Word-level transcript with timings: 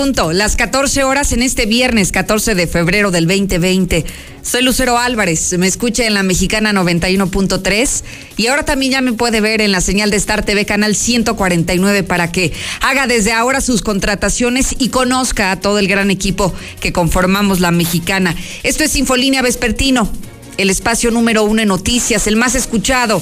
las 0.00 0.56
14 0.56 1.04
horas 1.04 1.30
en 1.32 1.42
este 1.42 1.66
viernes 1.66 2.10
14 2.10 2.54
de 2.54 2.66
febrero 2.66 3.10
del 3.10 3.26
2020. 3.26 4.06
Soy 4.40 4.62
Lucero 4.62 4.96
Álvarez, 4.96 5.54
me 5.58 5.66
escucha 5.66 6.06
en 6.06 6.14
la 6.14 6.22
mexicana 6.22 6.72
91.3 6.72 8.02
y 8.38 8.46
ahora 8.46 8.64
también 8.64 8.92
ya 8.92 9.02
me 9.02 9.12
puede 9.12 9.42
ver 9.42 9.60
en 9.60 9.72
la 9.72 9.82
señal 9.82 10.10
de 10.10 10.16
Star 10.16 10.42
TV 10.42 10.64
canal 10.64 10.96
149 10.96 12.02
para 12.02 12.32
que 12.32 12.50
haga 12.80 13.06
desde 13.06 13.32
ahora 13.32 13.60
sus 13.60 13.82
contrataciones 13.82 14.74
y 14.78 14.88
conozca 14.88 15.50
a 15.50 15.60
todo 15.60 15.78
el 15.78 15.86
gran 15.86 16.10
equipo 16.10 16.54
que 16.80 16.94
conformamos 16.94 17.60
la 17.60 17.70
mexicana. 17.70 18.34
Esto 18.62 18.84
es 18.84 18.96
Infolínea 18.96 19.42
Vespertino, 19.42 20.10
el 20.56 20.70
espacio 20.70 21.10
número 21.10 21.44
uno 21.44 21.60
en 21.60 21.68
noticias, 21.68 22.26
el 22.26 22.36
más 22.36 22.54
escuchado, 22.54 23.20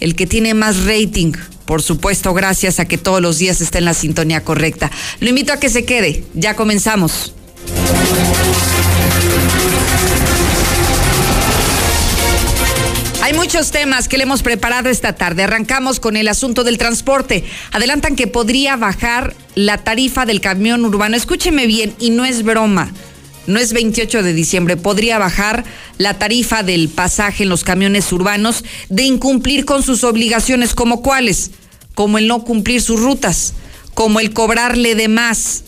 el 0.00 0.16
que 0.16 0.26
tiene 0.26 0.52
más 0.54 0.84
rating 0.84 1.32
por 1.68 1.82
supuesto, 1.82 2.32
gracias 2.32 2.80
a 2.80 2.86
que 2.86 2.96
todos 2.96 3.20
los 3.20 3.36
días 3.36 3.60
está 3.60 3.76
en 3.76 3.84
la 3.84 3.92
sintonía 3.92 4.42
correcta. 4.42 4.90
Lo 5.20 5.28
invito 5.28 5.52
a 5.52 5.60
que 5.60 5.68
se 5.68 5.84
quede. 5.84 6.24
Ya 6.32 6.56
comenzamos. 6.56 7.34
Hay 13.20 13.34
muchos 13.34 13.70
temas 13.70 14.08
que 14.08 14.16
le 14.16 14.22
hemos 14.22 14.42
preparado 14.42 14.88
esta 14.88 15.12
tarde. 15.12 15.42
Arrancamos 15.42 16.00
con 16.00 16.16
el 16.16 16.28
asunto 16.28 16.64
del 16.64 16.78
transporte. 16.78 17.44
Adelantan 17.72 18.16
que 18.16 18.26
podría 18.26 18.76
bajar 18.76 19.34
la 19.54 19.76
tarifa 19.76 20.24
del 20.24 20.40
camión 20.40 20.86
urbano. 20.86 21.16
Escúcheme 21.16 21.66
bien, 21.66 21.94
y 21.98 22.08
no 22.08 22.24
es 22.24 22.44
broma 22.44 22.90
no 23.48 23.58
es 23.58 23.72
28 23.72 24.22
de 24.22 24.34
diciembre, 24.34 24.76
podría 24.76 25.18
bajar 25.18 25.64
la 25.96 26.18
tarifa 26.18 26.62
del 26.62 26.88
pasaje 26.88 27.42
en 27.42 27.48
los 27.48 27.64
camiones 27.64 28.12
urbanos 28.12 28.62
de 28.90 29.04
incumplir 29.04 29.64
con 29.64 29.82
sus 29.82 30.04
obligaciones, 30.04 30.74
como 30.74 31.02
cuáles, 31.02 31.50
como 31.94 32.18
el 32.18 32.28
no 32.28 32.44
cumplir 32.44 32.82
sus 32.82 33.00
rutas, 33.00 33.54
como 33.94 34.20
el 34.20 34.32
cobrarle 34.32 34.94
de 34.94 35.08
más. 35.08 35.64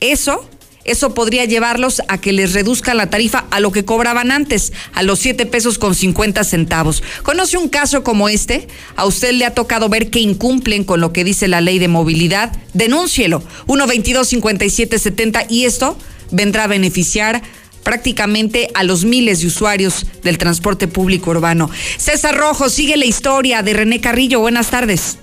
Eso, 0.00 0.48
eso 0.84 1.12
podría 1.12 1.44
llevarlos 1.44 2.00
a 2.08 2.18
que 2.18 2.32
les 2.32 2.54
reduzcan 2.54 2.96
la 2.96 3.10
tarifa 3.10 3.44
a 3.50 3.60
lo 3.60 3.72
que 3.72 3.84
cobraban 3.84 4.30
antes, 4.32 4.72
a 4.94 5.02
los 5.02 5.18
7 5.18 5.44
pesos 5.44 5.76
con 5.76 5.94
50 5.94 6.42
centavos. 6.44 7.02
¿Conoce 7.24 7.58
un 7.58 7.68
caso 7.68 8.02
como 8.02 8.30
este? 8.30 8.68
¿A 8.96 9.04
usted 9.04 9.32
le 9.32 9.44
ha 9.44 9.52
tocado 9.52 9.90
ver 9.90 10.08
que 10.08 10.20
incumplen 10.20 10.84
con 10.84 11.02
lo 11.02 11.12
que 11.12 11.24
dice 11.24 11.46
la 11.46 11.60
ley 11.60 11.78
de 11.78 11.88
movilidad? 11.88 12.56
Denúncielo. 12.72 13.42
122 13.66 14.28
5770 14.28 15.44
y 15.50 15.66
esto 15.66 15.98
vendrá 16.30 16.64
a 16.64 16.66
beneficiar 16.66 17.42
prácticamente 17.82 18.68
a 18.74 18.84
los 18.84 19.04
miles 19.04 19.40
de 19.40 19.46
usuarios 19.46 20.06
del 20.22 20.36
transporte 20.36 20.88
público 20.88 21.30
urbano. 21.30 21.70
César 21.96 22.36
Rojo, 22.36 22.68
sigue 22.68 22.96
la 22.96 23.06
historia 23.06 23.62
de 23.62 23.72
René 23.72 24.00
Carrillo. 24.00 24.40
Buenas 24.40 24.70
tardes. 24.70 25.18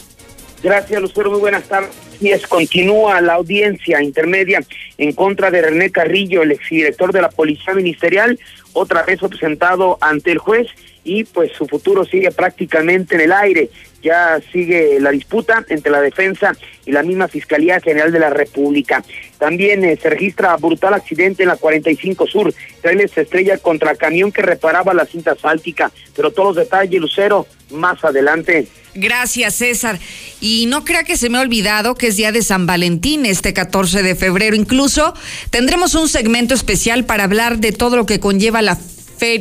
Gracias, 0.63 0.99
Lucero. 0.99 1.29
Muy 1.29 1.41
buenas 1.41 1.65
tardes. 1.65 1.91
Y 2.19 2.29
es, 2.29 2.47
continúa 2.47 3.21
la 3.21 3.33
audiencia 3.33 4.01
intermedia 4.01 4.63
en 4.97 5.11
contra 5.13 5.51
de 5.51 5.61
René 5.61 5.91
Carrillo, 5.91 6.41
el 6.41 6.53
exdirector 6.53 7.11
de 7.11 7.21
la 7.21 7.29
Policía 7.29 7.73
Ministerial, 7.73 8.39
otra 8.73 9.03
vez 9.03 9.19
presentado 9.19 9.97
ante 10.01 10.31
el 10.31 10.39
juez 10.39 10.67
y 11.03 11.23
pues 11.23 11.51
su 11.51 11.67
futuro 11.67 12.03
sigue 12.03 12.31
prácticamente 12.31 13.15
en 13.15 13.21
el 13.21 13.31
aire. 13.31 13.69
Ya 14.01 14.39
sigue 14.51 14.99
la 14.99 15.11
disputa 15.11 15.63
entre 15.69 15.91
la 15.91 16.01
defensa 16.01 16.55
y 16.85 16.91
la 16.91 17.03
misma 17.03 17.27
Fiscalía 17.27 17.79
General 17.79 18.11
de 18.11 18.19
la 18.19 18.29
República. 18.29 19.03
También 19.37 19.83
eh, 19.83 19.97
se 20.01 20.09
registra 20.09 20.55
brutal 20.57 20.93
accidente 20.93 21.43
en 21.43 21.49
la 21.49 21.57
45 21.57 22.27
Sur. 22.27 22.53
Trailer 22.81 23.09
estrella 23.15 23.57
contra 23.57 23.95
camión 23.95 24.31
que 24.31 24.41
reparaba 24.41 24.93
la 24.93 25.05
cinta 25.05 25.31
asfáltica. 25.31 25.91
Pero 26.15 26.31
todos 26.31 26.55
los 26.55 26.65
detalles, 26.65 26.99
Lucero, 26.99 27.47
más 27.71 28.03
adelante. 28.03 28.67
Gracias, 28.95 29.55
César. 29.55 29.99
Y 30.39 30.65
no 30.67 30.85
crea 30.85 31.03
que 31.03 31.17
se 31.17 31.29
me 31.29 31.37
ha 31.37 31.41
olvidado 31.41 31.95
que 31.95 32.07
es 32.07 32.15
día 32.15 32.31
de 32.31 32.41
San 32.41 32.65
Valentín, 32.65 33.25
este 33.25 33.53
14 33.53 34.03
de 34.03 34.15
febrero. 34.15 34.55
Incluso 34.55 35.13
tendremos 35.49 35.95
un 35.95 36.07
segmento 36.07 36.53
especial 36.53 37.05
para 37.05 37.25
hablar 37.25 37.57
de 37.57 37.73
todo 37.73 37.97
lo 37.97 38.05
que 38.05 38.19
conlleva 38.19 38.61
la 38.61 38.77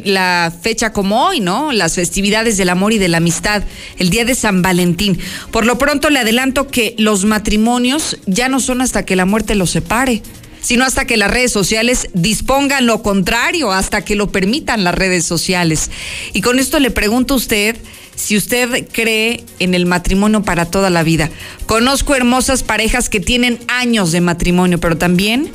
la 0.04 0.52
fecha 0.62 0.92
como 0.92 1.26
hoy, 1.26 1.40
¿no? 1.40 1.72
Las 1.72 1.94
festividades 1.94 2.56
del 2.56 2.68
amor 2.68 2.92
y 2.92 2.98
de 2.98 3.08
la 3.08 3.18
amistad, 3.18 3.62
el 3.98 4.10
día 4.10 4.24
de 4.24 4.34
San 4.34 4.62
Valentín. 4.62 5.18
Por 5.50 5.66
lo 5.66 5.78
pronto 5.78 6.10
le 6.10 6.20
adelanto 6.20 6.68
que 6.68 6.94
los 6.98 7.24
matrimonios 7.24 8.18
ya 8.26 8.48
no 8.48 8.60
son 8.60 8.80
hasta 8.80 9.04
que 9.04 9.16
la 9.16 9.26
muerte 9.26 9.54
los 9.54 9.70
separe 9.70 10.22
sino 10.60 10.86
hasta 10.86 11.04
que 11.04 11.18
las 11.18 11.30
redes 11.30 11.52
sociales 11.52 12.08
dispongan 12.14 12.86
lo 12.86 13.02
contrario, 13.02 13.70
hasta 13.70 14.02
que 14.02 14.16
lo 14.16 14.32
permitan 14.32 14.82
las 14.82 14.94
redes 14.94 15.26
sociales. 15.26 15.91
Y 16.32 16.41
con 16.41 16.58
esto 16.58 16.80
le 16.80 16.91
pregunto 16.91 17.34
a 17.34 17.36
usted 17.36 17.76
si 18.16 18.34
usted 18.34 18.88
cree 18.91 19.44
en 19.58 19.74
el 19.74 19.84
matrimonio 19.84 20.42
para 20.42 20.64
toda 20.64 20.88
la 20.88 21.02
vida. 21.02 21.28
Conozco 21.66 22.14
hermosas 22.14 22.62
parejas 22.62 23.10
que 23.10 23.20
tienen 23.20 23.58
años 23.68 24.10
de 24.10 24.22
matrimonio, 24.22 24.80
pero 24.80 24.96
también, 24.96 25.50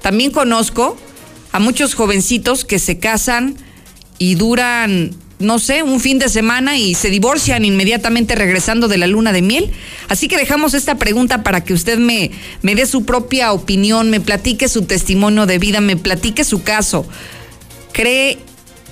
también 0.00 0.30
conozco 0.30 0.96
a 1.54 1.60
muchos 1.60 1.94
jovencitos 1.94 2.64
que 2.64 2.80
se 2.80 2.98
casan 2.98 3.54
y 4.18 4.34
duran, 4.34 5.12
no 5.38 5.60
sé, 5.60 5.84
un 5.84 6.00
fin 6.00 6.18
de 6.18 6.28
semana 6.28 6.76
y 6.78 6.96
se 6.96 7.10
divorcian 7.10 7.64
inmediatamente 7.64 8.34
regresando 8.34 8.88
de 8.88 8.98
la 8.98 9.06
luna 9.06 9.32
de 9.32 9.40
miel. 9.40 9.70
Así 10.08 10.26
que 10.26 10.36
dejamos 10.36 10.74
esta 10.74 10.96
pregunta 10.96 11.44
para 11.44 11.62
que 11.62 11.72
usted 11.72 11.98
me, 11.98 12.32
me 12.62 12.74
dé 12.74 12.86
su 12.86 13.04
propia 13.04 13.52
opinión, 13.52 14.10
me 14.10 14.18
platique 14.18 14.68
su 14.68 14.82
testimonio 14.82 15.46
de 15.46 15.60
vida, 15.60 15.80
me 15.80 15.96
platique 15.96 16.42
su 16.42 16.64
caso. 16.64 17.06
¿Cree 17.92 18.36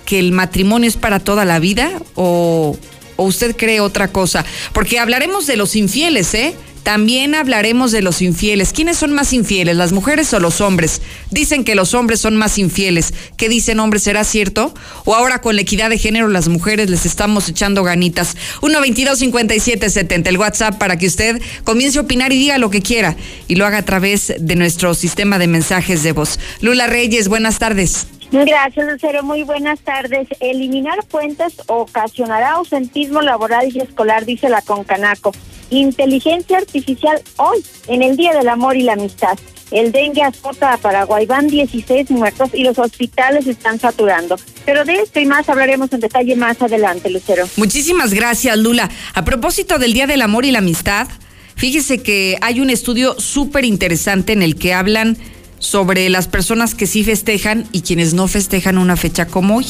que 0.07 0.21
el 0.21 0.31
matrimonio 0.31 0.89
es 0.89 0.97
para 0.97 1.19
toda 1.19 1.45
la 1.45 1.59
vida 1.59 1.91
o, 2.15 2.79
o 3.17 3.25
usted 3.25 3.57
cree 3.57 3.81
otra 3.81 4.07
cosa? 4.13 4.45
Porque 4.73 5.01
hablaremos 5.01 5.49
de 5.49 5.57
los 5.57 5.75
infieles, 5.75 6.33
¿eh? 6.35 6.55
También 6.83 7.35
hablaremos 7.37 7.93
de 7.93 8.03
los 8.03 8.23
infieles. 8.23 8.73
¿Quiénes 8.73 8.97
son 8.97 9.13
más 9.13 9.33
infieles, 9.33 9.77
las 9.77 9.93
mujeres 9.93 10.33
o 10.35 10.41
los 10.41 10.61
hombres? 10.61 11.01
Dicen 11.31 11.65
que 11.65 11.77
los 11.77 11.95
hombres 11.95 12.21
son 12.21 12.37
más 12.37 12.59
infieles. 12.59 13.15
¿Qué 13.37 13.49
dicen 13.49 13.79
hombres? 13.79 14.03
¿Será 14.03 14.25
cierto? 14.25 14.75
¿O 15.05 15.15
ahora 15.15 15.41
con 15.41 15.55
la 15.55 15.63
equidad 15.63 15.91
de 15.91 15.99
género 15.99 16.29
las 16.29 16.49
mujeres 16.49 16.91
les 16.91 17.07
estamos 17.07 17.49
echando 17.49 17.85
ganitas? 17.85 18.37
122-5770, 18.63 20.27
el 20.27 20.39
WhatsApp 20.39 20.77
para 20.79 20.99
que 20.99 21.07
usted 21.07 21.41
comience 21.63 21.99
a 21.99 22.03
opinar 22.03 22.33
y 22.33 22.39
diga 22.39 22.59
lo 22.59 22.71
que 22.71 22.83
quiera 22.83 23.17
y 23.47 23.55
lo 23.55 23.65
haga 23.65 23.79
a 23.79 23.85
través 23.85 24.33
de 24.39 24.57
nuestro 24.57 24.95
sistema 24.95 25.39
de 25.39 25.47
mensajes 25.47 26.03
de 26.03 26.13
voz. 26.13 26.41
Lula 26.61 26.89
Reyes, 26.89 27.29
buenas 27.29 27.59
tardes. 27.59 28.09
Gracias, 28.33 28.91
Lucero. 28.91 29.23
Muy 29.23 29.43
buenas 29.43 29.81
tardes. 29.81 30.27
Eliminar 30.41 31.05
fuentes 31.07 31.53
ocasionará 31.67 32.53
ausentismo 32.53 33.21
laboral 33.21 33.71
y 33.73 33.81
escolar, 33.81 34.25
dice 34.25 34.49
la 34.49 34.63
Concanaco. 34.63 35.33
Inteligencia 35.79 36.59
artificial 36.59 37.21
hoy, 37.37 37.65
en 37.89 38.03
el 38.03 38.17
Día 38.17 38.35
del 38.35 38.49
Amor 38.49 38.77
y 38.77 38.83
la 38.83 38.93
Amistad. 38.93 39.39
El 39.71 39.91
dengue 39.91 40.23
azota 40.23 40.75
a 40.75 40.77
Paraguay, 40.77 41.25
van 41.25 41.49
16 41.49 42.11
muertos 42.11 42.51
y 42.53 42.63
los 42.63 42.79
hospitales 42.79 43.47
están 43.47 43.81
saturando. 43.81 44.37
Pero 44.67 44.85
de 44.85 44.97
esto 44.97 45.19
y 45.19 45.25
más 45.25 45.49
hablaremos 45.49 45.91
en 45.93 46.01
detalle 46.01 46.37
más 46.37 46.61
adelante, 46.61 47.09
Lucero. 47.09 47.49
Muchísimas 47.57 48.13
gracias, 48.13 48.59
Lula. 48.59 48.91
A 49.15 49.25
propósito 49.25 49.79
del 49.79 49.95
Día 49.95 50.07
del 50.07 50.21
Amor 50.21 50.45
y 50.45 50.51
la 50.51 50.59
Amistad, 50.59 51.09
fíjese 51.57 52.03
que 52.03 52.37
hay 52.43 52.61
un 52.61 52.69
estudio 52.69 53.19
súper 53.19 53.65
interesante 53.65 54.35
en 54.35 54.43
el 54.43 54.57
que 54.57 54.75
hablan 54.75 55.17
sobre 55.59 56.11
las 56.11 56.29
personas 56.29 56.75
que 56.75 56.87
sí 56.87 57.03
festejan 57.03 57.67
y 57.73 57.81
quienes 57.81 58.13
no 58.13 58.29
festejan 58.29 58.77
una 58.77 58.97
fecha 58.97 59.27
como 59.27 59.57
hoy. 59.57 59.67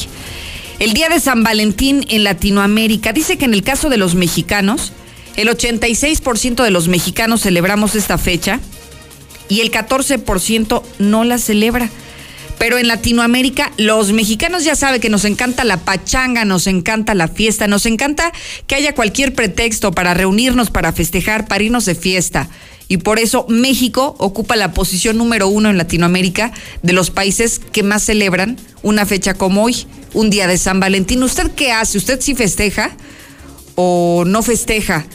El 0.79 0.93
Día 0.93 1.07
de 1.07 1.21
San 1.21 1.43
Valentín 1.43 2.05
en 2.09 2.25
Latinoamérica 2.25 3.13
dice 3.13 3.37
que 3.37 3.45
en 3.45 3.53
el 3.53 3.63
caso 3.63 3.89
de 3.89 3.97
los 3.97 4.15
mexicanos, 4.15 4.91
el 5.35 5.47
86% 5.49 6.63
de 6.63 6.71
los 6.71 6.87
mexicanos 6.87 7.41
celebramos 7.41 7.95
esta 7.95 8.17
fecha 8.17 8.59
y 9.49 9.61
el 9.61 9.71
14% 9.71 10.83
no 10.99 11.23
la 11.23 11.37
celebra. 11.37 11.89
Pero 12.59 12.77
en 12.77 12.87
Latinoamérica, 12.87 13.71
los 13.77 14.13
mexicanos 14.13 14.63
ya 14.63 14.75
saben 14.75 15.01
que 15.01 15.09
nos 15.09 15.25
encanta 15.25 15.63
la 15.63 15.77
pachanga, 15.77 16.45
nos 16.45 16.67
encanta 16.67 17.13
la 17.13 17.27
fiesta, 17.27 17.67
nos 17.67 17.85
encanta 17.85 18.31
que 18.67 18.75
haya 18.75 18.95
cualquier 18.95 19.33
pretexto 19.33 19.91
para 19.91 20.13
reunirnos, 20.13 20.69
para 20.69 20.93
festejar, 20.93 21.47
para 21.47 21.63
irnos 21.63 21.85
de 21.85 21.95
fiesta. 21.95 22.49
Y 22.87 22.97
por 22.97 23.19
eso 23.19 23.45
México 23.49 24.15
ocupa 24.19 24.55
la 24.55 24.71
posición 24.71 25.17
número 25.17 25.47
uno 25.47 25.69
en 25.69 25.77
Latinoamérica 25.77 26.51
de 26.83 26.93
los 26.93 27.09
países 27.09 27.59
que 27.59 27.83
más 27.83 28.03
celebran 28.03 28.57
una 28.81 29.05
fecha 29.05 29.33
como 29.33 29.63
hoy, 29.63 29.87
un 30.13 30.29
día 30.29 30.47
de 30.47 30.57
San 30.57 30.79
Valentín. 30.79 31.23
¿Usted 31.23 31.51
qué 31.51 31.71
hace? 31.71 31.97
¿Usted 31.97 32.21
sí 32.21 32.35
festeja 32.35 32.95
o 33.75 34.23
no 34.27 34.43
festeja? 34.43 35.05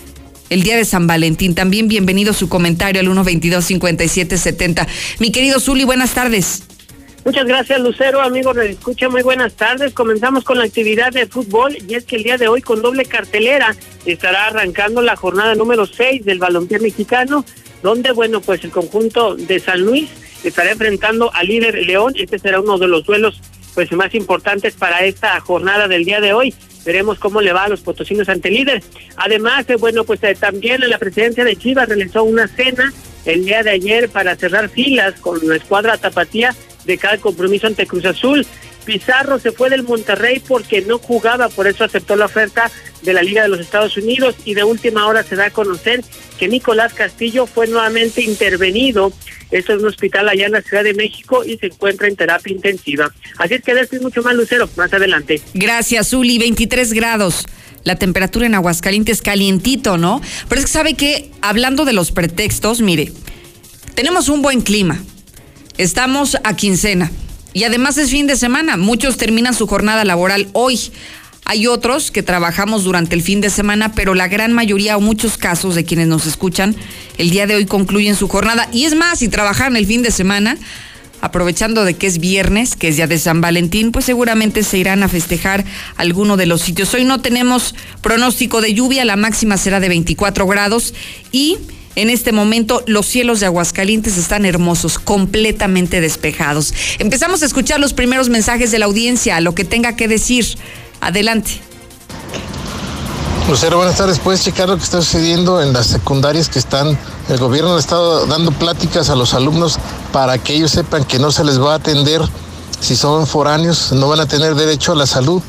El 0.50 0.62
día 0.62 0.76
de 0.76 0.84
San 0.84 1.06
Valentín. 1.06 1.54
También 1.54 1.88
bienvenido 1.88 2.32
su 2.32 2.48
comentario 2.48 3.00
al 3.00 3.08
122-5770. 3.08 4.86
Mi 5.18 5.32
querido 5.32 5.60
Zuli, 5.60 5.84
buenas 5.84 6.14
tardes. 6.14 6.62
Muchas 7.24 7.46
gracias, 7.46 7.80
Lucero. 7.80 8.20
Amigos 8.22 8.56
de 8.56 8.70
Escucha, 8.70 9.08
muy 9.08 9.22
buenas 9.22 9.52
tardes. 9.54 9.92
Comenzamos 9.92 10.44
con 10.44 10.58
la 10.58 10.64
actividad 10.64 11.12
de 11.12 11.26
fútbol 11.26 11.76
y 11.86 11.94
es 11.94 12.04
que 12.04 12.16
el 12.16 12.22
día 12.22 12.38
de 12.38 12.48
hoy 12.48 12.62
con 12.62 12.80
doble 12.80 13.04
cartelera 13.04 13.76
estará 14.06 14.46
arrancando 14.46 15.02
la 15.02 15.16
jornada 15.16 15.54
número 15.54 15.84
6 15.84 16.24
del 16.24 16.38
balompié 16.38 16.78
mexicano, 16.78 17.44
donde, 17.82 18.12
bueno, 18.12 18.40
pues 18.40 18.64
el 18.64 18.70
conjunto 18.70 19.34
de 19.34 19.60
San 19.60 19.80
Luis 19.82 20.08
estará 20.42 20.72
enfrentando 20.72 21.30
al 21.34 21.48
líder 21.48 21.74
León. 21.84 22.14
Este 22.16 22.38
será 22.38 22.60
uno 22.60 22.78
de 22.78 22.88
los 22.88 23.04
duelos 23.04 23.40
pues 23.78 23.92
más 23.92 24.12
importantes 24.16 24.74
para 24.74 25.04
esta 25.04 25.38
jornada 25.38 25.86
del 25.86 26.04
día 26.04 26.20
de 26.20 26.32
hoy. 26.32 26.52
Veremos 26.84 27.20
cómo 27.20 27.40
le 27.40 27.52
va 27.52 27.62
a 27.62 27.68
los 27.68 27.80
potosinos 27.80 28.28
ante 28.28 28.50
líder. 28.50 28.82
Además, 29.14 29.70
eh, 29.70 29.76
bueno, 29.76 30.02
pues 30.02 30.20
eh, 30.24 30.34
también 30.34 30.80
la 30.90 30.98
presidencia 30.98 31.44
de 31.44 31.54
Chivas 31.54 31.86
realizó 31.88 32.24
una 32.24 32.48
cena 32.48 32.92
el 33.24 33.44
día 33.44 33.62
de 33.62 33.70
ayer 33.70 34.08
para 34.08 34.34
cerrar 34.34 34.68
filas 34.68 35.14
con 35.20 35.38
la 35.46 35.54
escuadra 35.54 35.96
tapatía 35.96 36.56
de 36.86 36.98
cada 36.98 37.18
compromiso 37.18 37.68
ante 37.68 37.86
Cruz 37.86 38.04
Azul. 38.04 38.44
Pizarro 38.88 39.38
se 39.38 39.52
fue 39.52 39.68
del 39.68 39.82
Monterrey 39.82 40.40
porque 40.40 40.80
no 40.80 40.98
jugaba, 40.98 41.50
por 41.50 41.66
eso 41.66 41.84
aceptó 41.84 42.16
la 42.16 42.24
oferta 42.24 42.70
de 43.02 43.12
la 43.12 43.22
Liga 43.22 43.42
de 43.42 43.48
los 43.50 43.60
Estados 43.60 43.98
Unidos 43.98 44.34
y 44.46 44.54
de 44.54 44.64
última 44.64 45.06
hora 45.06 45.22
se 45.22 45.36
da 45.36 45.44
a 45.44 45.50
conocer 45.50 46.02
que 46.38 46.48
Nicolás 46.48 46.94
Castillo 46.94 47.44
fue 47.44 47.66
nuevamente 47.66 48.22
intervenido. 48.22 49.12
Esto 49.50 49.74
es 49.74 49.82
un 49.82 49.88
hospital 49.88 50.30
allá 50.30 50.46
en 50.46 50.52
la 50.52 50.62
Ciudad 50.62 50.84
de 50.84 50.94
México 50.94 51.44
y 51.44 51.58
se 51.58 51.66
encuentra 51.66 52.08
en 52.08 52.16
terapia 52.16 52.50
intensiva. 52.50 53.12
Así 53.36 53.56
es 53.56 53.62
que 53.62 53.74
decir 53.74 54.00
mucho 54.00 54.22
más, 54.22 54.34
Lucero, 54.34 54.70
más 54.76 54.90
adelante. 54.90 55.42
Gracias, 55.52 56.14
Uli. 56.14 56.38
23 56.38 56.94
grados. 56.94 57.44
La 57.84 57.96
temperatura 57.96 58.46
en 58.46 58.54
Aguascalientes 58.54 59.20
calientito, 59.20 59.98
¿no? 59.98 60.22
Pero 60.48 60.60
es 60.62 60.66
que 60.66 60.72
sabe 60.72 60.94
que, 60.94 61.30
hablando 61.42 61.84
de 61.84 61.92
los 61.92 62.10
pretextos, 62.10 62.80
mire, 62.80 63.12
tenemos 63.94 64.30
un 64.30 64.40
buen 64.40 64.62
clima. 64.62 64.98
Estamos 65.76 66.38
a 66.42 66.56
quincena. 66.56 67.10
Y 67.52 67.64
además 67.64 67.98
es 67.98 68.10
fin 68.10 68.26
de 68.26 68.36
semana. 68.36 68.76
Muchos 68.76 69.16
terminan 69.16 69.54
su 69.54 69.66
jornada 69.66 70.04
laboral 70.04 70.48
hoy. 70.52 70.92
Hay 71.44 71.66
otros 71.66 72.10
que 72.10 72.22
trabajamos 72.22 72.84
durante 72.84 73.14
el 73.14 73.22
fin 73.22 73.40
de 73.40 73.48
semana, 73.48 73.92
pero 73.92 74.14
la 74.14 74.28
gran 74.28 74.52
mayoría 74.52 74.98
o 74.98 75.00
muchos 75.00 75.38
casos 75.38 75.74
de 75.74 75.84
quienes 75.84 76.06
nos 76.06 76.26
escuchan 76.26 76.76
el 77.16 77.30
día 77.30 77.46
de 77.46 77.54
hoy 77.54 77.64
concluyen 77.64 78.16
su 78.16 78.28
jornada. 78.28 78.68
Y 78.70 78.84
es 78.84 78.94
más, 78.94 79.20
si 79.20 79.28
trabajaron 79.28 79.76
el 79.76 79.86
fin 79.86 80.02
de 80.02 80.10
semana, 80.10 80.58
aprovechando 81.20 81.84
de 81.84 81.94
que 81.94 82.06
es 82.06 82.18
viernes, 82.18 82.76
que 82.76 82.88
es 82.88 82.96
día 82.96 83.06
de 83.06 83.18
San 83.18 83.40
Valentín, 83.40 83.92
pues 83.92 84.04
seguramente 84.04 84.62
se 84.62 84.78
irán 84.78 85.02
a 85.02 85.08
festejar 85.08 85.64
alguno 85.96 86.36
de 86.36 86.46
los 86.46 86.60
sitios. 86.60 86.92
Hoy 86.94 87.04
no 87.04 87.20
tenemos 87.20 87.74
pronóstico 88.02 88.60
de 88.60 88.74
lluvia, 88.74 89.04
la 89.04 89.16
máxima 89.16 89.56
será 89.56 89.80
de 89.80 89.88
24 89.88 90.46
grados 90.46 90.94
y 91.32 91.56
en 91.98 92.10
este 92.10 92.30
momento 92.30 92.84
los 92.86 93.06
cielos 93.06 93.40
de 93.40 93.46
Aguascalientes 93.46 94.16
están 94.16 94.44
hermosos, 94.44 95.00
completamente 95.00 96.00
despejados. 96.00 96.72
Empezamos 97.00 97.42
a 97.42 97.46
escuchar 97.46 97.80
los 97.80 97.92
primeros 97.92 98.28
mensajes 98.28 98.70
de 98.70 98.78
la 98.78 98.86
audiencia, 98.86 99.40
lo 99.40 99.52
que 99.54 99.64
tenga 99.64 99.96
que 99.96 100.06
decir. 100.06 100.46
Adelante. 101.00 101.60
Lucero, 103.48 103.78
buenas 103.78 103.96
tardes. 103.96 104.20
¿Puedes 104.20 104.44
checar 104.44 104.68
lo 104.68 104.76
que 104.76 104.84
está 104.84 105.02
sucediendo 105.02 105.60
en 105.60 105.72
las 105.72 105.88
secundarias 105.88 106.48
que 106.48 106.60
están? 106.60 106.96
El 107.28 107.38
gobierno 107.38 107.74
ha 107.74 107.80
estado 107.80 108.26
dando 108.26 108.52
pláticas 108.52 109.10
a 109.10 109.16
los 109.16 109.34
alumnos 109.34 109.78
para 110.12 110.38
que 110.38 110.54
ellos 110.54 110.70
sepan 110.70 111.02
que 111.04 111.18
no 111.18 111.32
se 111.32 111.42
les 111.42 111.60
va 111.60 111.72
a 111.72 111.76
atender 111.76 112.20
si 112.78 112.94
son 112.94 113.26
foráneos, 113.26 113.90
no 113.90 114.08
van 114.08 114.20
a 114.20 114.26
tener 114.26 114.54
derecho 114.54 114.92
a 114.92 114.94
la 114.94 115.06
salud. 115.06 115.42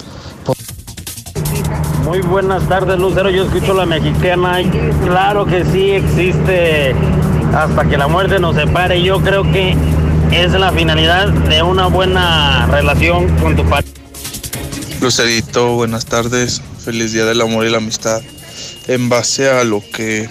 Muy 2.09 2.21
buenas 2.21 2.67
tardes, 2.67 2.97
Lucero. 2.97 3.29
Yo 3.29 3.43
escucho 3.43 3.71
la 3.75 3.85
mexicana. 3.85 4.59
Y 4.63 4.67
claro 5.05 5.45
que 5.45 5.63
sí 5.63 5.91
existe 5.91 6.95
hasta 7.53 7.87
que 7.87 7.97
la 7.97 8.07
muerte 8.07 8.39
nos 8.39 8.55
separe. 8.55 8.99
Yo 9.03 9.21
creo 9.21 9.43
que 9.43 9.75
es 10.31 10.51
la 10.53 10.71
finalidad 10.71 11.27
de 11.29 11.61
una 11.61 11.85
buena 11.85 12.65
relación 12.65 13.27
con 13.37 13.55
tu 13.55 13.63
padre. 13.69 13.85
Lucerito, 14.99 15.75
buenas 15.75 16.07
tardes. 16.07 16.63
Feliz 16.83 17.11
Día 17.11 17.25
del 17.25 17.41
Amor 17.41 17.67
y 17.67 17.69
la 17.69 17.77
Amistad. 17.77 18.23
En 18.87 19.07
base 19.07 19.47
a 19.47 19.63
lo 19.63 19.83
que, 19.93 20.27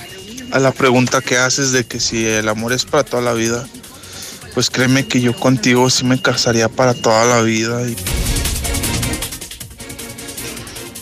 a 0.51 0.59
la 0.59 0.73
pregunta 0.73 1.21
que 1.21 1.37
haces 1.37 1.71
de 1.71 1.87
que 1.87 2.01
si 2.01 2.27
el 2.27 2.49
amor 2.49 2.73
es 2.73 2.87
para 2.87 3.05
toda 3.05 3.23
la 3.23 3.35
vida, 3.35 3.65
pues 4.53 4.69
créeme 4.69 5.07
que 5.07 5.21
yo 5.21 5.33
contigo 5.33 5.89
sí 5.91 6.05
me 6.05 6.21
casaría 6.21 6.69
para 6.69 6.93
toda 6.95 7.25
la 7.25 7.41
vida. 7.43 7.83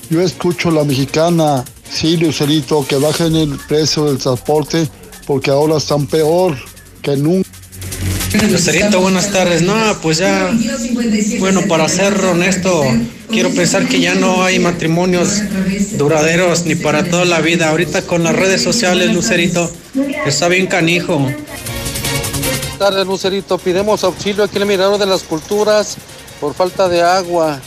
Yo 0.08 0.20
escucho 0.20 0.70
la 0.70 0.84
mexicana, 0.84 1.64
sí, 1.90 2.16
Lucerito, 2.16 2.86
que 2.86 2.96
bajen 2.96 3.34
el 3.34 3.58
precio 3.66 4.04
del 4.04 4.18
transporte 4.18 4.88
porque 5.26 5.50
ahora 5.50 5.78
están 5.78 6.06
peor 6.06 6.56
que 7.02 7.16
nunca. 7.16 7.48
Lucerito, 8.48 9.00
buenas 9.00 9.32
tardes. 9.32 9.62
No, 9.62 9.74
pues 10.02 10.18
ya, 10.18 10.52
bueno, 11.40 11.62
para 11.68 11.88
ser 11.88 12.14
honesto, 12.24 12.84
quiero 13.30 13.50
pensar 13.50 13.88
que 13.88 14.00
ya 14.00 14.14
no 14.14 14.44
hay 14.44 14.58
matrimonios 14.58 15.42
duraderos 15.96 16.66
ni 16.66 16.74
para 16.76 17.02
toda 17.04 17.24
la 17.24 17.40
vida. 17.40 17.70
Ahorita 17.70 18.02
con 18.02 18.22
las 18.22 18.36
redes 18.36 18.62
sociales, 18.62 19.12
Lucerito, 19.12 19.70
está 20.24 20.48
bien 20.48 20.66
canijo. 20.66 21.18
Buenas 21.18 22.78
tardes, 22.78 23.06
Lucerito. 23.06 23.58
Pidemos 23.58 24.04
auxilio 24.04 24.44
aquí 24.44 24.56
en 24.56 24.62
el 24.62 24.68
Mirador 24.68 24.98
de 24.98 25.06
las 25.06 25.22
Culturas 25.22 25.96
por 26.40 26.54
falta 26.54 26.88
de 26.88 27.02
agua. 27.02 27.60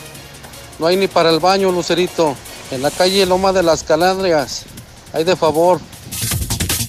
No 0.80 0.88
hay 0.88 0.96
ni 0.96 1.08
para 1.08 1.30
el 1.30 1.40
baño, 1.40 1.72
Lucerito. 1.72 2.36
En 2.72 2.81
la 2.81 2.90
calle 2.90 3.26
Loma 3.26 3.52
de 3.52 3.64
las 3.64 3.84
Calandrias. 3.84 4.64
Hay 5.12 5.26
de 5.26 5.36
favor. 5.36 5.81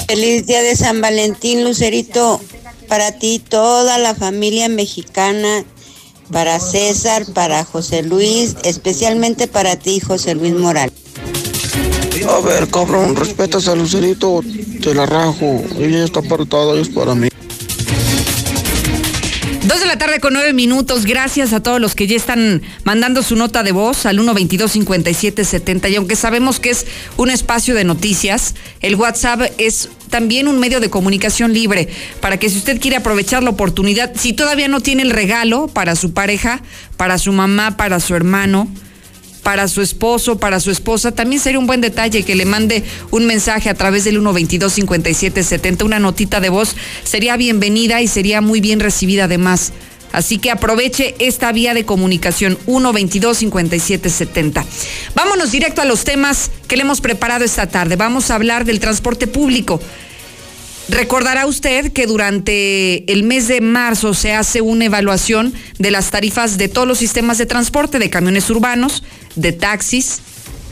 Feliz 0.07 0.47
día 0.47 0.63
de 0.63 0.77
San 0.77 1.01
Valentín, 1.01 1.65
Lucerito. 1.65 2.41
Para 2.89 3.19
ti, 3.19 3.41
toda 3.41 3.99
la 3.99 4.15
familia 4.15 4.69
mexicana. 4.69 5.65
Para 6.31 6.61
César, 6.61 7.27
para 7.35 7.65
José 7.65 8.05
Luis, 8.05 8.55
especialmente 8.63 9.49
para 9.49 9.75
ti, 9.75 9.99
José 9.99 10.37
Luis 10.37 10.55
Morales. 10.55 10.93
A 12.29 12.41
ver, 12.41 12.69
cabrón, 12.69 13.17
respetas 13.17 13.67
a 13.67 13.75
Lucerito, 13.75 14.41
te 14.81 14.95
la 14.95 15.07
rajo. 15.07 15.65
Ella 15.77 16.05
está 16.05 16.21
apartada, 16.21 16.81
es 16.81 16.89
para 16.89 17.17
mí. 17.17 17.29
Dos 19.71 19.79
de 19.79 19.87
la 19.87 19.99
tarde 19.99 20.19
con 20.19 20.33
nueve 20.33 20.53
minutos. 20.53 21.05
Gracias 21.05 21.53
a 21.53 21.63
todos 21.63 21.81
los 21.81 21.95
que 21.95 22.09
ya 22.09 22.17
están 22.17 22.61
mandando 22.83 23.23
su 23.23 23.37
nota 23.37 23.63
de 23.63 23.71
voz 23.71 24.05
al 24.05 24.19
122-5770. 24.19 25.89
Y 25.93 25.95
aunque 25.95 26.17
sabemos 26.17 26.59
que 26.59 26.71
es 26.71 26.89
un 27.17 27.31
espacio 27.31 27.77
de 27.77 27.85
noticias, 27.85 28.57
el 28.81 28.97
WhatsApp 28.97 29.43
es 29.59 29.89
también 30.09 30.49
un 30.49 30.59
medio 30.59 30.81
de 30.81 30.91
comunicación 30.91 31.53
libre 31.53 31.89
para 32.21 32.37
que 32.37 32.51
si 32.51 32.59
usted 32.59 32.81
quiere 32.81 32.97
aprovechar 32.97 33.45
la 33.45 33.51
oportunidad, 33.51 34.11
si 34.17 34.33
todavía 34.33 34.67
no 34.67 34.81
tiene 34.81 35.03
el 35.03 35.11
regalo 35.11 35.69
para 35.69 35.95
su 35.95 36.13
pareja, 36.13 36.63
para 36.97 37.17
su 37.17 37.31
mamá, 37.31 37.77
para 37.77 38.01
su 38.01 38.17
hermano, 38.17 38.67
para 39.43 39.69
su 39.69 39.83
esposo, 39.83 40.39
para 40.39 40.61
su 40.61 40.71
esposa, 40.71 41.13
también 41.13 41.41
sería 41.41 41.59
un 41.59 41.67
buen 41.67 41.81
detalle 41.81 42.23
que 42.23 42.35
le 42.35 42.45
mande 42.45 42.85
un 43.11 43.27
mensaje 43.27 43.71
a 43.71 43.75
través 43.75 44.05
del 44.05 44.21
122-5770, 44.21 45.85
una 45.85 45.99
notita 45.99 46.41
de 46.41 46.49
voz, 46.49 46.77
sería 47.05 47.37
bienvenida 47.37 48.01
y 48.01 48.09
sería 48.09 48.41
muy 48.41 48.61
bien 48.61 48.81
recibida 48.81 49.25
además. 49.25 49.73
Así 50.13 50.39
que 50.39 50.51
aproveche 50.51 51.15
esta 51.21 51.53
vía 51.53 51.73
de 51.75 51.85
comunicación 51.85 52.59
122-5770. 52.67 54.65
Vámonos 55.15 55.53
directo 55.53 55.83
a 55.83 55.85
los 55.85 56.03
temas 56.05 56.51
que 56.67 56.77
le 56.77 56.83
hemos 56.83 57.01
preparado 57.01 57.45
esta 57.45 57.69
tarde. 57.69 57.95
Vamos 57.97 58.31
a 58.31 58.35
hablar 58.35 58.65
del 58.65 58.81
transporte 58.81 59.29
público. 59.29 59.81
Recordará 60.91 61.47
usted 61.47 61.93
que 61.93 62.09
durante 62.09 63.11
el 63.13 63.23
mes 63.23 63.47
de 63.47 63.61
marzo 63.61 64.13
se 64.13 64.35
hace 64.35 64.61
una 64.61 64.87
evaluación 64.87 65.55
de 65.79 65.93
las 65.93 66.11
tarifas 66.11 66.59
de 66.59 66.67
todos 66.67 66.89
los 66.89 66.99
sistemas 66.99 67.39
de 67.39 67.47
transporte, 67.47 68.01
de 68.01 68.11
camiones 68.11 68.51
urbanos, 68.51 69.05
de 69.37 69.53
taxis 69.53 70.19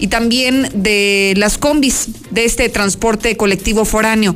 y 0.00 0.08
también 0.08 0.70
de 0.75 1.34
las 1.37 1.56
combis, 1.56 2.08
de 2.32 2.44
este 2.44 2.68
transporte 2.68 3.37
colectivo 3.37 3.84
foráneo. 3.84 4.34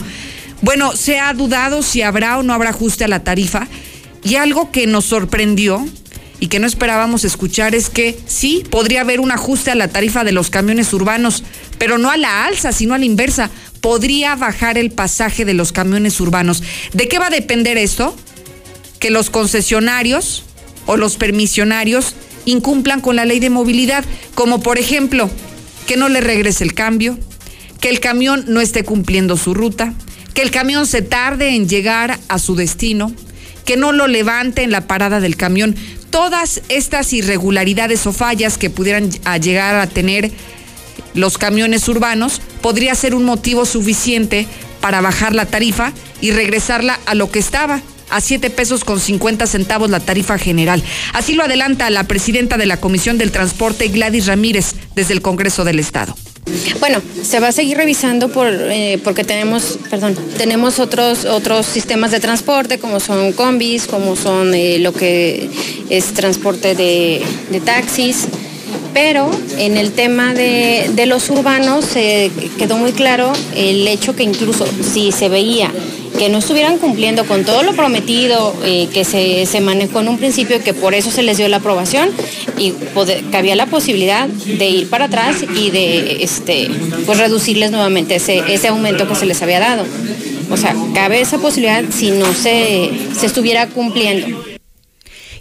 Bueno, 0.60 0.92
se 0.94 1.18
ha 1.18 1.34
dudado 1.34 1.82
si 1.82 2.02
habrá 2.02 2.38
o 2.38 2.44
no 2.44 2.54
habrá 2.54 2.70
ajuste 2.70 3.02
a 3.02 3.08
la 3.08 3.24
tarifa 3.24 3.66
y 4.22 4.36
algo 4.36 4.70
que 4.70 4.86
nos 4.86 5.06
sorprendió 5.06 5.84
y 6.42 6.48
que 6.48 6.58
no 6.58 6.66
esperábamos 6.66 7.24
escuchar 7.24 7.74
es 7.76 7.88
que 7.88 8.18
sí, 8.26 8.64
podría 8.68 9.02
haber 9.02 9.20
un 9.20 9.30
ajuste 9.30 9.70
a 9.70 9.76
la 9.76 9.86
tarifa 9.86 10.24
de 10.24 10.32
los 10.32 10.50
camiones 10.50 10.92
urbanos, 10.92 11.44
pero 11.78 11.98
no 11.98 12.10
a 12.10 12.16
la 12.16 12.44
alza, 12.44 12.72
sino 12.72 12.94
a 12.94 12.98
la 12.98 13.04
inversa. 13.04 13.48
Podría 13.82 14.34
bajar 14.36 14.78
el 14.78 14.90
pasaje 14.90 15.44
de 15.44 15.52
los 15.52 15.72
camiones 15.72 16.18
urbanos. 16.20 16.62
¿De 16.94 17.08
qué 17.08 17.18
va 17.18 17.26
a 17.26 17.30
depender 17.30 17.76
esto? 17.76 18.16
Que 18.98 19.10
los 19.10 19.28
concesionarios 19.28 20.44
o 20.86 20.96
los 20.96 21.16
permisionarios 21.16 22.14
incumplan 22.44 23.00
con 23.00 23.16
la 23.16 23.24
ley 23.24 23.40
de 23.40 23.50
movilidad, 23.50 24.04
como 24.34 24.62
por 24.62 24.78
ejemplo, 24.78 25.28
que 25.86 25.96
no 25.96 26.08
le 26.08 26.20
regrese 26.20 26.64
el 26.64 26.74
cambio, 26.74 27.18
que 27.80 27.88
el 27.88 28.00
camión 28.00 28.44
no 28.48 28.60
esté 28.60 28.84
cumpliendo 28.84 29.36
su 29.36 29.52
ruta, 29.52 29.94
que 30.32 30.42
el 30.42 30.50
camión 30.50 30.86
se 30.86 31.02
tarde 31.02 31.56
en 31.56 31.68
llegar 31.68 32.18
a 32.28 32.38
su 32.38 32.54
destino, 32.54 33.12
que 33.64 33.76
no 33.76 33.92
lo 33.92 34.06
levante 34.06 34.62
en 34.62 34.70
la 34.70 34.86
parada 34.86 35.20
del 35.20 35.36
camión. 35.36 35.74
Todas 36.10 36.62
estas 36.68 37.12
irregularidades 37.12 38.06
o 38.06 38.12
fallas 38.12 38.58
que 38.58 38.70
pudieran 38.70 39.10
llegar 39.40 39.74
a 39.74 39.88
tener 39.88 40.30
los 41.14 41.38
camiones 41.38 41.88
urbanos 41.88 42.40
podría 42.60 42.94
ser 42.94 43.14
un 43.14 43.24
motivo 43.24 43.64
suficiente 43.66 44.46
para 44.80 45.00
bajar 45.00 45.34
la 45.34 45.46
tarifa 45.46 45.92
y 46.20 46.32
regresarla 46.32 46.98
a 47.06 47.14
lo 47.14 47.30
que 47.30 47.38
estaba, 47.38 47.80
a 48.10 48.20
7 48.20 48.50
pesos 48.50 48.84
con 48.84 49.00
50 49.00 49.46
centavos 49.46 49.90
la 49.90 50.00
tarifa 50.00 50.38
general. 50.38 50.82
Así 51.14 51.34
lo 51.34 51.44
adelanta 51.44 51.88
la 51.90 52.04
presidenta 52.04 52.58
de 52.58 52.66
la 52.66 52.78
Comisión 52.78 53.16
del 53.16 53.30
Transporte, 53.30 53.88
Gladys 53.88 54.26
Ramírez, 54.26 54.74
desde 54.94 55.14
el 55.14 55.22
Congreso 55.22 55.64
del 55.64 55.78
Estado. 55.78 56.14
Bueno, 56.80 57.00
se 57.22 57.38
va 57.38 57.48
a 57.48 57.52
seguir 57.52 57.76
revisando 57.76 58.28
por, 58.28 58.48
eh, 58.50 58.98
porque 59.04 59.22
tenemos, 59.22 59.78
perdón, 59.88 60.16
tenemos 60.36 60.80
otros 60.80 61.24
otros 61.24 61.66
sistemas 61.66 62.10
de 62.10 62.18
transporte 62.18 62.78
como 62.78 62.98
son 62.98 63.32
combis, 63.32 63.86
como 63.86 64.16
son 64.16 64.52
eh, 64.52 64.78
lo 64.80 64.92
que 64.92 65.48
es 65.88 66.12
transporte 66.12 66.74
de, 66.74 67.22
de 67.50 67.60
taxis. 67.60 68.26
Pero 68.92 69.30
en 69.58 69.76
el 69.76 69.92
tema 69.92 70.34
de, 70.34 70.90
de 70.94 71.06
los 71.06 71.30
urbanos 71.30 71.84
se 71.84 72.30
quedó 72.58 72.76
muy 72.76 72.92
claro 72.92 73.32
el 73.56 73.88
hecho 73.88 74.14
que 74.14 74.22
incluso 74.22 74.66
si 74.82 75.12
se 75.12 75.28
veía 75.28 75.70
que 76.18 76.28
no 76.28 76.38
estuvieran 76.38 76.78
cumpliendo 76.78 77.24
con 77.24 77.44
todo 77.44 77.62
lo 77.62 77.72
prometido 77.72 78.54
eh, 78.64 78.88
que 78.92 79.04
se, 79.04 79.46
se, 79.46 79.60
manejó 79.60 80.00
en 80.00 80.08
un 80.08 80.18
principio, 80.18 80.62
que 80.62 80.74
por 80.74 80.94
eso 80.94 81.10
se 81.10 81.22
les 81.22 81.36
dio 81.36 81.48
la 81.48 81.56
aprobación 81.58 82.10
y 82.58 82.72
que 83.30 83.36
había 83.36 83.56
la 83.56 83.66
posibilidad 83.66 84.28
de 84.28 84.68
ir 84.68 84.90
para 84.90 85.06
atrás 85.06 85.36
y 85.42 85.70
de 85.70 86.22
este, 86.22 86.68
pues 87.06 87.18
reducirles 87.18 87.70
nuevamente 87.70 88.16
ese, 88.16 88.42
ese 88.52 88.68
aumento 88.68 89.08
que 89.08 89.14
se 89.14 89.26
les 89.26 89.40
había 89.42 89.60
dado. 89.60 89.84
O 90.50 90.56
sea, 90.56 90.76
cabe 90.94 91.20
esa 91.20 91.38
posibilidad 91.38 91.82
si 91.90 92.10
no 92.10 92.32
se, 92.34 92.90
se 93.18 93.26
estuviera 93.26 93.66
cumpliendo. 93.68 94.51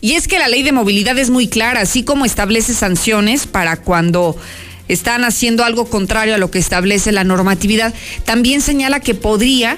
Y 0.02 0.14
es 0.14 0.28
que 0.28 0.40
la 0.40 0.48
ley 0.48 0.64
de 0.64 0.72
movilidad 0.72 1.18
es 1.20 1.30
muy 1.30 1.48
clara, 1.48 1.82
así 1.82 2.04
como 2.04 2.26
establece 2.26 2.74
sanciones 2.74 3.46
para 3.46 3.78
cuando 3.78 4.36
están 4.88 5.24
haciendo 5.24 5.64
algo 5.64 5.86
contrario 5.86 6.36
a 6.36 6.38
lo 6.40 6.52
que 6.52 6.60
establece 6.60 7.12
la 7.12 7.24
normatividad, 7.24 7.94
también 8.26 8.62
señala 8.62 9.00
que 9.00 9.14
podría 9.14 9.78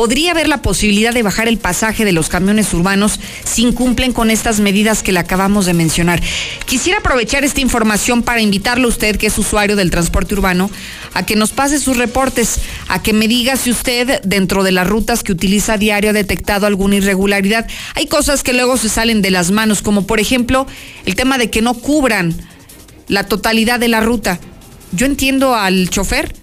podría 0.00 0.30
haber 0.30 0.48
la 0.48 0.62
posibilidad 0.62 1.12
de 1.12 1.22
bajar 1.22 1.46
el 1.46 1.58
pasaje 1.58 2.06
de 2.06 2.12
los 2.12 2.30
camiones 2.30 2.72
urbanos 2.72 3.20
si 3.44 3.64
incumplen 3.64 4.14
con 4.14 4.30
estas 4.30 4.58
medidas 4.58 5.02
que 5.02 5.12
le 5.12 5.18
acabamos 5.18 5.66
de 5.66 5.74
mencionar. 5.74 6.22
Quisiera 6.64 7.00
aprovechar 7.00 7.44
esta 7.44 7.60
información 7.60 8.22
para 8.22 8.40
invitarle 8.40 8.86
a 8.86 8.88
usted, 8.88 9.18
que 9.18 9.26
es 9.26 9.36
usuario 9.36 9.76
del 9.76 9.90
transporte 9.90 10.32
urbano, 10.32 10.70
a 11.12 11.26
que 11.26 11.36
nos 11.36 11.50
pase 11.50 11.78
sus 11.78 11.98
reportes, 11.98 12.60
a 12.88 13.02
que 13.02 13.12
me 13.12 13.28
diga 13.28 13.56
si 13.56 13.70
usted, 13.70 14.22
dentro 14.22 14.62
de 14.62 14.72
las 14.72 14.88
rutas 14.88 15.22
que 15.22 15.32
utiliza 15.32 15.76
diario, 15.76 16.08
ha 16.08 16.14
detectado 16.14 16.66
alguna 16.66 16.96
irregularidad. 16.96 17.66
Hay 17.94 18.06
cosas 18.06 18.42
que 18.42 18.54
luego 18.54 18.78
se 18.78 18.88
salen 18.88 19.20
de 19.20 19.30
las 19.30 19.50
manos, 19.50 19.82
como 19.82 20.06
por 20.06 20.18
ejemplo 20.18 20.66
el 21.04 21.14
tema 21.14 21.36
de 21.36 21.50
que 21.50 21.60
no 21.60 21.74
cubran 21.74 22.34
la 23.06 23.24
totalidad 23.24 23.78
de 23.78 23.88
la 23.88 24.00
ruta. 24.00 24.40
Yo 24.92 25.04
entiendo 25.04 25.54
al 25.54 25.90
chofer, 25.90 26.34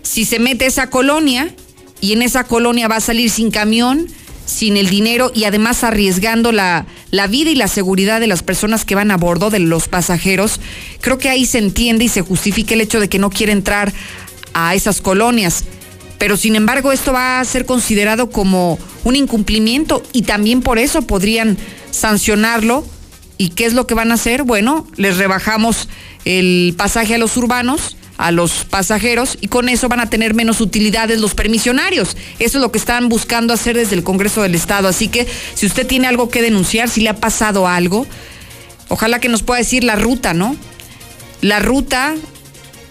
si 0.00 0.24
se 0.24 0.38
mete 0.38 0.64
esa 0.64 0.88
colonia 0.88 1.54
y 2.02 2.12
en 2.12 2.20
esa 2.20 2.44
colonia 2.44 2.88
va 2.88 2.96
a 2.96 3.00
salir 3.00 3.30
sin 3.30 3.52
camión, 3.52 4.08
sin 4.44 4.76
el 4.76 4.90
dinero 4.90 5.30
y 5.32 5.44
además 5.44 5.84
arriesgando 5.84 6.50
la, 6.50 6.84
la, 7.12 7.28
vida 7.28 7.50
y 7.50 7.54
la 7.54 7.68
seguridad 7.68 8.18
de 8.18 8.26
las 8.26 8.42
personas 8.42 8.84
que 8.84 8.96
van 8.96 9.12
a 9.12 9.16
bordo, 9.16 9.50
de 9.50 9.60
los 9.60 9.86
pasajeros, 9.86 10.60
creo 11.00 11.16
que 11.16 11.30
ahí 11.30 11.46
se 11.46 11.58
entiende 11.58 12.04
y 12.04 12.08
se 12.08 12.20
justifica 12.20 12.74
el 12.74 12.80
hecho 12.80 12.98
de 12.98 13.08
que 13.08 13.20
no 13.20 13.30
quiere 13.30 13.52
entrar 13.52 13.92
a 14.52 14.74
esas 14.74 15.00
colonias. 15.00 15.64
Pero 16.18 16.36
sin 16.36 16.56
embargo 16.56 16.90
esto 16.90 17.12
va 17.12 17.38
a 17.38 17.44
ser 17.44 17.66
considerado 17.66 18.30
como 18.30 18.80
un 19.04 19.14
incumplimiento 19.14 20.02
y 20.12 20.22
también 20.22 20.60
por 20.60 20.80
eso 20.80 21.02
podrían 21.02 21.56
sancionarlo. 21.92 22.84
¿Y 23.38 23.50
qué 23.50 23.64
es 23.64 23.74
lo 23.74 23.86
que 23.86 23.94
van 23.94 24.10
a 24.10 24.14
hacer? 24.14 24.42
Bueno, 24.42 24.88
les 24.96 25.18
rebajamos 25.18 25.88
el 26.24 26.74
pasaje 26.76 27.14
a 27.14 27.18
los 27.18 27.36
urbanos 27.36 27.96
a 28.22 28.30
los 28.30 28.64
pasajeros 28.64 29.36
y 29.40 29.48
con 29.48 29.68
eso 29.68 29.88
van 29.88 29.98
a 29.98 30.08
tener 30.08 30.32
menos 30.32 30.60
utilidades 30.60 31.20
los 31.20 31.34
permisionarios. 31.34 32.16
Eso 32.38 32.58
es 32.58 32.62
lo 32.62 32.70
que 32.70 32.78
están 32.78 33.08
buscando 33.08 33.52
hacer 33.52 33.76
desde 33.76 33.96
el 33.96 34.04
Congreso 34.04 34.42
del 34.42 34.54
Estado. 34.54 34.86
Así 34.86 35.08
que 35.08 35.26
si 35.54 35.66
usted 35.66 35.88
tiene 35.88 36.06
algo 36.06 36.28
que 36.28 36.40
denunciar, 36.40 36.88
si 36.88 37.00
le 37.00 37.08
ha 37.08 37.16
pasado 37.16 37.66
algo, 37.66 38.06
ojalá 38.86 39.18
que 39.18 39.28
nos 39.28 39.42
pueda 39.42 39.58
decir 39.58 39.82
la 39.82 39.96
ruta, 39.96 40.34
¿no? 40.34 40.54
La 41.40 41.58
ruta 41.58 42.14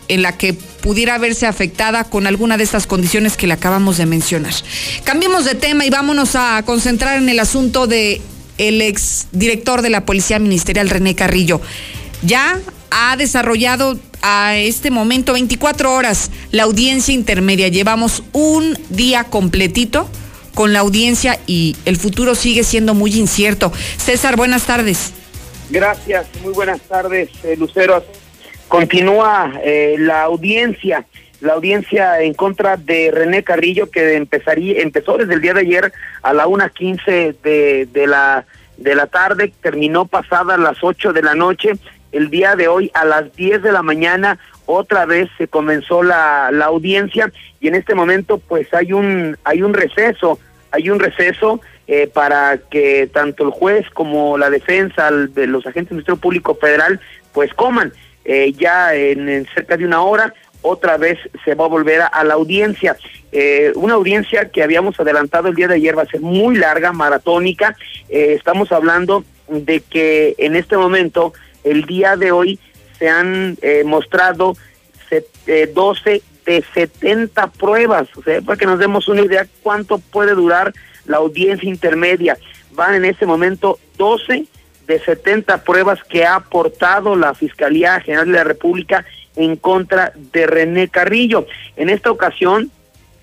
en 0.09 0.21
la 0.21 0.37
que 0.37 0.53
pudiera 0.53 1.17
verse 1.17 1.47
afectada 1.47 2.03
con 2.03 2.27
alguna 2.27 2.57
de 2.57 2.65
estas 2.65 2.85
condiciones 2.85 3.37
que 3.37 3.47
le 3.47 3.53
acabamos 3.53 3.95
de 3.95 4.05
mencionar. 4.05 4.53
Cambiemos 5.05 5.45
de 5.45 5.55
tema 5.55 5.85
y 5.85 5.89
vámonos 5.89 6.35
a 6.35 6.61
concentrar 6.65 7.17
en 7.17 7.29
el 7.29 7.39
asunto 7.39 7.87
de 7.87 8.21
el 8.57 8.81
ex 8.81 9.27
director 9.31 9.81
de 9.81 9.91
la 9.91 10.05
Policía 10.05 10.39
Ministerial, 10.39 10.89
René 10.89 11.15
Carrillo. 11.15 11.61
Ya 12.21 12.59
ha 12.91 13.15
desarrollado 13.15 13.97
a 14.21 14.55
este 14.57 14.91
momento 14.91 15.33
24 15.33 15.93
horas 15.93 16.29
la 16.51 16.63
audiencia 16.63 17.13
intermedia. 17.13 17.69
Llevamos 17.69 18.23
un 18.33 18.77
día 18.89 19.23
completito 19.23 20.07
con 20.53 20.73
la 20.73 20.79
audiencia 20.79 21.39
y 21.47 21.75
el 21.85 21.97
futuro 21.97 22.35
sigue 22.35 22.63
siendo 22.63 22.93
muy 22.93 23.15
incierto. 23.15 23.71
César, 23.97 24.35
buenas 24.35 24.65
tardes. 24.65 25.13
Gracias, 25.69 26.27
muy 26.43 26.53
buenas 26.53 26.81
tardes, 26.81 27.29
eh, 27.43 27.55
Lucero. 27.57 28.03
Continúa 28.67 29.53
eh, 29.63 29.95
la 29.97 30.23
audiencia, 30.23 31.05
la 31.39 31.53
audiencia 31.53 32.21
en 32.21 32.33
contra 32.33 32.77
de 32.77 33.09
René 33.11 33.43
Carrillo 33.43 33.89
que 33.89 34.15
empezaría, 34.15 34.81
empezó 34.81 35.17
desde 35.17 35.33
el 35.33 35.41
día 35.41 35.53
de 35.53 35.61
ayer 35.61 35.93
a 36.21 36.33
la 36.33 36.45
1.15 36.45 37.35
de, 37.41 37.87
de 37.91 38.07
la 38.07 38.45
de 38.77 38.95
la 38.95 39.05
tarde, 39.05 39.53
terminó 39.61 40.05
pasada 40.05 40.57
las 40.57 40.77
8 40.81 41.13
de 41.13 41.21
la 41.21 41.35
noche 41.35 41.73
el 42.11 42.29
día 42.29 42.55
de 42.55 42.67
hoy 42.67 42.91
a 42.93 43.05
las 43.05 43.35
10 43.35 43.61
de 43.61 43.71
la 43.71 43.81
mañana 43.81 44.37
otra 44.65 45.05
vez 45.05 45.29
se 45.37 45.47
comenzó 45.47 46.03
la, 46.03 46.49
la 46.51 46.65
audiencia 46.65 47.31
y 47.59 47.67
en 47.67 47.75
este 47.75 47.95
momento 47.95 48.37
pues 48.37 48.73
hay 48.73 48.93
un 48.93 49.37
hay 49.43 49.61
un 49.61 49.73
receso 49.73 50.39
hay 50.71 50.89
un 50.89 50.99
receso 50.99 51.61
eh, 51.87 52.07
para 52.07 52.57
que 52.57 53.09
tanto 53.11 53.43
el 53.43 53.49
juez 53.49 53.85
como 53.89 54.37
la 54.37 54.49
defensa 54.49 55.11
de 55.11 55.47
los 55.47 55.65
agentes 55.65 55.89
del 55.89 55.97
Ministerio 55.97 56.21
Público 56.21 56.55
Federal 56.55 57.01
pues 57.33 57.53
coman 57.53 57.91
eh, 58.23 58.53
ya 58.53 58.95
en, 58.95 59.45
cerca 59.53 59.77
de 59.77 59.85
una 59.85 60.01
hora 60.01 60.33
otra 60.61 60.97
vez 60.97 61.17
se 61.43 61.55
va 61.55 61.65
a 61.65 61.69
volver 61.69 62.01
a, 62.01 62.23
la 62.23 62.35
audiencia. 62.35 62.95
Eh, 63.31 63.71
una 63.75 63.95
audiencia 63.95 64.49
que 64.49 64.61
habíamos 64.61 64.99
adelantado 64.99 65.47
el 65.47 65.55
día 65.55 65.67
de 65.67 65.75
ayer 65.75 65.97
va 65.97 66.03
a 66.03 66.05
ser 66.05 66.21
muy 66.21 66.55
larga, 66.55 66.93
maratónica. 66.93 67.75
estamos 68.09 68.71
hablando 68.71 69.25
de 69.49 69.81
que 69.81 70.35
en 70.37 70.55
este 70.55 70.77
momento 70.77 71.33
el 71.63 71.85
día 71.85 72.15
de 72.15 72.31
hoy 72.31 72.59
se 72.97 73.09
han 73.09 73.57
eh, 73.61 73.83
mostrado 73.83 74.55
12 75.73 76.13
eh, 76.13 76.21
de 76.45 76.63
70 76.73 77.47
pruebas, 77.51 78.07
o 78.15 78.21
para 78.21 78.57
que 78.57 78.65
nos 78.65 78.79
demos 78.79 79.07
una 79.07 79.21
idea 79.21 79.47
cuánto 79.61 79.99
puede 79.99 80.33
durar 80.33 80.73
la 81.05 81.17
audiencia 81.17 81.69
intermedia. 81.69 82.37
Van 82.71 82.95
en 82.95 83.05
este 83.05 83.25
momento 83.25 83.79
12 83.97 84.45
de 84.87 84.99
70 84.99 85.63
pruebas 85.63 86.03
que 86.03 86.25
ha 86.25 86.35
aportado 86.35 87.15
la 87.15 87.33
Fiscalía 87.33 87.99
General 87.99 88.25
de 88.25 88.33
la 88.33 88.43
República 88.43 89.05
en 89.35 89.55
contra 89.55 90.13
de 90.15 90.47
René 90.47 90.89
Carrillo. 90.89 91.47
En 91.75 91.89
esta 91.89 92.11
ocasión 92.11 92.71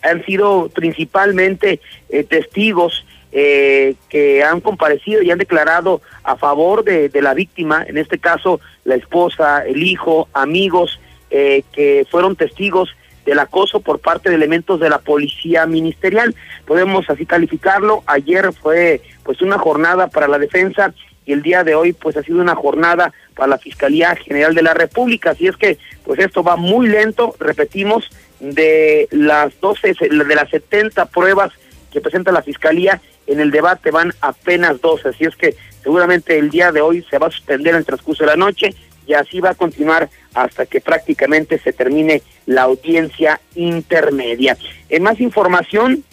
han 0.02 0.24
sido 0.24 0.70
principalmente 0.74 1.80
eh, 2.08 2.24
testigos 2.24 3.04
eh, 3.32 3.94
que 4.08 4.42
han 4.42 4.60
comparecido 4.60 5.22
y 5.22 5.30
han 5.30 5.38
declarado 5.38 6.00
a 6.22 6.36
favor 6.36 6.84
de, 6.84 7.10
la 7.20 7.34
víctima, 7.34 7.84
en 7.86 7.98
este 7.98 8.18
caso 8.18 8.60
la 8.84 8.94
esposa, 8.94 9.66
el 9.66 9.82
hijo, 9.82 10.28
amigos, 10.32 10.98
eh, 11.30 11.62
que 11.72 12.06
fueron 12.10 12.36
testigos 12.36 12.90
del 13.26 13.38
acoso 13.38 13.80
por 13.80 13.98
parte 13.98 14.30
de 14.30 14.36
elementos 14.36 14.80
de 14.80 14.88
la 14.88 14.98
policía 14.98 15.66
ministerial. 15.66 16.34
Podemos 16.66 17.10
así 17.10 17.26
calificarlo. 17.26 18.02
Ayer 18.06 18.52
fue 18.54 19.02
pues 19.22 19.42
una 19.42 19.58
jornada 19.58 20.08
para 20.08 20.28
la 20.28 20.38
defensa 20.38 20.94
y 21.26 21.34
el 21.34 21.42
día 21.42 21.62
de 21.62 21.74
hoy 21.74 21.92
pues 21.92 22.16
ha 22.16 22.22
sido 22.22 22.40
una 22.40 22.54
jornada 22.54 23.12
para 23.34 23.48
la 23.48 23.58
Fiscalía 23.58 24.16
General 24.16 24.54
de 24.54 24.62
la 24.62 24.72
República. 24.72 25.32
Así 25.32 25.46
es 25.46 25.58
que 25.58 25.76
pues 26.04 26.18
esto 26.20 26.42
va 26.42 26.56
muy 26.56 26.88
lento, 26.88 27.34
repetimos, 27.38 28.08
de 28.40 29.08
las 29.10 29.58
12, 29.60 29.94
de 30.00 30.34
las 30.34 30.48
70 30.48 31.06
pruebas 31.06 31.52
que 31.92 32.00
presenta 32.00 32.32
la 32.32 32.42
Fiscalía, 32.42 33.00
en 33.28 33.40
el 33.40 33.50
debate 33.50 33.90
van 33.90 34.12
apenas 34.20 34.80
dos, 34.80 35.04
así 35.06 35.24
es 35.24 35.36
que 35.36 35.54
seguramente 35.82 36.38
el 36.38 36.50
día 36.50 36.72
de 36.72 36.80
hoy 36.80 37.04
se 37.08 37.18
va 37.18 37.28
a 37.28 37.30
suspender 37.30 37.74
en 37.74 37.80
el 37.80 37.86
transcurso 37.86 38.24
de 38.24 38.30
la 38.30 38.36
noche 38.36 38.74
y 39.06 39.14
así 39.14 39.40
va 39.40 39.50
a 39.50 39.54
continuar 39.54 40.10
hasta 40.34 40.66
que 40.66 40.80
prácticamente 40.80 41.58
se 41.58 41.72
termine 41.72 42.22
la 42.46 42.62
audiencia 42.62 43.40
intermedia. 43.54 44.56
En 44.88 45.02
más 45.02 45.20
información, 45.20 46.04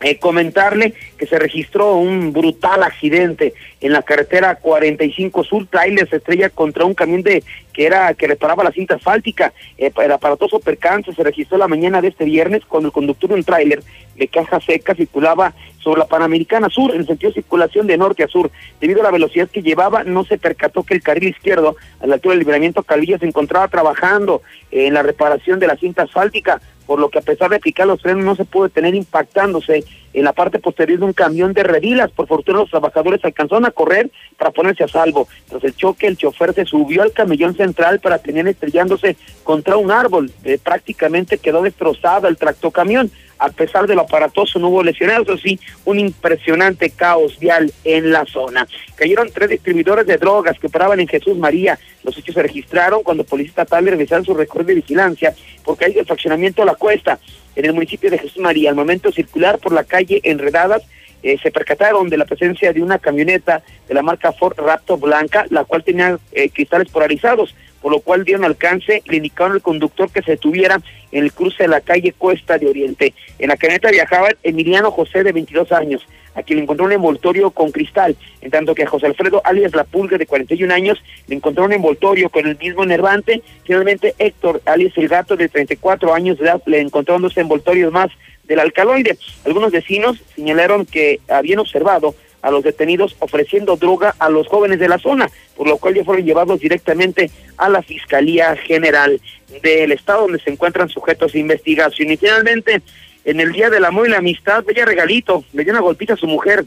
eh, 0.00 0.18
comentarle 0.18 0.94
que 1.16 1.26
se 1.26 1.38
registró 1.38 1.96
un 1.96 2.32
brutal 2.32 2.82
accidente 2.84 3.54
en 3.80 3.92
la 3.92 4.02
carretera 4.02 4.54
45 4.56 5.42
Sur, 5.44 5.66
trailer 5.66 6.08
se 6.08 6.16
estrella 6.16 6.50
contra 6.50 6.84
un 6.84 6.94
camión 6.94 7.22
de 7.22 7.42
que 7.72 7.86
era 7.86 8.12
que 8.14 8.26
reparaba 8.26 8.64
la 8.64 8.70
cinta 8.70 8.94
asfáltica. 8.94 9.52
Eh, 9.76 9.90
el 9.96 10.12
aparatoso 10.12 10.60
percance 10.60 11.12
se 11.12 11.22
registró 11.22 11.58
la 11.58 11.68
mañana 11.68 12.00
de 12.00 12.08
este 12.08 12.24
viernes 12.24 12.64
cuando 12.64 12.88
el 12.88 12.92
conductor 12.92 13.30
de 13.30 13.36
un 13.36 13.44
tráiler 13.44 13.82
de 14.16 14.28
caja 14.28 14.60
seca 14.60 14.94
circulaba 14.94 15.54
sobre 15.78 16.00
la 16.00 16.06
Panamericana 16.06 16.68
Sur 16.68 16.94
en 16.94 17.06
sentido 17.06 17.30
de 17.30 17.40
circulación 17.40 17.86
de 17.86 17.96
norte 17.96 18.22
a 18.22 18.28
sur. 18.28 18.50
Debido 18.80 19.00
a 19.00 19.04
la 19.04 19.10
velocidad 19.10 19.48
que 19.48 19.62
llevaba, 19.62 20.04
no 20.04 20.24
se 20.24 20.38
percató 20.38 20.82
que 20.82 20.94
el 20.94 21.02
carril 21.02 21.30
izquierdo, 21.30 21.76
a 22.00 22.06
la 22.06 22.14
altura 22.14 22.32
del 22.32 22.40
libramiento 22.40 22.82
Calvillo, 22.82 23.18
se 23.18 23.26
encontraba 23.26 23.68
trabajando 23.68 24.42
en 24.70 24.94
la 24.94 25.02
reparación 25.02 25.58
de 25.58 25.66
la 25.66 25.76
cinta 25.76 26.02
asfáltica 26.02 26.60
por 26.88 26.98
lo 26.98 27.10
que 27.10 27.18
a 27.18 27.22
pesar 27.22 27.50
de 27.50 27.56
aplicar 27.56 27.86
los 27.86 28.00
frenos 28.00 28.24
no 28.24 28.34
se 28.34 28.46
pudo 28.46 28.70
tener 28.70 28.94
impactándose 28.94 29.84
en 30.14 30.24
la 30.24 30.32
parte 30.32 30.58
posterior 30.58 30.98
de 30.98 31.04
un 31.04 31.12
camión 31.12 31.52
de 31.52 31.62
redilas. 31.62 32.10
Por 32.10 32.26
fortuna 32.26 32.60
los 32.60 32.70
trabajadores 32.70 33.22
alcanzaron 33.22 33.66
a 33.66 33.70
correr 33.70 34.10
para 34.38 34.52
ponerse 34.52 34.84
a 34.84 34.88
salvo. 34.88 35.28
Tras 35.50 35.62
el 35.64 35.76
choque, 35.76 36.06
el 36.06 36.16
chofer 36.16 36.54
se 36.54 36.64
subió 36.64 37.02
al 37.02 37.12
camellón 37.12 37.54
central 37.54 38.00
para 38.00 38.16
tener 38.16 38.48
estrellándose 38.48 39.18
contra 39.44 39.76
un 39.76 39.90
árbol. 39.90 40.32
Eh, 40.44 40.58
prácticamente 40.62 41.36
quedó 41.36 41.60
destrozado 41.60 42.26
el 42.26 42.38
tractocamión. 42.38 43.10
A 43.38 43.48
pesar 43.50 43.86
de 43.86 43.94
lo 43.94 44.02
aparatoso, 44.02 44.58
no 44.58 44.68
hubo 44.68 44.82
lesionados, 44.82 45.28
así 45.28 45.58
un 45.84 45.98
impresionante 45.98 46.90
caos 46.90 47.38
vial 47.38 47.72
en 47.84 48.10
la 48.10 48.24
zona. 48.24 48.66
Cayeron 48.96 49.30
tres 49.32 49.50
distribuidores 49.50 50.06
de 50.06 50.16
drogas 50.16 50.58
que 50.58 50.66
operaban 50.66 51.00
en 51.00 51.08
Jesús 51.08 51.36
María. 51.36 51.78
Los 52.02 52.16
hechos 52.18 52.34
se 52.34 52.42
registraron 52.42 53.02
cuando 53.02 53.24
policía 53.24 53.50
estatal 53.50 53.86
revisaron 53.86 54.24
su 54.24 54.34
recorrido 54.34 54.68
de 54.68 54.74
vigilancia 54.76 55.34
porque 55.64 55.86
hay 55.86 55.98
el 55.98 56.06
fraccionamiento 56.06 56.62
a 56.62 56.66
la 56.66 56.74
cuesta 56.74 57.18
en 57.56 57.64
el 57.64 57.72
municipio 57.72 58.10
de 58.10 58.18
Jesús 58.18 58.38
María. 58.38 58.70
Al 58.70 58.76
momento 58.76 59.08
de 59.08 59.14
circular 59.14 59.58
por 59.58 59.72
la 59.72 59.84
calle 59.84 60.20
Enredadas, 60.22 60.82
eh, 61.22 61.36
se 61.42 61.50
percataron 61.50 62.08
de 62.08 62.16
la 62.16 62.24
presencia 62.24 62.72
de 62.72 62.82
una 62.82 62.98
camioneta 62.98 63.62
de 63.88 63.94
la 63.94 64.02
marca 64.02 64.32
Ford 64.32 64.56
Raptor 64.56 65.00
blanca, 65.00 65.46
la 65.50 65.64
cual 65.64 65.82
tenía 65.82 66.18
eh, 66.32 66.48
cristales 66.50 66.88
polarizados, 66.90 67.54
por 67.80 67.92
lo 67.92 68.00
cual 68.00 68.24
dieron 68.24 68.44
alcance 68.44 69.02
y 69.04 69.10
le 69.10 69.16
indicaron 69.18 69.52
al 69.52 69.62
conductor 69.62 70.10
que 70.10 70.22
se 70.22 70.32
detuviera 70.32 70.80
en 71.12 71.24
el 71.24 71.32
cruce 71.32 71.64
de 71.64 71.68
la 71.68 71.80
calle 71.80 72.12
Cuesta 72.12 72.58
de 72.58 72.68
Oriente. 72.68 73.14
En 73.38 73.48
la 73.48 73.56
camioneta 73.56 73.90
viajaba 73.90 74.28
Emiliano 74.42 74.90
José 74.90 75.22
de 75.22 75.32
22 75.32 75.72
años, 75.72 76.06
a 76.34 76.42
quien 76.42 76.58
le 76.58 76.62
encontró 76.64 76.86
un 76.86 76.92
envoltorio 76.92 77.50
con 77.50 77.70
cristal, 77.70 78.16
en 78.40 78.50
tanto 78.50 78.74
que 78.74 78.84
a 78.84 78.86
José 78.86 79.06
Alfredo 79.06 79.40
alias 79.44 79.74
La 79.74 79.84
Pulga 79.84 80.18
de 80.18 80.26
41 80.26 80.72
años 80.72 81.02
le 81.26 81.36
encontró 81.36 81.64
un 81.64 81.72
envoltorio 81.72 82.28
con 82.28 82.46
el 82.46 82.56
mismo 82.58 82.84
enervante. 82.84 83.42
Finalmente 83.64 84.14
Héctor 84.18 84.62
alias 84.66 84.92
El 84.96 85.08
Gato 85.08 85.36
de 85.36 85.48
34 85.48 86.14
años 86.14 86.38
de 86.38 86.44
edad 86.44 86.62
le 86.66 86.80
encontró 86.80 87.18
dos 87.18 87.36
envoltorios 87.36 87.92
más 87.92 88.10
del 88.44 88.60
alcaloide. 88.60 89.18
Algunos 89.44 89.70
vecinos 89.70 90.18
señalaron 90.34 90.86
que 90.86 91.20
habían 91.28 91.58
observado 91.58 92.14
a 92.42 92.50
los 92.50 92.62
detenidos 92.62 93.16
ofreciendo 93.18 93.76
droga 93.76 94.14
a 94.18 94.28
los 94.28 94.46
jóvenes 94.48 94.78
de 94.78 94.88
la 94.88 94.98
zona, 94.98 95.28
por 95.56 95.68
lo 95.68 95.78
cual 95.78 95.94
ya 95.94 96.04
fueron 96.04 96.24
llevados 96.24 96.60
directamente 96.60 97.30
a 97.56 97.68
la 97.68 97.82
Fiscalía 97.82 98.56
General 98.56 99.20
del 99.62 99.92
Estado, 99.92 100.22
donde 100.22 100.40
se 100.40 100.50
encuentran 100.50 100.88
sujetos 100.88 101.32
de 101.32 101.40
investigación. 101.40 102.10
Y 102.10 102.16
finalmente, 102.16 102.82
en 103.24 103.40
el 103.40 103.52
Día 103.52 103.70
del 103.70 103.84
Amor 103.84 104.06
y 104.06 104.10
la 104.10 104.18
Amistad, 104.18 104.64
bella 104.64 104.84
regalito, 104.84 105.44
le 105.52 105.64
dio 105.64 105.72
una 105.72 105.82
golpita 105.82 106.14
a 106.14 106.16
su 106.16 106.26
mujer. 106.26 106.64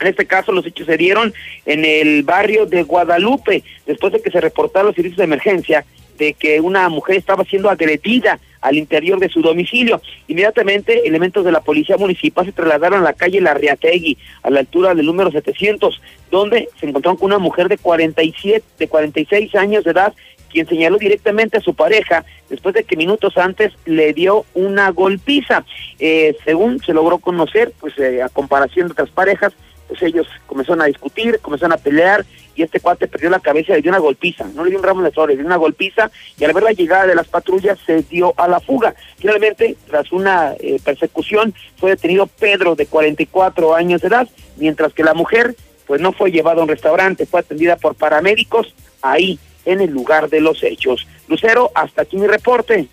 En 0.00 0.06
este 0.06 0.26
caso, 0.26 0.52
los 0.52 0.64
hechos 0.64 0.86
se 0.86 0.96
dieron 0.96 1.34
en 1.66 1.84
el 1.84 2.22
barrio 2.22 2.66
de 2.66 2.84
Guadalupe, 2.84 3.64
después 3.86 4.12
de 4.12 4.22
que 4.22 4.30
se 4.30 4.40
reportaron 4.40 4.88
los 4.88 4.94
servicios 4.94 5.18
de 5.18 5.24
emergencia 5.24 5.84
de 6.18 6.34
que 6.34 6.60
una 6.60 6.88
mujer 6.88 7.16
estaba 7.16 7.44
siendo 7.44 7.70
agredida 7.70 8.38
al 8.60 8.76
interior 8.76 9.18
de 9.18 9.28
su 9.28 9.40
domicilio. 9.40 10.00
Inmediatamente, 10.26 11.06
elementos 11.06 11.44
de 11.44 11.52
la 11.52 11.60
policía 11.60 11.96
municipal 11.96 12.46
se 12.46 12.52
trasladaron 12.52 13.00
a 13.00 13.04
la 13.04 13.12
calle 13.12 13.40
Larriategui, 13.40 14.18
a 14.42 14.50
la 14.50 14.60
altura 14.60 14.94
del 14.94 15.06
número 15.06 15.30
700, 15.30 16.00
donde 16.30 16.68
se 16.78 16.86
encontraron 16.86 17.16
con 17.16 17.26
una 17.26 17.38
mujer 17.38 17.68
de 17.68 17.78
47, 17.78 18.64
de 18.78 18.88
46 18.88 19.54
años 19.54 19.84
de 19.84 19.90
edad, 19.90 20.14
quien 20.50 20.66
señaló 20.66 20.96
directamente 20.96 21.58
a 21.58 21.60
su 21.60 21.74
pareja 21.74 22.24
después 22.48 22.74
de 22.74 22.84
que 22.84 22.96
minutos 22.96 23.36
antes 23.36 23.72
le 23.84 24.12
dio 24.12 24.44
una 24.54 24.90
golpiza. 24.90 25.64
Eh, 25.98 26.36
según 26.44 26.80
se 26.80 26.94
logró 26.94 27.18
conocer, 27.18 27.72
pues 27.80 27.98
eh, 27.98 28.22
a 28.22 28.28
comparación 28.28 28.86
de 28.86 28.92
otras 28.92 29.10
parejas, 29.10 29.52
pues 29.88 30.02
ellos 30.02 30.26
comenzaron 30.46 30.82
a 30.82 30.86
discutir, 30.86 31.40
comenzaron 31.40 31.72
a 31.72 31.78
pelear 31.78 32.24
y 32.54 32.62
este 32.62 32.80
cuate 32.80 33.06
perdió 33.06 33.30
la 33.30 33.40
cabeza 33.40 33.76
y 33.76 33.82
dio 33.82 33.90
una 33.90 33.98
golpiza, 33.98 34.44
no 34.54 34.64
le 34.64 34.70
dio 34.70 34.78
un 34.78 34.84
ramo 34.84 35.02
de 35.02 35.10
flores, 35.10 35.36
le 35.36 35.42
dio 35.42 35.46
una 35.46 35.56
golpiza 35.56 36.10
y 36.38 36.44
al 36.44 36.52
ver 36.52 36.62
la 36.62 36.72
llegada 36.72 37.06
de 37.06 37.14
las 37.14 37.28
patrullas 37.28 37.78
se 37.86 38.02
dio 38.02 38.34
a 38.36 38.48
la 38.48 38.60
fuga. 38.60 38.94
Finalmente, 39.16 39.76
tras 39.86 40.12
una 40.12 40.54
eh, 40.60 40.78
persecución, 40.84 41.54
fue 41.76 41.90
detenido 41.90 42.26
Pedro 42.26 42.74
de 42.74 42.86
44 42.86 43.74
años 43.74 44.02
de 44.02 44.08
edad, 44.08 44.28
mientras 44.56 44.92
que 44.92 45.04
la 45.04 45.14
mujer 45.14 45.56
pues 45.86 46.00
no 46.02 46.12
fue 46.12 46.30
llevada 46.30 46.60
a 46.60 46.64
un 46.64 46.68
restaurante, 46.68 47.24
fue 47.24 47.40
atendida 47.40 47.76
por 47.76 47.94
paramédicos 47.94 48.74
ahí 49.00 49.38
en 49.64 49.80
el 49.80 49.90
lugar 49.90 50.28
de 50.28 50.40
los 50.40 50.62
hechos. 50.62 51.06
Lucero, 51.28 51.70
hasta 51.74 52.02
aquí 52.02 52.16
mi 52.16 52.26
reporte. 52.26 52.88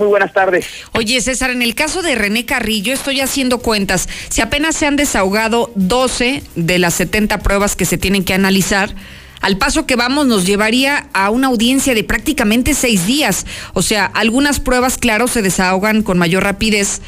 Muy 0.00 0.08
buenas 0.08 0.32
tardes. 0.32 0.64
Oye, 0.92 1.20
César, 1.20 1.50
en 1.50 1.60
el 1.60 1.74
caso 1.74 2.00
de 2.00 2.14
René 2.14 2.46
Carrillo, 2.46 2.94
estoy 2.94 3.20
haciendo 3.20 3.58
cuentas. 3.58 4.08
Si 4.30 4.40
apenas 4.40 4.74
se 4.74 4.86
han 4.86 4.96
desahogado 4.96 5.70
12 5.74 6.42
de 6.56 6.78
las 6.78 6.94
70 6.94 7.40
pruebas 7.40 7.76
que 7.76 7.84
se 7.84 7.98
tienen 7.98 8.24
que 8.24 8.32
analizar, 8.32 8.94
al 9.42 9.58
paso 9.58 9.84
que 9.84 9.96
vamos 9.96 10.26
nos 10.26 10.46
llevaría 10.46 11.08
a 11.12 11.28
una 11.28 11.48
audiencia 11.48 11.94
de 11.94 12.02
prácticamente 12.02 12.72
seis 12.72 13.04
días. 13.04 13.44
O 13.74 13.82
sea, 13.82 14.06
algunas 14.06 14.58
pruebas, 14.58 14.96
claro, 14.96 15.28
se 15.28 15.42
desahogan 15.42 16.02
con 16.02 16.16
mayor 16.16 16.44
rapidez, 16.44 17.02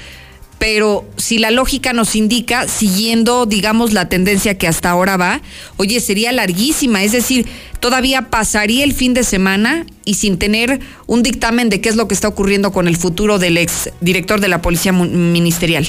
pero 0.62 1.05
si 1.16 1.38
la 1.38 1.51
lógica 1.51 1.92
nos 1.92 2.14
indica, 2.14 2.68
siguiendo, 2.68 3.46
digamos, 3.46 3.92
la 3.92 4.09
tendencia 4.09 4.59
que 4.59 4.68
hasta 4.68 4.90
ahora 4.90 5.16
va, 5.16 5.40
oye, 5.77 5.98
sería 5.98 6.31
larguísima, 6.31 7.03
es 7.03 7.11
decir, 7.11 7.46
todavía 7.81 8.31
pasaría 8.31 8.85
el 8.85 8.92
fin 8.92 9.12
de 9.12 9.25
semana 9.25 9.85
y 10.05 10.14
sin 10.14 10.38
tener 10.38 10.79
un 11.09 11.25
dictamen 11.25 11.68
de 11.68 11.81
qué 11.81 11.88
es 11.88 11.96
lo 11.96 12.07
que 12.07 12.14
está 12.14 12.29
ocurriendo 12.29 12.70
con 12.70 12.87
el 12.87 12.96
futuro 12.96 13.40
del 13.40 13.59
ex 13.59 13.90
director 14.01 14.38
de 14.38 14.46
la 14.46 14.62
Policía 14.62 14.92
Ministerial. 14.92 15.85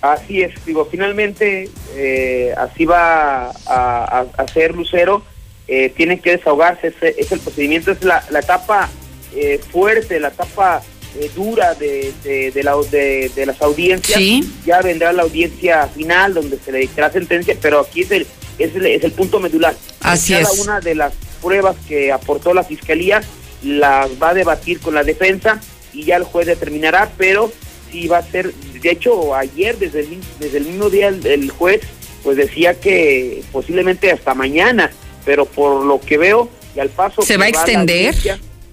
Así 0.00 0.42
es, 0.42 0.52
digo, 0.66 0.88
finalmente 0.90 1.70
eh, 1.94 2.52
así 2.58 2.84
va 2.84 3.52
a, 3.64 4.26
hacer 4.38 4.74
Lucero, 4.74 5.22
eh, 5.68 5.92
tiene 5.96 6.18
que 6.18 6.32
desahogarse, 6.32 6.92
es, 7.16 7.30
el 7.30 7.38
procedimiento, 7.38 7.92
es 7.92 8.02
la, 8.02 8.24
etapa 8.36 8.90
eh, 9.36 9.60
fuerte, 9.70 10.18
la 10.18 10.28
etapa 10.28 10.82
eh, 11.18 11.30
dura 11.34 11.74
de, 11.74 12.12
de, 12.22 12.62
la, 12.62 12.76
de, 12.90 13.46
las 13.46 13.60
audiencias. 13.62 14.20
Ya 14.64 14.80
vendrá 14.82 15.12
la 15.12 15.22
audiencia 15.22 15.86
final 15.88 16.34
donde 16.34 16.58
se 16.64 16.72
le 16.72 16.78
dictará 16.78 17.10
sentencia, 17.10 17.56
pero 17.60 17.80
aquí 17.80 18.02
es 18.02 18.10
el, 18.10 18.26
es 18.58 18.74
el, 18.74 18.86
es 18.86 19.04
el 19.04 19.12
punto 19.12 19.40
medular. 19.40 19.74
Así 20.00 20.34
Cada 20.34 20.52
una 20.52 20.80
de 20.80 20.94
las 20.94 21.12
pruebas 21.42 21.76
que 21.88 22.12
aportó 22.12 22.54
la 22.54 22.64
fiscalía 22.64 23.22
las 23.62 24.10
va 24.22 24.30
a 24.30 24.34
debatir 24.34 24.80
con 24.80 24.94
la 24.94 25.04
defensa 25.04 25.60
y 25.92 26.04
ya 26.04 26.16
el 26.16 26.24
juez 26.24 26.46
determinará, 26.46 27.10
pero 27.16 27.50
sí 27.90 28.06
va 28.08 28.18
a 28.18 28.22
ser, 28.22 28.52
de 28.52 28.90
hecho 28.90 29.34
ayer 29.34 29.78
desde 29.78 30.00
el, 30.00 30.20
desde 30.38 30.58
el 30.58 30.66
mismo 30.66 30.90
día 30.90 31.08
el, 31.08 31.50
juez 31.50 31.80
pues 32.22 32.36
decía 32.36 32.78
que 32.78 33.42
posiblemente 33.52 34.10
hasta 34.10 34.34
mañana, 34.34 34.90
pero 35.24 35.46
por 35.46 35.84
lo 35.84 36.00
que 36.00 36.18
veo 36.18 36.50
y 36.74 36.80
al 36.80 36.90
paso 36.90 37.22
se 37.22 37.36
va 37.36 37.46
a 37.46 37.48
extender 37.48 38.14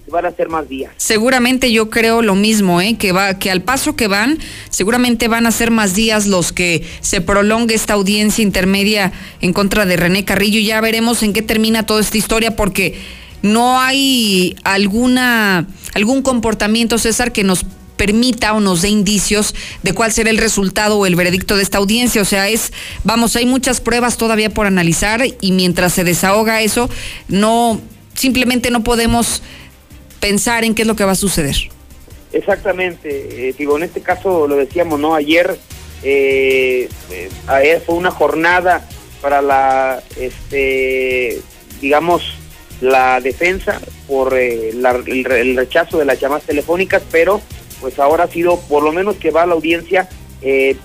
van 0.06 0.26
a 0.26 0.30
ser 0.32 0.48
más 0.48 0.68
días. 0.68 0.92
Seguramente 0.96 1.72
yo 1.72 1.90
creo 1.90 2.22
lo 2.22 2.34
mismo, 2.34 2.80
¿eh? 2.80 2.96
que 2.96 3.12
va, 3.12 3.38
que 3.38 3.50
al 3.50 3.62
paso 3.62 3.96
que 3.96 4.06
van, 4.06 4.38
seguramente 4.70 5.28
van 5.28 5.46
a 5.46 5.50
ser 5.50 5.70
más 5.70 5.94
días 5.94 6.26
los 6.26 6.52
que 6.52 6.86
se 7.00 7.20
prolongue 7.20 7.74
esta 7.74 7.94
audiencia 7.94 8.42
intermedia 8.42 9.12
en 9.40 9.52
contra 9.52 9.86
de 9.86 9.96
René 9.96 10.24
Carrillo. 10.24 10.60
Ya 10.60 10.80
veremos 10.80 11.22
en 11.22 11.32
qué 11.32 11.42
termina 11.42 11.86
toda 11.86 12.00
esta 12.00 12.18
historia, 12.18 12.54
porque 12.56 12.98
no 13.42 13.80
hay 13.80 14.56
alguna 14.64 15.66
algún 15.94 16.22
comportamiento, 16.22 16.98
César, 16.98 17.32
que 17.32 17.44
nos 17.44 17.64
permita 17.96 18.52
o 18.52 18.60
nos 18.60 18.82
dé 18.82 18.88
indicios 18.88 19.54
de 19.82 19.92
cuál 19.92 20.12
será 20.12 20.30
el 20.30 20.38
resultado 20.38 20.98
o 20.98 21.06
el 21.06 21.14
veredicto 21.14 21.56
de 21.56 21.62
esta 21.62 21.78
audiencia. 21.78 22.20
O 22.20 22.24
sea, 22.24 22.48
es, 22.48 22.72
vamos, 23.04 23.36
hay 23.36 23.46
muchas 23.46 23.80
pruebas 23.80 24.16
todavía 24.16 24.50
por 24.50 24.66
analizar 24.66 25.22
y 25.40 25.52
mientras 25.52 25.92
se 25.92 26.04
desahoga 26.04 26.62
eso, 26.62 26.90
no, 27.28 27.80
simplemente 28.14 28.70
no 28.70 28.82
podemos 28.82 29.42
pensar 30.24 30.64
en 30.64 30.74
qué 30.74 30.82
es 30.82 30.88
lo 30.88 30.96
que 30.96 31.04
va 31.04 31.12
a 31.12 31.16
suceder. 31.16 31.54
Exactamente, 32.32 33.48
eh, 33.48 33.54
digo, 33.58 33.76
en 33.76 33.82
este 33.82 34.00
caso 34.00 34.48
lo 34.48 34.56
decíamos, 34.56 34.98
¿no? 34.98 35.14
Ayer, 35.14 35.54
eh, 36.02 36.88
eh, 37.10 37.28
ayer 37.46 37.82
fue 37.84 37.96
una 37.96 38.10
jornada 38.10 38.88
para 39.20 39.42
la, 39.42 40.02
este, 40.18 41.42
digamos, 41.82 42.22
la 42.80 43.20
defensa 43.20 43.82
por 44.08 44.32
el, 44.32 44.82
rechazo 45.56 45.98
de 45.98 46.06
las 46.06 46.18
llamadas 46.18 46.44
telefónicas, 46.44 47.02
pero 47.12 47.42
pues 47.82 47.98
ahora 47.98 48.24
ha 48.24 48.28
sido, 48.28 48.58
por 48.60 48.82
lo 48.82 48.92
menos 48.92 49.16
que 49.16 49.30
va 49.30 49.44
la 49.44 49.52
audiencia, 49.52 50.08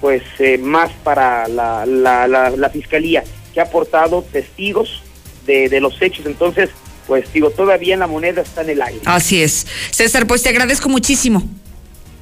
pues 0.02 0.22
más 0.60 0.92
para 1.04 1.48
la, 1.48 1.86
la, 1.86 2.28
la, 2.28 2.70
fiscalía, 2.70 3.24
que 3.54 3.62
ha 3.62 3.64
aportado 3.64 4.22
testigos 4.22 5.02
de, 5.46 5.70
de 5.70 5.80
los 5.80 6.02
hechos. 6.02 6.26
Entonces, 6.26 6.70
pues 7.10 7.34
digo, 7.34 7.50
todavía 7.50 7.98
la 7.98 8.06
moneda 8.06 8.44
está 8.44 8.62
en 8.62 8.70
el 8.70 8.82
aire. 8.84 9.02
Así 9.04 9.42
es. 9.42 9.66
César, 9.90 10.28
pues 10.28 10.44
te 10.44 10.50
agradezco 10.50 10.90
muchísimo. 10.90 11.44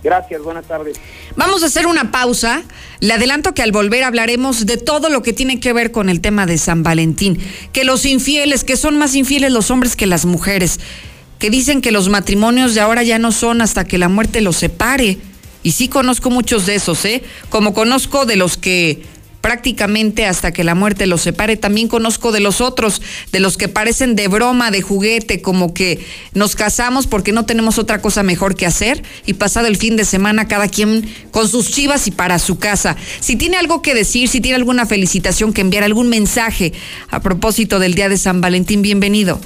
Gracias, 0.02 0.41
buenas 0.41 0.65
tardes. 0.65 0.95
Vamos 1.36 1.62
a 1.62 1.65
hacer 1.65 1.88
una 1.88 2.10
pausa. 2.10 2.63
Le 3.02 3.13
adelanto 3.13 3.54
que 3.54 3.62
al 3.62 3.73
volver 3.73 4.06
hablaremos 4.06 4.65
de 4.65 4.78
todo 4.78 5.10
lo 5.10 5.21
que 5.21 5.34
tiene 5.34 5.60
que 5.60 5.73
ver 5.73 5.91
con 5.91 6.08
el 6.08 6.21
tema 6.21 6.45
de 6.45 6.58
San 6.58 6.84
Valentín. 6.84 7.38
Que 7.73 7.84
los 7.84 8.06
infieles, 8.06 8.63
que 8.63 8.78
son 8.78 8.97
más 8.97 9.13
infieles 9.13 9.52
los 9.52 9.71
hombres 9.71 9.97
que 9.97 10.06
las 10.06 10.26
mujeres. 10.26 10.80
Que 11.38 11.50
dicen 11.50 11.82
que 11.82 11.91
los 11.91 12.08
matrimonios 12.08 12.73
de 12.73 12.80
ahora 12.80 13.04
ya 13.04 13.19
no 13.19 13.34
son 13.34 13.60
hasta 13.60 13.84
que 13.84 13.97
la 13.97 14.08
muerte 14.08 14.39
los 14.39 14.56
separe. 14.56 15.17
Y 15.63 15.71
sí 15.73 15.89
conozco 15.89 16.30
muchos 16.30 16.65
de 16.65 16.76
esos, 16.76 17.04
¿eh? 17.04 17.23
Como 17.50 17.73
conozco 17.73 18.26
de 18.26 18.38
los 18.38 18.56
que 18.56 19.04
prácticamente 19.41 20.26
hasta 20.26 20.52
que 20.52 20.63
la 20.63 20.76
muerte 20.76 21.08
los 21.08 21.21
separe. 21.21 21.58
También 21.58 21.88
conozco 21.88 22.32
de 22.32 22.39
los 22.39 22.62
otros, 22.62 23.02
de 23.32 23.39
los 23.39 23.58
que 23.58 23.67
parecen 23.67 24.15
de 24.15 24.28
broma, 24.28 24.71
de 24.71 24.82
juguete, 24.82 25.41
como 25.41 25.73
que 25.73 26.06
nos 26.34 26.56
casamos 26.56 27.08
porque 27.08 27.32
no 27.32 27.45
tenemos 27.45 27.78
otra 27.78 28.02
cosa 28.02 28.23
mejor 28.23 28.56
que 28.56 28.65
hacer 28.65 29.04
y 29.26 29.34
pasado 29.34 29.67
el 29.67 29.78
fin 29.78 29.95
de 29.95 30.06
semana 30.06 30.47
cada 30.47 30.67
quien 30.67 31.10
con 31.32 31.47
sus 31.47 31.71
chivas 31.71 32.08
y 32.08 32.12
para 32.12 32.39
su 32.39 32.60
casa. 32.60 32.97
Si 33.19 33.36
tiene 33.36 33.58
algo 33.58 33.82
que 33.82 33.93
decir, 33.93 34.30
si 34.30 34.41
tiene 34.41 34.56
alguna 34.56 34.86
felicitación 34.86 35.54
que 35.54 35.62
enviar, 35.62 35.84
algún 35.84 36.10
mensaje 36.10 36.73
a 37.10 37.21
propósito 37.21 37.80
del 37.80 37.95
Día 37.95 38.10
de 38.10 38.17
San 38.17 38.41
Valentín, 38.41 38.82
bienvenido. 38.82 39.39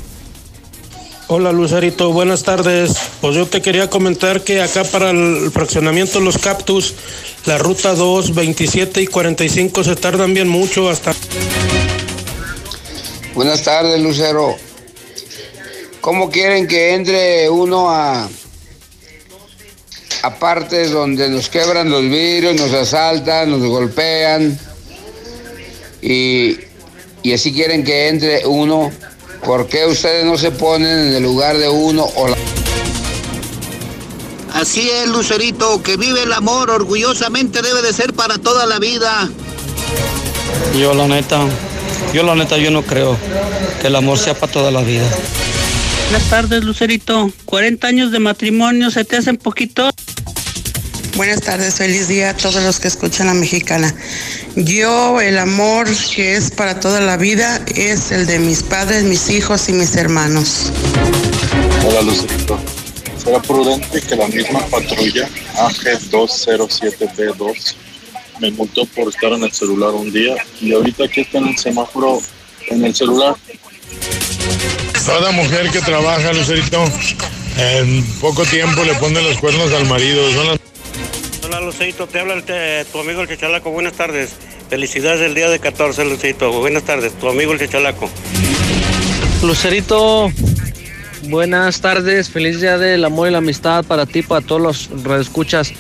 Hola 1.33 1.53
Lucerito, 1.53 2.11
buenas 2.11 2.43
tardes. 2.43 2.91
Pues 3.21 3.37
yo 3.37 3.47
te 3.47 3.61
quería 3.61 3.89
comentar 3.89 4.43
que 4.43 4.61
acá 4.61 4.83
para 4.83 5.11
el 5.11 5.49
fraccionamiento 5.53 6.19
Los 6.19 6.37
Cactus 6.37 6.93
La 7.45 7.57
ruta 7.57 7.95
2, 7.95 8.35
27 8.35 9.01
y 9.01 9.07
45 9.07 9.85
se 9.85 9.95
tardan 9.95 10.33
bien 10.33 10.49
mucho 10.49 10.89
hasta... 10.89 11.13
Buenas 13.33 13.63
tardes, 13.63 14.01
Lucero. 14.01 14.57
¿Cómo 16.01 16.29
quieren 16.29 16.67
que 16.67 16.95
entre 16.95 17.49
uno 17.49 17.89
a, 17.89 18.27
a 20.23 20.35
partes 20.35 20.91
donde 20.91 21.29
nos 21.29 21.47
quebran 21.47 21.89
los 21.89 22.01
vidrios, 22.01 22.55
nos 22.55 22.73
asaltan, 22.73 23.51
nos 23.51 23.61
golpean? 23.61 24.59
Y, 26.01 26.57
y 27.23 27.31
así 27.31 27.53
quieren 27.53 27.85
que 27.85 28.09
entre 28.09 28.45
uno. 28.45 28.91
¿Por 29.45 29.67
qué 29.67 29.85
ustedes 29.85 30.25
no 30.25 30.37
se 30.37 30.51
ponen 30.51 31.07
en 31.07 31.13
el 31.15 31.23
lugar 31.23 31.57
de 31.57 31.67
uno 31.67 32.03
o 32.15 32.27
la... 32.27 32.37
Así 34.53 34.89
es, 34.89 35.09
Lucerito, 35.09 35.81
que 35.81 35.97
vive 35.97 36.23
el 36.23 36.33
amor 36.33 36.69
orgullosamente 36.69 37.61
debe 37.61 37.81
de 37.81 37.93
ser 37.93 38.13
para 38.13 38.37
toda 38.37 38.65
la 38.65 38.79
vida. 38.79 39.29
Yo 40.77 40.93
la 40.93 41.07
neta, 41.07 41.47
yo 42.13 42.23
la 42.23 42.35
neta, 42.35 42.57
yo 42.57 42.69
no 42.69 42.83
creo 42.83 43.17
que 43.81 43.87
el 43.87 43.95
amor 43.95 44.19
sea 44.19 44.35
para 44.35 44.51
toda 44.51 44.71
la 44.71 44.81
vida. 44.81 45.09
Buenas 46.09 46.29
tardes, 46.29 46.63
Lucerito. 46.63 47.31
40 47.45 47.87
años 47.87 48.11
de 48.11 48.19
matrimonio, 48.19 48.91
¿se 48.91 49.05
te 49.05 49.17
hacen 49.17 49.37
poquito? 49.37 49.89
Buenas 51.15 51.41
tardes, 51.41 51.75
feliz 51.75 52.07
día 52.07 52.29
a 52.29 52.37
todos 52.37 52.63
los 52.63 52.79
que 52.79 52.87
escuchan 52.87 53.27
la 53.27 53.33
mexicana. 53.33 53.93
Yo, 54.55 55.19
el 55.19 55.37
amor 55.37 55.89
que 56.15 56.35
es 56.35 56.51
para 56.51 56.79
toda 56.79 57.01
la 57.01 57.17
vida 57.17 57.59
es 57.75 58.11
el 58.11 58.25
de 58.25 58.39
mis 58.39 58.63
padres, 58.63 59.03
mis 59.03 59.29
hijos 59.29 59.67
y 59.67 59.73
mis 59.73 59.97
hermanos. 59.97 60.71
Hola, 61.85 62.01
Lucerito. 62.01 62.57
Será 63.21 63.41
prudente 63.41 64.01
que 64.01 64.15
la 64.15 64.27
misma 64.29 64.65
patrulla 64.67 65.27
AG207B2 65.55 67.75
me 68.39 68.51
multó 68.51 68.85
por 68.85 69.09
estar 69.09 69.33
en 69.33 69.43
el 69.43 69.51
celular 69.51 69.91
un 69.91 70.11
día 70.11 70.35
y 70.61 70.73
ahorita 70.73 71.05
aquí 71.05 71.21
está 71.21 71.39
en 71.39 71.49
el 71.49 71.57
semáforo 71.57 72.21
en 72.69 72.85
el 72.85 72.95
celular. 72.95 73.35
Toda 75.05 75.31
mujer 75.31 75.69
que 75.71 75.81
trabaja, 75.81 76.31
Lucerito, 76.31 76.85
en 77.57 78.05
poco 78.21 78.45
tiempo 78.45 78.83
le 78.83 78.93
pone 78.95 79.21
los 79.21 79.37
cuernos 79.39 79.73
al 79.73 79.85
marido. 79.87 80.31
Son 80.31 80.47
las 80.47 80.59
Hola, 81.53 81.65
Lucerito, 81.65 82.07
te 82.07 82.17
habla 82.17 82.35
el 82.35 82.43
te- 82.43 82.85
tu 82.93 82.99
amigo 83.01 83.19
el 83.23 83.27
Chachalaco. 83.27 83.71
Buenas 83.71 83.91
tardes. 83.91 84.35
Felicidades 84.69 85.19
del 85.19 85.35
día 85.35 85.49
de 85.49 85.59
14, 85.59 86.05
Lucerito. 86.05 86.49
Buenas 86.61 86.83
tardes, 86.83 87.11
tu 87.19 87.27
amigo 87.27 87.51
el 87.51 87.59
Chachalaco. 87.59 88.09
Lucerito, 89.43 90.31
buenas 91.23 91.81
tardes, 91.81 92.29
feliz 92.29 92.61
día 92.61 92.77
del 92.77 93.03
amor 93.03 93.27
y 93.27 93.31
la 93.31 93.39
amistad 93.39 93.83
para 93.83 94.05
ti, 94.05 94.21
para 94.21 94.39
todos 94.39 94.61
los 94.61 95.03
radioescuchas. 95.03 95.73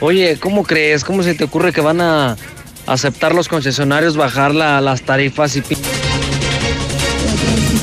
Oye, 0.00 0.38
¿cómo 0.40 0.64
crees? 0.64 1.04
¿Cómo 1.04 1.22
se 1.22 1.34
te 1.36 1.44
ocurre 1.44 1.72
que 1.72 1.80
van 1.82 2.00
a 2.00 2.36
aceptar 2.86 3.32
los 3.32 3.46
concesionarios 3.46 4.16
bajar 4.16 4.56
la- 4.56 4.80
las 4.80 5.02
tarifas 5.02 5.54
y 5.54 5.60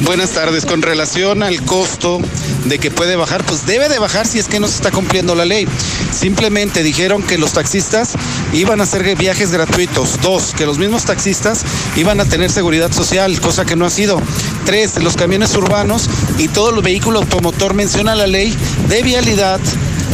Buenas 0.04 0.32
tardes. 0.32 0.66
Con 0.66 0.82
relación 0.82 1.44
al 1.44 1.64
costo 1.64 2.20
de 2.66 2.78
que 2.78 2.92
puede 2.92 3.16
bajar, 3.16 3.46
pues 3.46 3.66
debe 3.66 3.88
de 3.88 4.00
bajar 4.00 4.28
si 4.28 4.38
es 4.38 4.48
que 4.48 4.60
no 4.60 4.68
se 4.68 4.76
está 4.76 4.92
cumpliendo 4.92 5.34
la 5.34 5.46
ley. 5.46 5.66
Simplemente 6.12 6.84
dijeron 6.84 7.24
que 7.24 7.38
los 7.38 7.54
taxistas 7.54 8.14
iban 8.52 8.82
a 8.82 8.84
hacer 8.84 9.16
viajes 9.16 9.52
gratuitos. 9.52 10.22
Dos, 10.22 10.54
que 10.56 10.66
los 10.66 10.78
mismos 10.78 11.06
taxistas 11.06 11.64
iban 11.96 12.20
a 12.20 12.26
tener 12.26 12.52
seguridad 12.52 12.92
social, 12.92 13.40
cosa 13.40 13.66
que 13.66 13.78
no 13.78 13.86
ha 13.86 13.90
sido. 13.90 14.22
Tres, 14.66 15.02
los 15.02 15.16
camiones 15.16 15.56
urbanos 15.56 16.10
y 16.38 16.50
todos 16.50 16.74
los 16.74 16.84
vehículos 16.84 17.24
automotor 17.24 17.74
menciona 17.74 18.14
la 18.14 18.28
ley 18.28 18.56
de 18.90 19.04
vialidad 19.04 19.62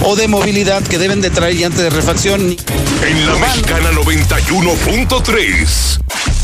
o 0.03 0.15
de 0.15 0.27
movilidad 0.27 0.83
que 0.83 0.99
deben 0.99 1.21
de 1.21 1.31
traer 1.31 1.55
llantas 1.55 1.81
de 1.81 1.89
refacción. 1.89 2.41
En 2.41 3.25
la 3.25 3.35
mexicana 3.35 3.91
91.3. 3.91 5.99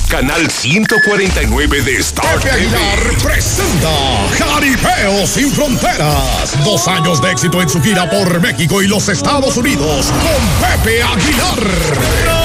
Canal 0.10 0.50
149 0.50 1.82
de 1.82 1.98
Star 1.98 2.40
Pepe 2.40 2.50
TV. 2.50 2.62
Aguilar 2.62 3.18
presenta 3.24 3.90
Jaripeo 4.38 5.26
sin 5.26 5.52
Fronteras. 5.52 6.56
Dos 6.64 6.88
años 6.88 7.22
de 7.22 7.32
éxito 7.32 7.62
en 7.62 7.70
su 7.70 7.82
gira 7.82 8.10
por 8.10 8.40
México 8.40 8.82
y 8.82 8.88
los 8.88 9.10
Estados 9.10 9.58
Unidos 9.58 10.08
con 10.08 10.70
Pepe 10.70 11.02
Aguilar. 11.02 12.36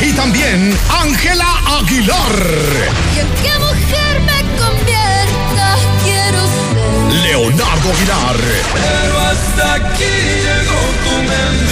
Y 0.00 0.12
también 0.14 0.76
Ángela 1.02 1.78
Aguilar. 1.78 2.46
¿Y 3.14 3.20
en 3.20 3.28
qué 3.42 3.58
mujer 3.58 4.20
me 4.20 4.42
convierta? 4.58 5.76
Quiero 6.02 6.40
ser. 6.40 7.22
Leonardo 7.22 7.90
Aguilar. 7.92 8.36
Pero 8.74 9.20
hasta 9.20 9.74
aquí 9.74 10.04
llegó 10.04 10.80
tu 11.04 11.16
mendigo 11.22 11.71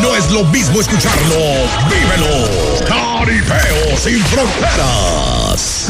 No 0.00 0.14
es 0.14 0.30
lo 0.30 0.44
mismo 0.44 0.80
escucharlo, 0.80 1.36
vívelo. 1.90 2.86
Caripeo 2.86 3.96
sin 3.96 4.22
fronteras. 4.24 5.88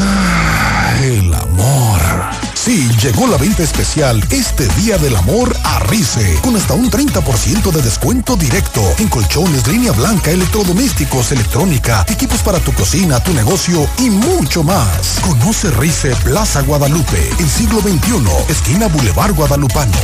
El 1.01 1.33
amor. 1.33 1.97
Sí, 2.53 2.89
llegó 3.01 3.27
la 3.27 3.37
venta 3.37 3.63
especial 3.63 4.21
este 4.29 4.67
Día 4.75 4.97
del 4.97 5.15
Amor 5.15 5.55
a 5.63 5.79
Rice, 5.79 6.39
con 6.41 6.55
hasta 6.57 6.73
un 6.73 6.91
30% 6.91 7.71
de 7.71 7.81
descuento 7.81 8.35
directo 8.35 8.81
en 8.97 9.07
colchones, 9.07 9.67
línea 9.67 9.93
blanca, 9.93 10.31
electrodomésticos, 10.31 11.31
electrónica, 11.31 12.05
equipos 12.09 12.41
para 12.41 12.59
tu 12.59 12.73
cocina, 12.73 13.21
tu 13.23 13.33
negocio 13.33 13.87
y 13.99 14.09
mucho 14.09 14.63
más. 14.63 15.19
Conoce 15.21 15.71
Rice 15.71 16.13
Plaza 16.23 16.61
Guadalupe, 16.61 17.29
en 17.39 17.49
siglo 17.49 17.79
XXI, 17.79 18.51
esquina 18.51 18.87
Boulevard 18.87 19.33
Guadalupano. 19.33 19.97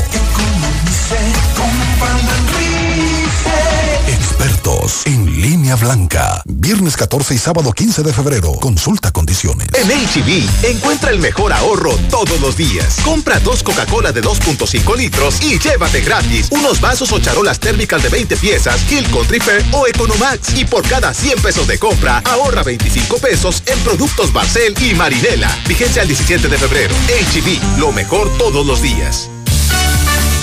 Expertos 4.43 5.03
en 5.05 5.41
línea 5.41 5.77
blanca. 5.77 6.41
Viernes 6.43 6.97
14 6.97 7.33
y 7.33 7.37
sábado 7.37 7.71
15 7.71 8.03
de 8.03 8.11
febrero. 8.11 8.51
Consulta 8.59 9.09
condiciones. 9.09 9.69
En 9.73 9.87
HB, 9.87 10.67
encuentra 10.67 11.11
el 11.11 11.19
mejor 11.19 11.53
ahorro 11.53 11.95
todos 12.09 12.41
los 12.41 12.57
días. 12.57 12.97
Compra 13.05 13.39
dos 13.39 13.63
Coca-Cola 13.63 14.11
de 14.11 14.21
2.5 14.21 14.97
litros 14.97 15.41
y 15.41 15.59
llévate 15.59 16.01
gratis 16.01 16.49
unos 16.51 16.81
vasos 16.81 17.13
o 17.13 17.19
charolas 17.19 17.57
térmicas 17.57 18.03
de 18.03 18.09
20 18.09 18.35
piezas, 18.35 18.81
Hill 18.91 19.09
Country 19.11 19.39
Fair 19.39 19.63
o 19.71 19.87
Economax. 19.87 20.53
Y 20.57 20.65
por 20.65 20.85
cada 20.85 21.13
100 21.13 21.41
pesos 21.41 21.65
de 21.65 21.79
compra, 21.79 22.21
ahorra 22.25 22.63
25 22.63 23.19
pesos 23.19 23.63
en 23.65 23.79
productos 23.79 24.33
Barcel 24.33 24.75
y 24.81 24.93
Marinela. 24.93 25.57
Vigencia 25.69 26.01
el 26.01 26.09
17 26.09 26.49
de 26.49 26.57
febrero. 26.57 26.93
HB, 27.07 27.79
lo 27.79 27.93
mejor 27.93 28.29
todos 28.37 28.65
los 28.65 28.81
días. 28.81 29.29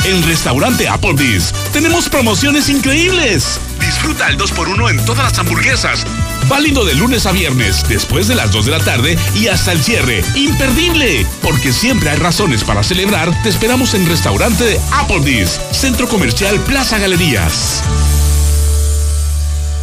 En 0.04 0.22
Restaurante 0.22 0.88
Applebee's 0.88 1.52
tenemos 1.72 2.08
promociones 2.08 2.70
increíbles. 2.70 3.60
Disfruta 3.78 4.28
el 4.28 4.38
2x1 4.38 4.90
en 4.90 5.04
todas 5.04 5.24
las 5.24 5.38
hamburguesas. 5.38 6.06
Válido 6.48 6.84
de 6.86 6.94
lunes 6.94 7.26
a 7.26 7.32
viernes, 7.32 7.84
después 7.86 8.26
de 8.26 8.34
las 8.34 8.50
2 8.50 8.64
de 8.64 8.70
la 8.70 8.80
tarde 8.80 9.18
y 9.34 9.48
hasta 9.48 9.72
el 9.72 9.82
cierre. 9.82 10.24
¡Imperdible! 10.34 11.26
Porque 11.42 11.72
siempre 11.72 12.08
hay 12.08 12.16
razones 12.16 12.64
para 12.64 12.82
celebrar. 12.82 13.30
Te 13.42 13.50
esperamos 13.50 13.92
en 13.92 14.06
Restaurante 14.06 14.80
Applebee's, 14.92 15.60
Centro 15.70 16.08
Comercial 16.08 16.58
Plaza 16.60 16.98
Galerías. 16.98 17.82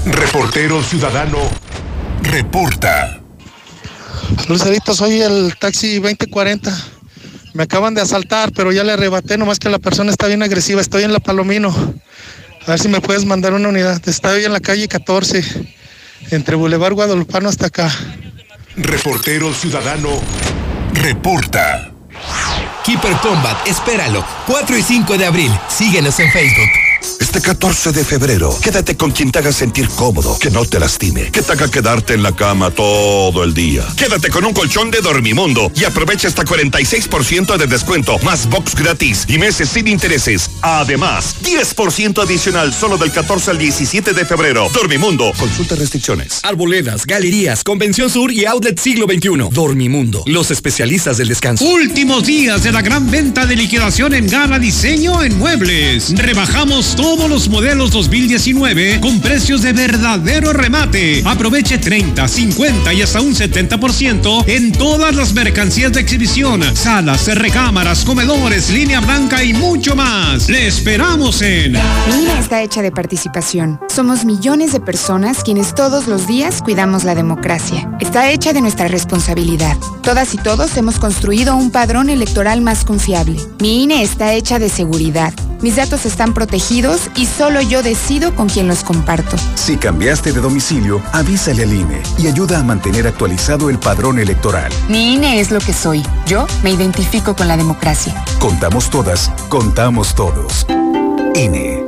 Reportero 0.06 0.84
Ciudadano 0.84 1.38
reporta. 2.24 3.20
Lucerito, 4.48 4.96
soy 4.96 5.22
el 5.22 5.56
taxi 5.58 6.00
2040. 6.00 6.97
Me 7.58 7.64
acaban 7.64 7.96
de 7.96 8.02
asaltar, 8.02 8.52
pero 8.52 8.72
ya 8.72 8.84
le 8.84 8.92
arrebaté, 8.92 9.36
nomás 9.36 9.58
que 9.58 9.68
la 9.68 9.80
persona 9.80 10.12
está 10.12 10.28
bien 10.28 10.44
agresiva. 10.44 10.80
Estoy 10.80 11.06
en 11.06 11.12
la 11.12 11.20
Palomino. 11.20 11.70
A 12.68 12.70
ver 12.70 12.80
si 12.80 12.88
me 12.88 13.02
puedes 13.02 13.26
mandar 13.26 13.56
una 13.56 13.70
unidad. 13.70 14.00
Estoy 14.08 14.46
en 14.46 14.54
la 14.54 14.60
calle 14.60 14.88
14, 14.88 15.44
entre 16.30 16.56
Boulevard 16.56 16.94
Guadalupano 16.94 17.50
hasta 17.50 17.66
acá. 17.66 17.92
Reportero 18.76 19.52
Ciudadano 19.56 20.22
reporta. 20.94 21.92
Keeper 22.86 23.14
Combat, 23.24 23.68
espéralo. 23.68 24.24
4 24.46 24.78
y 24.78 24.84
5 24.84 25.18
de 25.18 25.26
abril. 25.26 25.52
Síguenos 25.68 26.20
en 26.20 26.32
Facebook. 26.32 26.87
Este 27.20 27.42
14 27.42 27.92
de 27.92 28.04
febrero, 28.04 28.58
quédate 28.62 28.98
con 28.98 29.12
quien 29.12 29.32
te 29.32 29.40
haga 29.40 29.52
sentir 29.52 29.88
cómodo, 29.90 30.38
que 30.40 30.52
no 30.52 30.66
te 30.66 30.80
lastime, 30.80 31.32
que 31.32 31.42
te 31.42 31.52
haga 31.54 31.70
quedarte 31.72 32.14
en 32.14 32.24
la 32.24 32.36
cama 32.36 32.72
todo 32.72 33.44
el 33.44 33.54
día. 33.54 33.84
Quédate 33.96 34.30
con 34.30 34.46
un 34.46 34.54
colchón 34.54 34.92
de 34.92 35.02
Dormimundo 35.02 35.72
y 35.76 35.86
aprovecha 35.86 36.28
hasta 36.28 36.44
46% 36.44 37.58
de 37.58 37.68
descuento, 37.68 38.20
más 38.20 38.50
box 38.50 38.76
gratis 38.76 39.26
y 39.28 39.38
meses 39.38 39.70
sin 39.70 39.88
intereses. 39.88 40.50
Además, 40.62 41.36
10% 41.44 42.22
adicional 42.22 42.74
solo 42.74 42.98
del 42.98 43.12
14 43.12 43.52
al 43.52 43.58
17 43.58 44.14
de 44.14 44.26
febrero. 44.26 44.68
Dormimundo, 44.74 45.32
consulta 45.38 45.76
restricciones. 45.76 46.42
Arboledas, 46.44 47.06
galerías, 47.06 47.64
Convención 47.64 48.10
Sur 48.10 48.32
y 48.32 48.46
Outlet 48.46 48.80
Siglo 48.80 49.06
XXI. 49.06 49.50
Dormimundo, 49.52 50.24
los 50.26 50.52
especialistas 50.52 51.18
del 51.18 51.30
descanso. 51.30 51.64
Últimos 51.66 52.24
días 52.26 52.64
de 52.64 52.72
la 52.72 52.82
gran 52.82 53.10
venta 53.10 53.46
de 53.46 53.56
liquidación 53.56 54.14
en 54.14 54.28
Gala 54.28 54.60
Diseño 54.60 55.24
en 55.24 55.38
Muebles. 55.38 56.14
Rebajamos 56.16 56.97
todos 56.98 57.30
los 57.30 57.48
modelos 57.48 57.92
2019 57.92 59.00
con 59.00 59.22
precios 59.22 59.62
de 59.62 59.72
verdadero 59.72 60.52
remate. 60.52 61.22
Aproveche 61.24 61.78
30, 61.78 62.28
50 62.28 62.94
y 62.94 63.04
hasta 63.04 63.22
un 63.22 63.34
70% 63.34 64.44
en 64.48 64.72
todas 64.72 65.16
las 65.16 65.34
mercancías 65.34 65.94
de 65.94 66.02
exhibición, 66.02 66.64
salas, 66.76 67.28
recámaras, 67.36 68.04
comedores, 68.04 68.72
línea 68.72 69.00
blanca 69.00 69.44
y 69.44 69.54
mucho 69.54 69.96
más. 69.96 70.50
Le 70.50 70.68
esperamos 70.68 71.42
en... 71.44 71.74
Mi 71.74 72.24
INE 72.24 72.40
está 72.40 72.64
hecha 72.64 72.82
de 72.82 72.92
participación. 72.92 73.80
Somos 73.88 74.26
millones 74.26 74.74
de 74.74 74.80
personas 74.80 75.44
quienes 75.44 75.76
todos 75.76 76.08
los 76.08 76.26
días 76.26 76.64
cuidamos 76.64 77.04
la 77.04 77.14
democracia. 77.14 77.92
Está 78.00 78.32
hecha 78.32 78.54
de 78.54 78.62
nuestra 78.62 78.88
responsabilidad. 78.88 79.78
Todas 80.02 80.34
y 80.34 80.38
todos 80.38 80.76
hemos 80.78 80.98
construido 80.98 81.56
un 81.56 81.70
padrón 81.70 82.10
electoral 82.10 82.62
más 82.62 82.84
confiable. 82.86 83.40
Mi 83.60 83.84
INE 83.84 84.02
está 84.02 84.34
hecha 84.34 84.58
de 84.58 84.70
seguridad. 84.70 85.34
Mis 85.62 85.76
datos 85.76 86.06
están 86.06 86.34
protegidos 86.34 87.10
y 87.16 87.26
solo 87.26 87.62
yo 87.62 87.82
decido 87.82 88.36
con 88.36 88.48
quién 88.48 88.68
los 88.68 88.84
comparto. 88.84 89.36
Si 89.56 89.78
cambiaste 89.78 90.32
de 90.32 90.40
domicilio, 90.40 91.02
avísale 91.14 91.64
al 91.64 91.74
INE 91.74 92.04
y 92.20 92.28
ayuda 92.28 92.60
a 92.60 92.64
mantener 92.64 93.08
actualizado 93.08 93.70
el 93.70 93.80
padrón 93.80 94.20
electoral. 94.20 94.72
Mi 94.88 95.16
INE 95.16 95.40
es 95.40 95.50
lo 95.50 95.60
que 95.60 95.74
soy. 95.74 96.04
Yo 96.28 96.46
me 96.64 96.72
identifico 96.72 97.36
con 97.36 97.48
la 97.48 97.58
democracia. 97.58 98.24
Contamos 98.40 98.90
todas, 98.90 99.32
contamos 99.50 100.14
todos. 100.14 100.68
INE. 101.36 101.84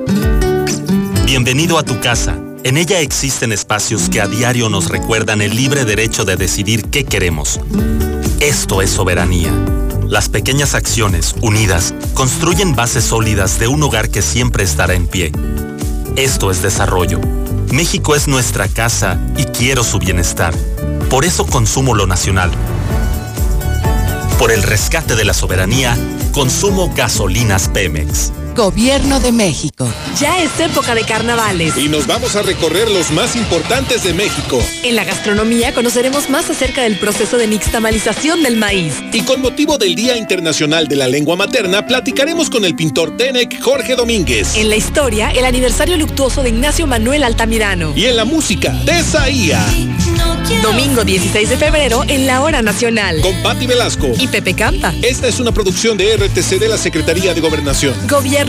Bienvenido 1.25 1.77
a 1.77 1.83
tu 1.83 1.99
casa. 1.99 2.35
En 2.63 2.75
ella 2.75 2.99
existen 2.99 3.51
espacios 3.51 4.09
que 4.09 4.19
a 4.19 4.27
diario 4.27 4.67
nos 4.69 4.89
recuerdan 4.89 5.41
el 5.41 5.55
libre 5.55 5.85
derecho 5.85 6.25
de 6.25 6.35
decidir 6.37 6.89
qué 6.89 7.05
queremos. 7.05 7.59
Esto 8.39 8.81
es 8.81 8.89
soberanía. 8.89 9.51
Las 10.07 10.27
pequeñas 10.27 10.73
acciones, 10.73 11.35
unidas, 11.41 11.93
construyen 12.19 12.75
bases 12.75 13.05
sólidas 13.05 13.59
de 13.59 13.69
un 13.69 13.81
hogar 13.81 14.09
que 14.09 14.21
siempre 14.21 14.65
estará 14.65 14.93
en 14.93 15.07
pie. 15.07 15.31
Esto 16.17 16.51
es 16.51 16.61
desarrollo. 16.61 17.21
México 17.71 18.13
es 18.13 18.27
nuestra 18.27 18.67
casa 18.67 19.17
y 19.37 19.45
quiero 19.45 19.85
su 19.85 19.99
bienestar. 19.99 20.53
Por 21.09 21.23
eso 21.23 21.45
consumo 21.45 21.95
lo 21.95 22.07
nacional. 22.07 22.51
Por 24.37 24.51
el 24.51 24.63
rescate 24.63 25.15
de 25.15 25.23
la 25.23 25.33
soberanía, 25.33 25.97
consumo 26.33 26.91
gasolinas 26.93 27.69
Pemex. 27.69 28.33
Gobierno 28.59 29.21
de 29.21 29.31
México. 29.31 29.89
Ya 30.19 30.43
es 30.43 30.59
época 30.59 30.93
de 30.93 31.05
carnavales. 31.05 31.77
Y 31.77 31.87
nos 31.87 32.07
vamos 32.07 32.35
a 32.35 32.41
recorrer 32.41 32.91
los 32.91 33.09
más 33.09 33.37
importantes 33.37 34.03
de 34.03 34.13
México. 34.13 34.61
En 34.83 34.97
la 34.97 35.05
gastronomía 35.05 35.73
conoceremos 35.73 36.29
más 36.29 36.49
acerca 36.49 36.81
del 36.81 36.99
proceso 36.99 37.37
de 37.37 37.47
nixtamalización 37.47 38.43
del 38.43 38.57
maíz. 38.57 38.95
Y 39.13 39.21
con 39.21 39.39
motivo 39.39 39.77
del 39.77 39.95
Día 39.95 40.17
Internacional 40.17 40.89
de 40.89 40.97
la 40.97 41.07
Lengua 41.07 41.37
Materna, 41.37 41.87
platicaremos 41.87 42.49
con 42.49 42.65
el 42.65 42.75
pintor 42.75 43.15
Tenec 43.15 43.61
Jorge 43.61 43.95
Domínguez. 43.95 44.57
En 44.57 44.67
la 44.67 44.75
historia, 44.75 45.29
el 45.29 45.45
aniversario 45.45 45.95
luctuoso 45.95 46.43
de 46.43 46.49
Ignacio 46.49 46.85
Manuel 46.85 47.23
Altamirano. 47.23 47.93
Y 47.95 48.07
en 48.07 48.17
la 48.17 48.25
música, 48.25 48.77
Tesaía. 48.85 49.65
Domingo 50.63 51.05
16 51.05 51.47
de 51.47 51.57
febrero 51.57 52.03
en 52.07 52.27
la 52.27 52.41
Hora 52.41 52.61
Nacional. 52.61 53.21
Con 53.21 53.35
Patti 53.41 53.67
Velasco. 53.67 54.09
Y 54.19 54.27
Pepe 54.27 54.53
Campa. 54.55 54.93
Esta 55.01 55.27
es 55.27 55.39
una 55.39 55.51
producción 55.53 55.97
de 55.97 56.17
RTC 56.17 56.59
de 56.59 56.67
la 56.67 56.77
Secretaría 56.77 57.33
de 57.33 57.39
Gobernación. 57.39 57.93
Gobierno 58.09 58.48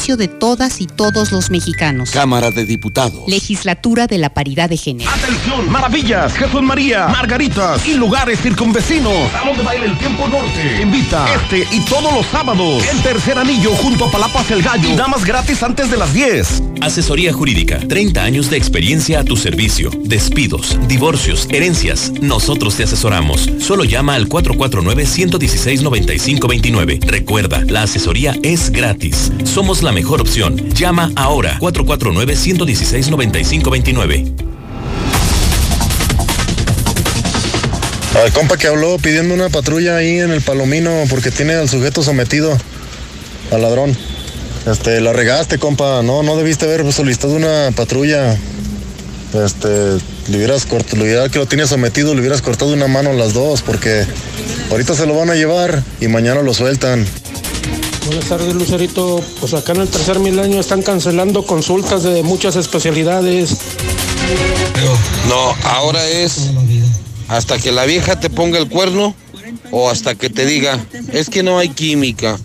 de 0.00 0.28
todas 0.28 0.80
y 0.80 0.86
todos 0.86 1.30
los 1.30 1.50
mexicanos. 1.50 2.10
Cámara 2.10 2.50
de 2.50 2.64
Diputados. 2.64 3.28
Legislatura 3.28 4.06
de 4.06 4.16
la 4.16 4.32
paridad 4.32 4.70
de 4.70 4.78
género. 4.78 5.10
Atención, 5.10 5.70
maravillas, 5.70 6.32
Jesús 6.32 6.62
María, 6.62 7.08
Margaritas 7.08 7.86
y 7.86 7.92
lugares 7.94 8.40
circunvecinos. 8.40 9.30
Salón 9.30 9.58
de 9.58 9.62
baile 9.62 9.84
El 9.86 9.98
Tiempo 9.98 10.26
Norte. 10.26 10.80
Invita 10.82 11.26
este 11.34 11.66
y 11.70 11.84
todos 11.84 12.14
los 12.14 12.24
sábados. 12.26 12.82
El 12.90 13.02
tercer 13.02 13.38
anillo 13.38 13.72
junto 13.76 14.06
a 14.06 14.10
Palapas 14.10 14.50
El 14.50 14.62
Gallo. 14.62 14.88
Y 14.88 14.96
damas 14.96 15.22
gratis 15.24 15.62
antes 15.62 15.90
de 15.90 15.98
las 15.98 16.14
10. 16.14 16.62
Asesoría 16.80 17.34
jurídica. 17.34 17.78
30 17.78 18.24
años 18.24 18.48
de 18.48 18.56
experiencia 18.56 19.20
a 19.20 19.24
tu 19.24 19.36
servicio. 19.36 19.90
Despidos, 20.02 20.78
divorcios, 20.88 21.46
herencias. 21.50 22.10
Nosotros 22.22 22.76
te 22.76 22.84
asesoramos. 22.84 23.50
Solo 23.58 23.84
llama 23.84 24.14
al 24.14 24.30
449-116-9529. 24.30 27.04
Recuerda, 27.04 27.62
la 27.68 27.82
asesoría 27.82 28.34
es 28.42 28.70
gratis. 28.70 29.30
Somos 29.44 29.79
la 29.82 29.92
mejor 29.92 30.20
opción. 30.20 30.56
Llama 30.74 31.12
ahora. 31.16 31.58
449-116-9529. 31.60 34.32
Al 38.22 38.32
compa 38.32 38.56
que 38.56 38.66
habló 38.66 38.98
pidiendo 38.98 39.34
una 39.34 39.48
patrulla 39.48 39.96
ahí 39.96 40.18
en 40.18 40.30
el 40.30 40.42
Palomino 40.42 41.04
porque 41.08 41.30
tiene 41.30 41.54
al 41.54 41.68
sujeto 41.68 42.02
sometido 42.02 42.56
al 43.50 43.62
ladrón. 43.62 43.96
Este, 44.66 45.00
la 45.00 45.12
regaste, 45.12 45.58
compa. 45.58 46.02
No, 46.02 46.22
no 46.22 46.36
debiste 46.36 46.66
haber 46.66 46.92
solicitado 46.92 47.34
una 47.34 47.70
patrulla. 47.74 48.36
Este, 49.32 49.68
le 50.28 50.36
hubieras 50.36 50.66
cortado, 50.66 51.30
que 51.30 51.38
lo 51.38 51.46
tiene 51.46 51.66
sometido, 51.66 52.14
le 52.14 52.20
hubieras 52.20 52.42
cortado 52.42 52.72
una 52.72 52.88
mano 52.88 53.10
a 53.10 53.14
las 53.14 53.32
dos 53.32 53.62
porque 53.62 54.04
ahorita 54.70 54.94
se 54.94 55.06
lo 55.06 55.14
van 55.14 55.30
a 55.30 55.34
llevar 55.34 55.82
y 56.00 56.08
mañana 56.08 56.42
lo 56.42 56.52
sueltan. 56.52 57.06
Buenas 58.10 58.28
tardes, 58.28 58.54
Lucerito. 58.56 59.24
Pues 59.38 59.54
acá 59.54 59.70
en 59.70 59.82
el 59.82 59.88
tercer 59.88 60.18
milenio 60.18 60.58
están 60.58 60.82
cancelando 60.82 61.46
consultas 61.46 62.02
de 62.02 62.24
muchas 62.24 62.56
especialidades. 62.56 63.56
No, 65.28 65.54
ahora 65.62 66.04
es 66.08 66.50
hasta 67.28 67.60
que 67.60 67.70
la 67.70 67.84
vieja 67.84 68.18
te 68.18 68.28
ponga 68.28 68.58
el 68.58 68.68
cuerno 68.68 69.14
o 69.70 69.88
hasta 69.88 70.16
que 70.16 70.28
te 70.28 70.44
diga, 70.44 70.84
es 71.12 71.30
que 71.30 71.44
no 71.44 71.60
hay 71.60 71.68
química. 71.68 72.36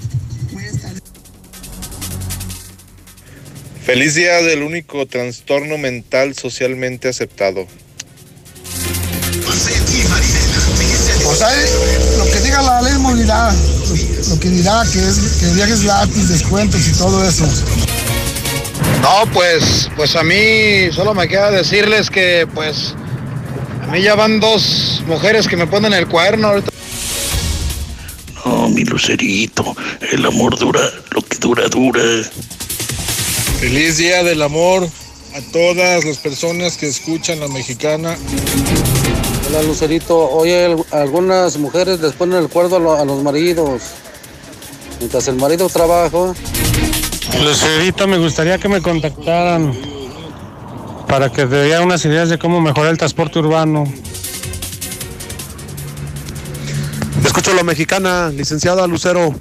Feliz 3.84 4.14
día 4.14 4.44
del 4.44 4.62
único 4.62 5.08
trastorno 5.08 5.80
mental 5.80 6.36
socialmente 6.36 7.10
aceptado. 7.10 7.66
Pues 11.24 11.42
ahí, 11.42 11.66
lo 12.20 12.26
que 12.26 12.40
diga 12.42 12.62
la 12.62 12.84
ley 12.84 12.94
de 12.94 13.00
movilidad 13.00 13.52
dirá 14.34 14.84
que 14.92 15.00
es 15.00 15.38
que 15.40 15.48
viajes 15.54 15.84
gratis, 15.84 16.30
descuentos 16.30 16.88
y 16.88 16.92
todo 16.94 17.28
eso. 17.28 17.46
No, 19.02 19.32
pues, 19.34 19.90
pues 19.96 20.16
a 20.16 20.24
mí 20.24 20.92
solo 20.92 21.14
me 21.14 21.28
queda 21.28 21.52
decirles 21.52 22.10
que 22.10 22.48
pues 22.54 22.94
a 23.84 23.92
mí 23.92 24.02
ya 24.02 24.16
van 24.16 24.40
dos 24.40 25.04
mujeres 25.08 25.48
que 25.48 25.56
me 25.58 25.68
ponen 25.68 25.94
el 25.94 26.08
cuerno 26.08 26.48
ahorita. 26.48 26.72
No, 28.46 28.70
mi 28.70 28.84
lucerito, 28.84 29.76
el 30.12 30.26
amor 30.26 30.58
dura 30.58 30.82
lo 31.12 31.22
que 31.22 31.38
dura, 31.38 31.68
dura. 31.68 32.02
Feliz 33.60 33.98
Día 33.98 34.24
del 34.24 34.42
Amor 34.42 34.88
a 35.36 35.42
todas 35.52 36.04
las 36.06 36.18
personas 36.18 36.78
que 36.78 36.88
escuchan 36.88 37.40
la 37.40 37.48
mexicana. 37.48 38.16
Hola 39.48 39.62
Lucerito, 39.64 40.18
oye, 40.32 40.76
algunas 40.92 41.58
mujeres 41.58 42.00
les 42.00 42.14
ponen 42.14 42.40
el 42.40 42.50
lo- 42.80 42.96
a 43.00 43.06
los 43.06 43.22
maridos. 43.24 43.82
Mientras 45.00 45.28
el 45.28 45.36
marido 45.36 45.70
trabaja. 45.70 46.34
Lucerito, 47.44 48.08
me 48.08 48.18
gustaría 48.18 48.58
que 48.58 48.70
me 48.70 48.82
contactaran 48.82 49.74
para 51.08 51.32
que 51.32 51.46
te 51.46 51.64
diera 51.64 51.82
unas 51.82 52.04
ideas 52.06 52.30
de 52.30 52.38
cómo 52.38 52.62
mejorar 52.62 52.92
el 52.92 52.98
transporte 52.98 53.40
urbano. 53.40 53.86
Escucho 57.24 57.52
a 57.52 57.56
la 57.56 57.64
mexicana, 57.64 58.30
licenciada 58.30 58.88
Lucero, 58.88 59.34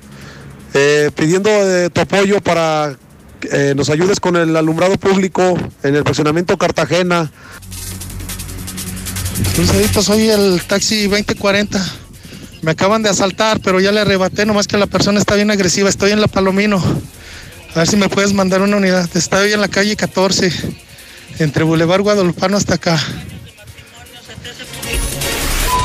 eh, 0.73 1.11
pidiendo 1.14 1.51
eh, 1.51 1.90
tu 1.90 2.01
apoyo 2.01 2.40
para 2.40 2.97
que 3.40 3.71
eh, 3.71 3.75
nos 3.75 3.90
ayudes 3.90 4.21
con 4.21 4.37
el 4.37 4.57
alumbrado 4.57 4.97
público 4.97 5.57
en 5.83 5.95
el 5.95 6.03
fraccionamiento 6.03 6.57
Cartagena. 6.59 7.31
Lucerito, 9.57 10.03
soy 10.03 10.29
el 10.31 10.62
taxi 10.67 11.07
2040. 11.09 12.04
Me 12.64 12.70
acaban 12.70 13.03
de 13.03 13.11
asaltar, 13.11 13.61
pero 13.61 13.79
ya 13.79 13.92
le 13.92 14.00
arrebaté, 14.00 14.46
nomás 14.46 14.66
que 14.66 14.79
la 14.79 14.87
persona 14.87 15.18
está 15.18 15.35
bien 15.35 15.50
agresiva. 15.50 15.90
Estoy 15.90 16.12
en 16.12 16.22
la 16.22 16.29
Palomino. 16.29 16.83
A 17.74 17.79
ver 17.79 17.87
si 17.87 17.96
me 17.96 18.09
puedes 18.09 18.33
mandar 18.33 18.62
una 18.62 18.79
unidad. 18.79 19.07
Estoy 19.14 19.53
en 19.53 19.61
la 19.61 19.68
calle 19.68 19.96
14, 19.96 20.50
entre 21.40 21.62
Boulevard 21.62 22.00
Guadalupano 22.00 22.57
hasta 22.57 22.77
acá. 22.77 22.98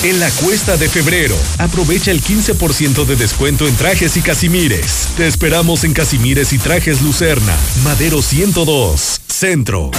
En 0.03 0.19
la 0.19 0.31
cuesta 0.31 0.77
de 0.77 0.89
febrero, 0.89 1.37
aprovecha 1.59 2.11
el 2.11 2.21
15% 2.21 3.05
de 3.05 3.15
descuento 3.15 3.69
en 3.69 3.77
trajes 3.77 4.17
y 4.17 4.23
casimires. 4.23 5.11
Te 5.17 5.29
esperamos 5.29 5.85
en 5.85 5.93
Casimires 5.93 6.53
y 6.53 6.59
Trajes 6.59 7.01
Lucerna, 7.01 7.55
Madero 7.85 8.23
102, 8.23 9.21
Centro. 9.29 9.93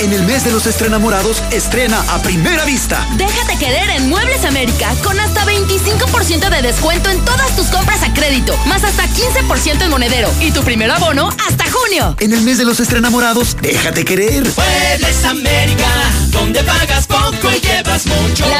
En 0.00 0.12
el 0.12 0.22
mes 0.22 0.44
de 0.44 0.52
los 0.52 0.64
estrenamorados, 0.68 1.42
estrena 1.50 2.00
a 2.08 2.22
primera 2.22 2.64
vista. 2.64 3.04
Déjate 3.16 3.58
querer 3.58 3.90
en 3.90 4.08
Muebles 4.08 4.44
América 4.44 4.94
con 5.02 5.18
hasta 5.18 5.44
25% 5.44 6.50
de 6.50 6.62
descuento 6.62 7.10
en 7.10 7.24
todas 7.24 7.56
tus 7.56 7.66
compras 7.66 8.04
a 8.04 8.14
crédito, 8.14 8.56
más 8.66 8.84
hasta 8.84 9.04
15% 9.04 9.82
en 9.82 9.90
monedero 9.90 10.30
y 10.40 10.52
tu 10.52 10.62
primer 10.62 10.88
abono 10.92 11.28
hasta 11.48 11.64
junio. 11.68 12.14
En 12.20 12.32
el 12.32 12.42
mes 12.42 12.58
de 12.58 12.64
los 12.64 12.78
estrenamorados, 12.78 13.56
déjate 13.60 14.04
querer. 14.04 14.44
Muebles 14.56 15.24
América, 15.24 15.88
donde 16.28 16.62
pagas 16.62 17.08
poco 17.08 17.27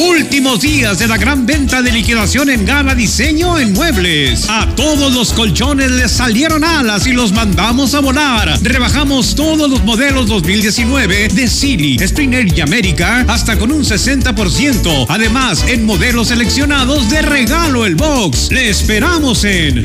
Últimos 0.00 0.60
días 0.60 1.00
de 1.00 1.08
la 1.08 1.16
gran 1.16 1.44
venta 1.44 1.82
de 1.82 1.90
liquidación 1.90 2.48
en 2.50 2.64
Gala 2.64 2.94
Diseño 2.94 3.58
en 3.58 3.72
Muebles. 3.72 4.48
A 4.48 4.64
todos 4.76 5.12
los 5.12 5.32
colchones 5.32 5.90
les 5.90 6.12
salieron 6.12 6.62
alas 6.62 7.08
y 7.08 7.12
los 7.12 7.32
mandamos 7.32 7.94
a 7.94 8.00
volar. 8.00 8.60
Rebajamos 8.62 9.34
todos 9.34 9.68
los 9.68 9.82
modelos 9.82 10.28
2019 10.28 11.30
de 11.34 11.48
Silly, 11.48 11.98
Springer 11.98 12.46
y 12.56 12.60
América 12.60 13.24
hasta 13.26 13.58
con 13.58 13.72
un 13.72 13.82
60%. 13.82 15.06
Además, 15.08 15.64
en 15.66 15.84
modelos 15.84 16.28
seleccionados 16.28 17.10
de 17.10 17.20
regalo 17.22 17.84
el 17.84 17.96
box. 17.96 18.52
Le 18.52 18.68
esperamos 18.68 19.42
en 19.42 19.82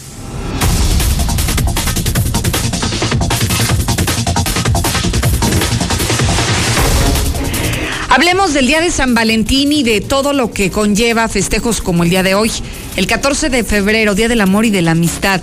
Hablemos 8.09 8.53
del 8.53 8.67
Día 8.67 8.81
de 8.81 8.91
San 8.91 9.15
Valentín 9.15 9.71
y 9.71 9.83
de 9.83 10.01
todo 10.01 10.33
lo 10.33 10.51
que 10.51 10.69
conlleva 10.69 11.29
festejos 11.29 11.79
como 11.79 12.03
el 12.03 12.09
día 12.09 12.23
de 12.23 12.35
hoy, 12.35 12.51
el 12.97 13.07
14 13.07 13.49
de 13.49 13.63
febrero, 13.63 14.15
Día 14.15 14.27
del 14.27 14.41
Amor 14.41 14.65
y 14.65 14.69
de 14.69 14.81
la 14.81 14.91
Amistad. 14.91 15.39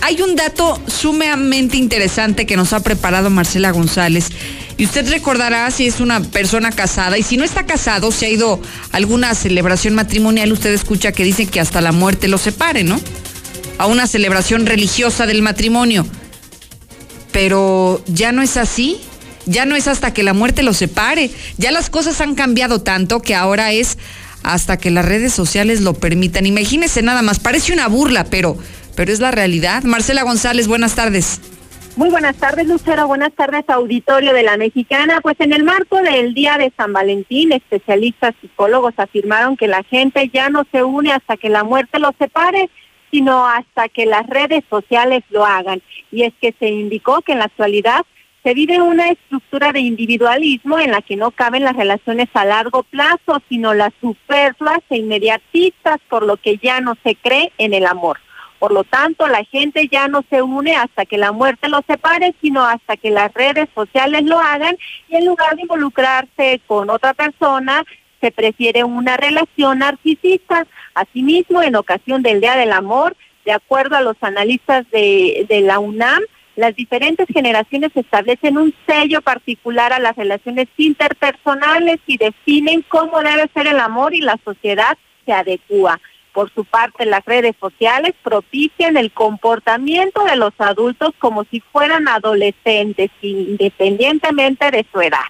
hay 0.00 0.22
un 0.22 0.36
dato 0.36 0.80
sumamente 0.86 1.76
interesante 1.76 2.46
que 2.46 2.56
nos 2.56 2.72
ha 2.72 2.80
preparado 2.80 3.28
Marcela 3.28 3.72
González. 3.72 4.30
Y 4.80 4.86
usted 4.86 5.10
recordará 5.10 5.70
si 5.70 5.86
es 5.86 6.00
una 6.00 6.20
persona 6.20 6.72
casada 6.72 7.18
y 7.18 7.22
si 7.22 7.36
no 7.36 7.44
está 7.44 7.66
casado, 7.66 8.10
si 8.10 8.24
ha 8.24 8.30
ido 8.30 8.62
a 8.92 8.96
alguna 8.96 9.34
celebración 9.34 9.94
matrimonial, 9.94 10.50
usted 10.52 10.72
escucha 10.72 11.12
que 11.12 11.22
dicen 11.22 11.48
que 11.48 11.60
hasta 11.60 11.82
la 11.82 11.92
muerte 11.92 12.28
lo 12.28 12.38
separe, 12.38 12.82
¿no? 12.82 12.98
A 13.76 13.84
una 13.84 14.06
celebración 14.06 14.64
religiosa 14.64 15.26
del 15.26 15.42
matrimonio. 15.42 16.06
Pero 17.30 18.02
ya 18.06 18.32
no 18.32 18.40
es 18.40 18.56
así. 18.56 18.96
Ya 19.44 19.66
no 19.66 19.76
es 19.76 19.86
hasta 19.86 20.14
que 20.14 20.22
la 20.22 20.32
muerte 20.32 20.62
lo 20.62 20.72
separe. 20.72 21.30
Ya 21.58 21.72
las 21.72 21.90
cosas 21.90 22.18
han 22.22 22.34
cambiado 22.34 22.80
tanto 22.80 23.20
que 23.20 23.34
ahora 23.34 23.72
es 23.72 23.98
hasta 24.42 24.78
que 24.78 24.90
las 24.90 25.04
redes 25.04 25.34
sociales 25.34 25.82
lo 25.82 25.92
permitan. 25.92 26.46
Imagínese 26.46 27.02
nada 27.02 27.20
más, 27.20 27.38
parece 27.38 27.74
una 27.74 27.86
burla, 27.86 28.24
pero, 28.24 28.56
pero 28.94 29.12
es 29.12 29.20
la 29.20 29.30
realidad. 29.30 29.82
Marcela 29.82 30.22
González, 30.22 30.68
buenas 30.68 30.94
tardes. 30.94 31.38
Muy 32.00 32.08
buenas 32.08 32.38
tardes, 32.38 32.66
Lucero. 32.66 33.06
Buenas 33.06 33.34
tardes, 33.34 33.68
auditorio 33.68 34.32
de 34.32 34.42
la 34.42 34.56
Mexicana. 34.56 35.20
Pues 35.20 35.38
en 35.38 35.52
el 35.52 35.64
marco 35.64 36.00
del 36.00 36.32
Día 36.32 36.56
de 36.56 36.72
San 36.74 36.94
Valentín, 36.94 37.52
especialistas 37.52 38.34
psicólogos 38.40 38.94
afirmaron 38.96 39.54
que 39.54 39.68
la 39.68 39.82
gente 39.82 40.30
ya 40.32 40.48
no 40.48 40.64
se 40.72 40.82
une 40.82 41.12
hasta 41.12 41.36
que 41.36 41.50
la 41.50 41.62
muerte 41.62 41.98
los 41.98 42.12
separe, 42.18 42.70
sino 43.10 43.46
hasta 43.46 43.90
que 43.90 44.06
las 44.06 44.26
redes 44.26 44.64
sociales 44.70 45.24
lo 45.28 45.44
hagan. 45.44 45.82
Y 46.10 46.22
es 46.22 46.32
que 46.40 46.54
se 46.58 46.68
indicó 46.68 47.20
que 47.20 47.32
en 47.32 47.40
la 47.40 47.44
actualidad 47.44 48.06
se 48.42 48.54
vive 48.54 48.80
una 48.80 49.10
estructura 49.10 49.70
de 49.72 49.80
individualismo 49.80 50.78
en 50.78 50.92
la 50.92 51.02
que 51.02 51.16
no 51.16 51.32
caben 51.32 51.64
las 51.64 51.76
relaciones 51.76 52.30
a 52.32 52.46
largo 52.46 52.82
plazo, 52.82 53.42
sino 53.50 53.74
las 53.74 53.92
superfluas 54.00 54.80
e 54.88 54.96
inmediatistas, 54.96 55.98
por 56.08 56.24
lo 56.24 56.38
que 56.38 56.56
ya 56.56 56.80
no 56.80 56.96
se 57.04 57.14
cree 57.16 57.52
en 57.58 57.74
el 57.74 57.84
amor. 57.84 58.20
Por 58.60 58.72
lo 58.72 58.84
tanto, 58.84 59.26
la 59.26 59.42
gente 59.44 59.88
ya 59.90 60.06
no 60.06 60.22
se 60.28 60.42
une 60.42 60.76
hasta 60.76 61.06
que 61.06 61.16
la 61.16 61.32
muerte 61.32 61.70
los 61.70 61.80
separe, 61.86 62.34
sino 62.42 62.62
hasta 62.62 62.98
que 62.98 63.10
las 63.10 63.32
redes 63.32 63.70
sociales 63.74 64.22
lo 64.24 64.38
hagan 64.38 64.76
y 65.08 65.16
en 65.16 65.24
lugar 65.24 65.56
de 65.56 65.62
involucrarse 65.62 66.60
con 66.66 66.90
otra 66.90 67.14
persona, 67.14 67.84
se 68.20 68.30
prefiere 68.30 68.84
una 68.84 69.16
relación 69.16 69.78
narcisista. 69.78 70.66
Asimismo, 70.92 71.62
en 71.62 71.74
ocasión 71.74 72.22
del 72.22 72.42
Día 72.42 72.54
del 72.54 72.72
Amor, 72.72 73.16
de 73.46 73.52
acuerdo 73.52 73.96
a 73.96 74.02
los 74.02 74.16
analistas 74.20 74.84
de, 74.90 75.46
la 75.64 75.78
UNAM, 75.78 76.20
las 76.54 76.76
diferentes 76.76 77.26
generaciones 77.32 77.92
establecen 77.94 78.58
un 78.58 78.74
sello 78.86 79.22
particular 79.22 79.94
a 79.94 80.00
las 80.00 80.16
relaciones 80.16 80.68
interpersonales 80.76 81.98
y 82.06 82.18
definen 82.18 82.84
cómo 82.88 83.20
debe 83.20 83.48
ser 83.54 83.68
el 83.68 83.80
amor 83.80 84.14
y 84.14 84.20
la 84.20 84.38
sociedad 84.44 84.98
se 85.24 85.32
adecua. 85.32 85.98
Por 86.32 86.52
su 86.54 86.64
parte, 86.64 87.06
las 87.06 87.24
redes 87.24 87.56
sociales 87.58 88.14
propician 88.22 88.96
el 88.96 89.10
comportamiento 89.10 90.24
de 90.24 90.36
los 90.36 90.52
adultos 90.58 91.10
como 91.18 91.44
si 91.44 91.60
fueran 91.60 92.06
adolescentes, 92.08 93.10
independientemente 93.20 94.70
de 94.70 94.86
su 94.92 95.00
edad, 95.00 95.26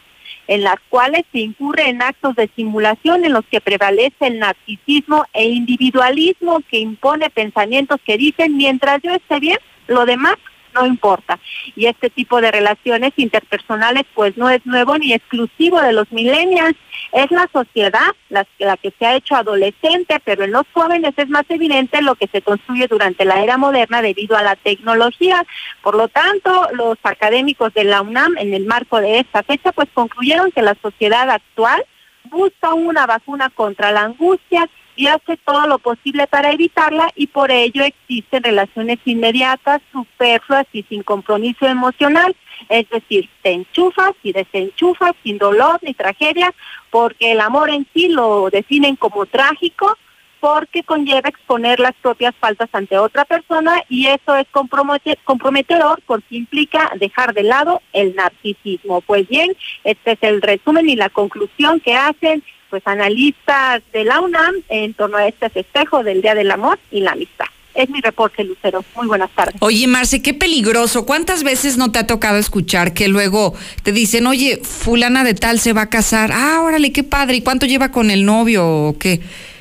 en 0.46 0.62
las 0.62 0.76
cuales 0.90 1.24
se 1.32 1.38
incurre 1.38 1.88
en 1.88 2.03
actos 2.03 2.36
de 2.36 2.51
simulación 2.55 3.24
en 3.24 3.32
los 3.32 3.44
que 3.46 3.61
prevalece 3.61 4.26
el 4.26 4.38
narcisismo 4.38 5.24
e 5.32 5.48
individualismo 5.48 6.61
que 6.68 6.80
impone 6.80 7.30
pensamientos 7.30 7.98
que 8.05 8.18
dicen, 8.18 8.57
mientras 8.57 9.01
yo 9.03 9.12
esté 9.12 9.40
bien, 9.40 9.59
lo 9.86 10.05
demás 10.05 10.36
no 10.75 10.87
importa. 10.87 11.39
Y 11.77 11.87
este 11.87 12.11
tipo 12.11 12.41
de 12.41 12.51
relaciones 12.51 13.12
interpersonales 13.16 14.05
pues 14.14 14.37
no 14.37 14.49
es 14.51 14.64
nuevo 14.66 14.99
ni 14.99 15.12
exclusivo 15.12 15.81
de 15.81 15.93
los 15.93 16.11
millennials, 16.12 16.77
es 17.12 17.31
la 17.31 17.49
sociedad 17.53 18.11
la, 18.29 18.45
que 18.77 18.93
se 18.99 19.07
ha 19.07 19.16
hecho 19.16 19.35
adolescente, 19.35 20.21
pero 20.25 20.45
en 20.45 20.53
los 20.53 20.64
jóvenes 20.73 21.14
es 21.16 21.29
más 21.29 21.45
evidente 21.49 22.03
lo 22.03 22.14
que 22.14 22.29
se 22.29 22.43
construye 22.43 22.87
durante 22.87 23.25
la 23.25 23.43
era 23.43 23.57
moderna 23.57 24.03
debido 24.03 24.37
a 24.37 24.43
la 24.43 24.57
tecnología. 24.57 25.45
Por 25.83 25.97
lo 25.97 26.09
tanto, 26.09 26.68
los 26.73 26.99
académicos 27.03 27.75
de 27.75 27.85
la 27.85 28.03
UNAM 28.03 28.37
en 28.39 28.55
el 28.55 28.66
marco 28.66 29.01
de 29.01 29.18
esta 29.18 29.43
fecha 29.43 29.73
pues 29.73 29.89
concluyeron 29.93 30.53
que 30.53 30.62
la 30.62 30.77
sociedad 30.81 31.29
actual 31.31 31.85
busca 32.25 32.75
una 32.75 33.07
vacuna 33.07 33.51
contra 33.51 33.91
la 33.91 34.03
angustia 34.03 34.68
y 35.01 35.07
hace 35.07 35.38
todo 35.38 35.66
lo 35.66 35.78
posible 35.78 36.26
para 36.26 36.53
evitarla 36.53 37.11
y 37.16 37.28
por 37.28 37.51
ello 37.51 37.82
existen 37.82 38.42
relaciones 38.42 38.98
inmediatas, 39.07 39.80
superfluas 39.90 40.66
y 40.74 40.82
sin 40.82 41.03
compromiso 41.03 41.66
emocional, 41.66 42.36
es 42.68 42.86
decir, 42.90 43.30
te 43.40 43.53
enchufas 43.53 44.12
y 44.22 44.34
desenchufas 44.34 45.12
sin 45.22 45.38
dolor 45.38 45.78
ni 45.80 45.94
tragedia, 45.94 46.53
porque 46.90 47.32
el 47.32 47.40
amor 47.40 47.70
en 47.70 47.86
sí 47.94 48.09
lo 48.09 48.51
definen 48.51 48.94
como 48.94 49.24
trágico, 49.24 49.96
porque 50.38 50.82
conlleva 50.82 51.30
exponer 51.30 51.80
las 51.80 51.94
propias 52.03 52.34
faltas 52.38 52.68
ante 52.72 52.98
otra 52.98 53.24
persona 53.24 53.82
y 53.88 54.07
eso 54.07 54.36
es 54.36 54.46
comprometedor 54.53 56.03
porque 56.07 56.36
implica 56.36 56.92
dejar 57.01 57.32
de 57.32 57.44
lado 57.44 57.80
el 57.94 58.14
narcisismo. 58.14 59.01
Pues 59.01 59.26
bien, 59.28 59.57
este 59.82 60.12
es 60.12 60.18
el 60.20 60.42
resumen 60.42 60.90
y 60.90 60.96
la 60.96 61.09
conclusión 61.09 61.80
que 61.80 61.94
hacen 61.94 62.42
pues 62.71 62.83
analistas 62.87 63.83
de 63.93 64.05
la 64.05 64.21
UNAM 64.21 64.55
en 64.68 64.95
torno 64.95 65.18
a 65.18 65.27
este 65.27 65.51
festejo 65.51 66.03
del 66.03 66.23
Día 66.23 66.35
del 66.35 66.51
Amor 66.51 66.79
y 66.91 67.01
la 67.01 67.12
Amistad. 67.12 67.47
Es 67.75 67.89
mi 67.89 68.01
reporte, 68.01 68.43
Lucero. 68.43 68.85
Muy 68.97 69.07
buenas 69.07 69.31
tardes. 69.31 69.55
Oye, 69.61 69.87
Marce, 69.87 70.23
qué 70.23 70.35
peligroso. 70.35 71.07
¿Cuántas 71.07 71.45
veces 71.45 71.77
no 71.77 71.93
te 71.93 72.01
ha 72.01 72.07
tocado 72.07 72.37
escuchar 72.37 72.95
que 72.95 73.09
luego 73.09 73.55
te 73.83 73.93
dicen, 73.93 74.27
oye, 74.27 74.61
fulana 74.62 75.23
de 75.23 75.35
tal 75.35 75.61
se 75.61 75.73
va 75.73 75.83
a 75.83 75.91
casar? 75.91 76.31
Ah, 76.33 76.62
órale, 76.62 76.93
qué 76.93 77.05
padre. 77.05 77.37
¿Y 77.37 77.43
cuánto 77.43 77.66
lleva 77.66 77.93
con 77.93 78.11
el 78.11 78.25
novio 78.25 78.66
o 78.66 78.99
qué? 78.99 79.21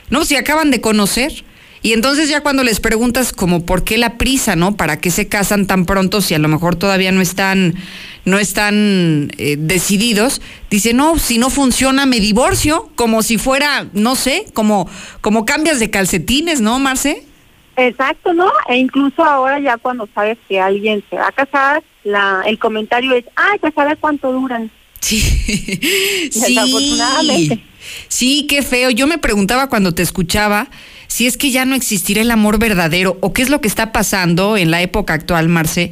No, 0.10 0.26
si 0.26 0.36
acaban 0.36 0.72
de 0.72 0.82
conocer. 0.82 1.43
Y 1.82 1.93
entonces 1.93 2.30
ya 2.30 2.41
cuando 2.41 2.63
les 2.63 2.80
preguntas 2.80 3.32
como 3.32 3.65
por 3.65 3.84
qué 3.84 3.97
la 3.97 4.17
prisa, 4.17 4.55
¿no? 4.55 4.75
¿Para 4.75 4.97
qué 4.97 5.11
se 5.11 5.27
casan 5.27 5.65
tan 5.65 5.86
pronto 5.86 6.21
si 6.21 6.34
a 6.34 6.39
lo 6.39 6.47
mejor 6.47 6.75
todavía 6.75 7.11
no 7.11 7.21
están, 7.21 7.75
no 8.25 8.38
están 8.38 9.32
eh, 9.38 9.55
decididos? 9.57 10.41
Dice, 10.69 10.93
no, 10.93 11.17
si 11.17 11.38
no 11.38 11.49
funciona 11.49 12.05
me 12.05 12.19
divorcio, 12.19 12.89
como 12.95 13.23
si 13.23 13.38
fuera, 13.38 13.88
no 13.93 14.15
sé, 14.15 14.45
como, 14.53 14.89
como 15.21 15.45
cambias 15.45 15.80
de 15.80 15.89
calcetines, 15.89 16.59
¿no, 16.59 16.80
Marce? 16.80 17.23
Exacto, 17.77 18.34
¿no? 18.34 18.51
E 18.67 18.75
incluso 18.75 19.23
ahora 19.23 19.59
ya 19.59 19.77
cuando 19.77 20.09
sabes 20.13 20.38
que 20.49 20.59
alguien 20.59 21.01
se 21.09 21.15
va 21.15 21.30
a 21.30 21.32
casar, 21.32 21.82
la, 22.03 22.43
el 22.45 22.59
comentario 22.59 23.13
es, 23.13 23.23
ay, 23.38 23.57
pues 23.59 23.77
a 23.77 23.86
ver 23.86 23.97
cuánto 23.99 24.34
duran. 24.34 24.69
Sí. 24.99 25.19
sí. 26.32 27.63
Sí, 28.07 28.45
qué 28.47 28.61
feo. 28.61 28.89
Yo 28.89 29.07
me 29.07 29.17
preguntaba 29.17 29.69
cuando 29.69 29.93
te 29.93 30.01
escuchaba 30.01 30.69
si 31.10 31.26
es 31.26 31.38
que 31.38 31.49
ya 31.51 31.66
no 31.66 31.76
existirá 31.76 32.22
el 32.22 32.32
amor 32.32 32.60
verdadero 32.60 33.18
o 33.20 33.34
qué 33.34 33.41
es 33.41 33.49
lo 33.49 33.60
que 33.60 33.68
está 33.68 33.91
pasando 33.91 34.55
en 34.55 34.72
la 34.72 34.82
época 34.82 35.16
actual, 35.16 35.49
Marce, 35.49 35.91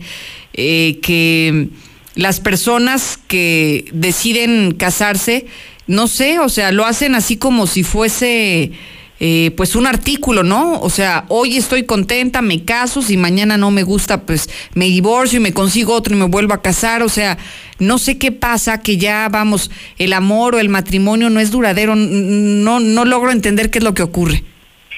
eh, 0.53 0.99
que 1.01 1.70
las 2.13 2.39
personas 2.39 3.20
que 3.28 3.86
deciden 3.91 4.76
casarse, 4.76 5.47
no 5.88 6.07
sé, 6.07 6.39
o 6.39 6.49
sea, 6.49 6.72
lo 6.72 6.86
hacen 6.86 7.15
así 7.15 7.36
como 7.36 7.65
si 7.65 7.84
fuese 7.84 8.72
eh, 9.20 9.51
pues 9.57 9.76
un 9.76 9.88
artículo, 9.88 10.43
¿no? 10.43 10.80
O 10.82 10.91
sea, 10.91 11.26
hoy 11.30 11.57
estoy 11.57 11.84
contenta, 11.84 12.43
me 12.43 12.63
caso, 12.63 13.01
si 13.01 13.18
mañana 13.18 13.57
no 13.57 13.72
me 13.72 13.82
gusta, 13.82 14.22
pues 14.22 14.47
me 14.76 14.86
divorcio 14.86 15.38
y 15.38 15.41
me 15.41 15.53
consigo 15.53 15.93
otro 15.93 16.15
y 16.15 16.20
me 16.20 16.26
vuelvo 16.26 16.53
a 16.53 16.61
casar, 16.61 17.01
o 17.01 17.09
sea, 17.09 17.39
no 17.80 17.97
sé 17.97 18.20
qué 18.20 18.32
pasa, 18.32 18.82
que 18.82 18.97
ya 18.97 19.28
vamos, 19.30 19.72
el 19.97 20.13
amor 20.13 20.53
o 20.53 20.59
el 20.59 20.70
matrimonio 20.70 21.32
no 21.32 21.39
es 21.39 21.49
duradero, 21.49 21.95
no, 21.95 22.80
no 22.80 23.05
logro 23.05 23.32
entender 23.32 23.72
qué 23.72 23.80
es 23.80 23.84
lo 23.84 23.95
que 23.95 24.03
ocurre. 24.03 24.43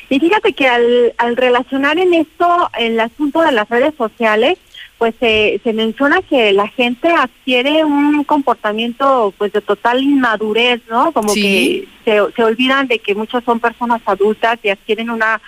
Y 0.10 0.20
fíjate 0.20 0.54
que 0.54 0.68
al, 0.68 1.14
al 1.18 1.38
relacionar 1.38 2.00
en 2.00 2.14
esto 2.14 2.70
el 2.78 3.00
asunto 3.00 3.42
de 3.42 3.52
las 3.52 3.70
redes 3.70 3.94
sociales, 3.96 4.58
pues 4.98 5.16
se, 5.20 5.62
se 5.64 5.72
menciona 5.72 6.22
que 6.22 6.52
la 6.52 6.68
gente 6.68 7.08
adquiere 7.08 7.86
un 7.86 8.24
comportamiento 8.26 9.34
pues 9.38 9.54
de 9.54 9.62
total 9.62 10.04
inmadurez, 10.04 10.82
¿no? 10.90 11.14
Como 11.14 11.34
que 11.34 11.88
se, 12.04 12.20
se 12.36 12.44
olvidan 12.44 12.88
de 12.88 13.00
que 13.00 13.16
muchas 13.16 13.44
son 13.46 13.62
personas 13.62 14.02
adultas 14.06 14.60
y 14.62 14.70
adquieren 14.70 15.10
una 15.10 15.40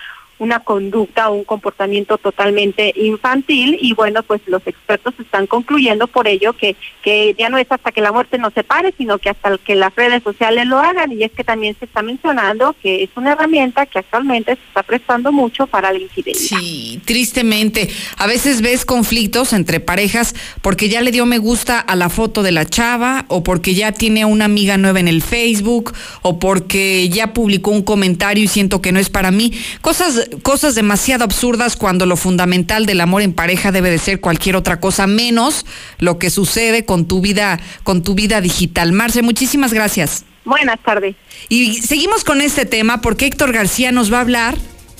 una 0.42 0.60
conducta 0.60 1.30
o 1.30 1.36
un 1.36 1.44
comportamiento 1.44 2.18
totalmente 2.18 2.92
infantil 2.96 3.78
y 3.80 3.94
bueno, 3.94 4.24
pues 4.24 4.42
los 4.48 4.66
expertos 4.66 5.14
están 5.20 5.46
concluyendo 5.46 6.08
por 6.08 6.28
ello 6.28 6.54
que, 6.54 6.76
que 7.04 7.36
ya 7.38 7.50
no 7.50 7.60
es 7.60 7.68
hasta 7.70 7.92
que 7.92 8.02
la 8.02 8.12
muerte 8.12 8.40
nos 8.40 8.52
separe, 8.52 8.92
sino 8.98 9.20
que 9.20 9.30
hasta 9.30 9.56
que 9.60 9.76
las 9.76 9.96
redes 9.96 10.24
sociales 10.24 10.66
lo 10.66 10.80
hagan 10.80 11.12
y 11.12 11.24
es 11.24 11.32
que 11.32 11.44
también 11.44 11.76
se 11.78 11.86
está 11.86 12.02
mencionando 12.02 12.76
que 12.82 13.04
es 13.04 13.12
una 13.16 13.34
herramienta 13.34 13.86
que 13.86 14.00
actualmente 14.00 14.56
se 14.56 14.62
está 14.68 14.82
prestando 14.82 15.32
mucho 15.32 15.68
para 15.68 15.94
la 15.94 16.00
infidelidad. 16.00 16.58
Sí, 16.60 17.00
tristemente. 17.06 17.90
A 18.18 18.26
veces 18.26 18.62
ves 18.64 18.84
conflictos 18.84 19.54
entre 19.54 19.80
parejas 19.80 20.34
porque 20.64 20.90
ya 20.90 21.02
le 21.02 21.12
dio 21.12 21.28
me 21.28 21.38
gusta 21.38 21.80
a 21.80 21.96
la 21.96 22.10
foto 22.10 22.42
de 22.42 22.52
la 22.52 22.66
chava 22.66 23.26
o 23.28 23.44
porque 23.44 23.76
ya 23.76 23.92
tiene 23.92 24.26
una 24.26 24.46
amiga 24.46 24.78
nueva 24.78 25.00
en 25.00 25.08
el 25.08 25.22
Facebook 25.22 25.94
o 26.24 26.40
porque 26.40 27.10
ya 27.10 27.32
publicó 27.32 27.70
un 27.70 27.84
comentario 27.84 28.44
y 28.44 28.48
siento 28.48 28.82
que 28.82 28.92
no 28.92 29.00
es 29.00 29.12
para 29.12 29.30
mí. 29.30 29.54
Cosas 29.82 30.31
cosas 30.44 30.76
demasiado 30.76 31.24
absurdas 31.24 31.76
cuando 31.76 32.06
lo 32.06 32.16
fundamental 32.16 32.86
del 32.86 33.02
amor 33.02 33.22
en 33.22 33.34
pareja 33.34 33.72
debe 33.72 33.90
de 33.90 33.98
ser 33.98 34.20
cualquier 34.20 34.56
otra 34.56 34.80
cosa 34.80 35.08
menos 35.08 35.66
lo 36.00 36.20
que 36.20 36.30
sucede 36.30 36.86
con 36.86 37.06
tu 37.08 37.22
vida, 37.22 37.60
con 37.84 38.04
tu 38.04 38.16
vida 38.16 38.42
digital. 38.42 38.92
Marce, 38.94 39.22
muchísimas 39.22 39.74
gracias. 39.74 40.26
Buenas 40.44 40.80
tardes. 40.84 41.16
Y 41.50 41.82
seguimos 41.82 42.24
con 42.24 42.42
este 42.42 42.66
tema 42.66 43.02
porque 43.02 43.28
Héctor 43.28 43.54
García 43.54 43.92
nos 43.92 44.12
va 44.12 44.18
a 44.18 44.22
hablar 44.22 44.58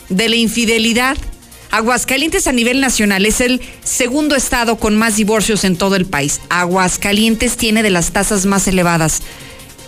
de 0.10 0.30
la 0.30 0.36
infidelidad. 0.36 1.18
Aguascalientes 1.72 2.48
a 2.48 2.52
nivel 2.52 2.82
nacional 2.82 3.26
es 3.26 3.42
el 3.42 3.62
segundo 3.84 4.36
estado 4.36 4.78
con 4.78 4.98
más 4.98 5.16
divorcios 5.16 5.64
en 5.64 5.78
todo 5.78 5.96
el 5.96 6.06
país. 6.06 6.42
Aguascalientes 6.50 7.58
tiene 7.58 7.82
de 7.82 7.90
las 7.90 8.12
tasas 8.12 8.46
más 8.46 8.68
elevadas 8.68 9.24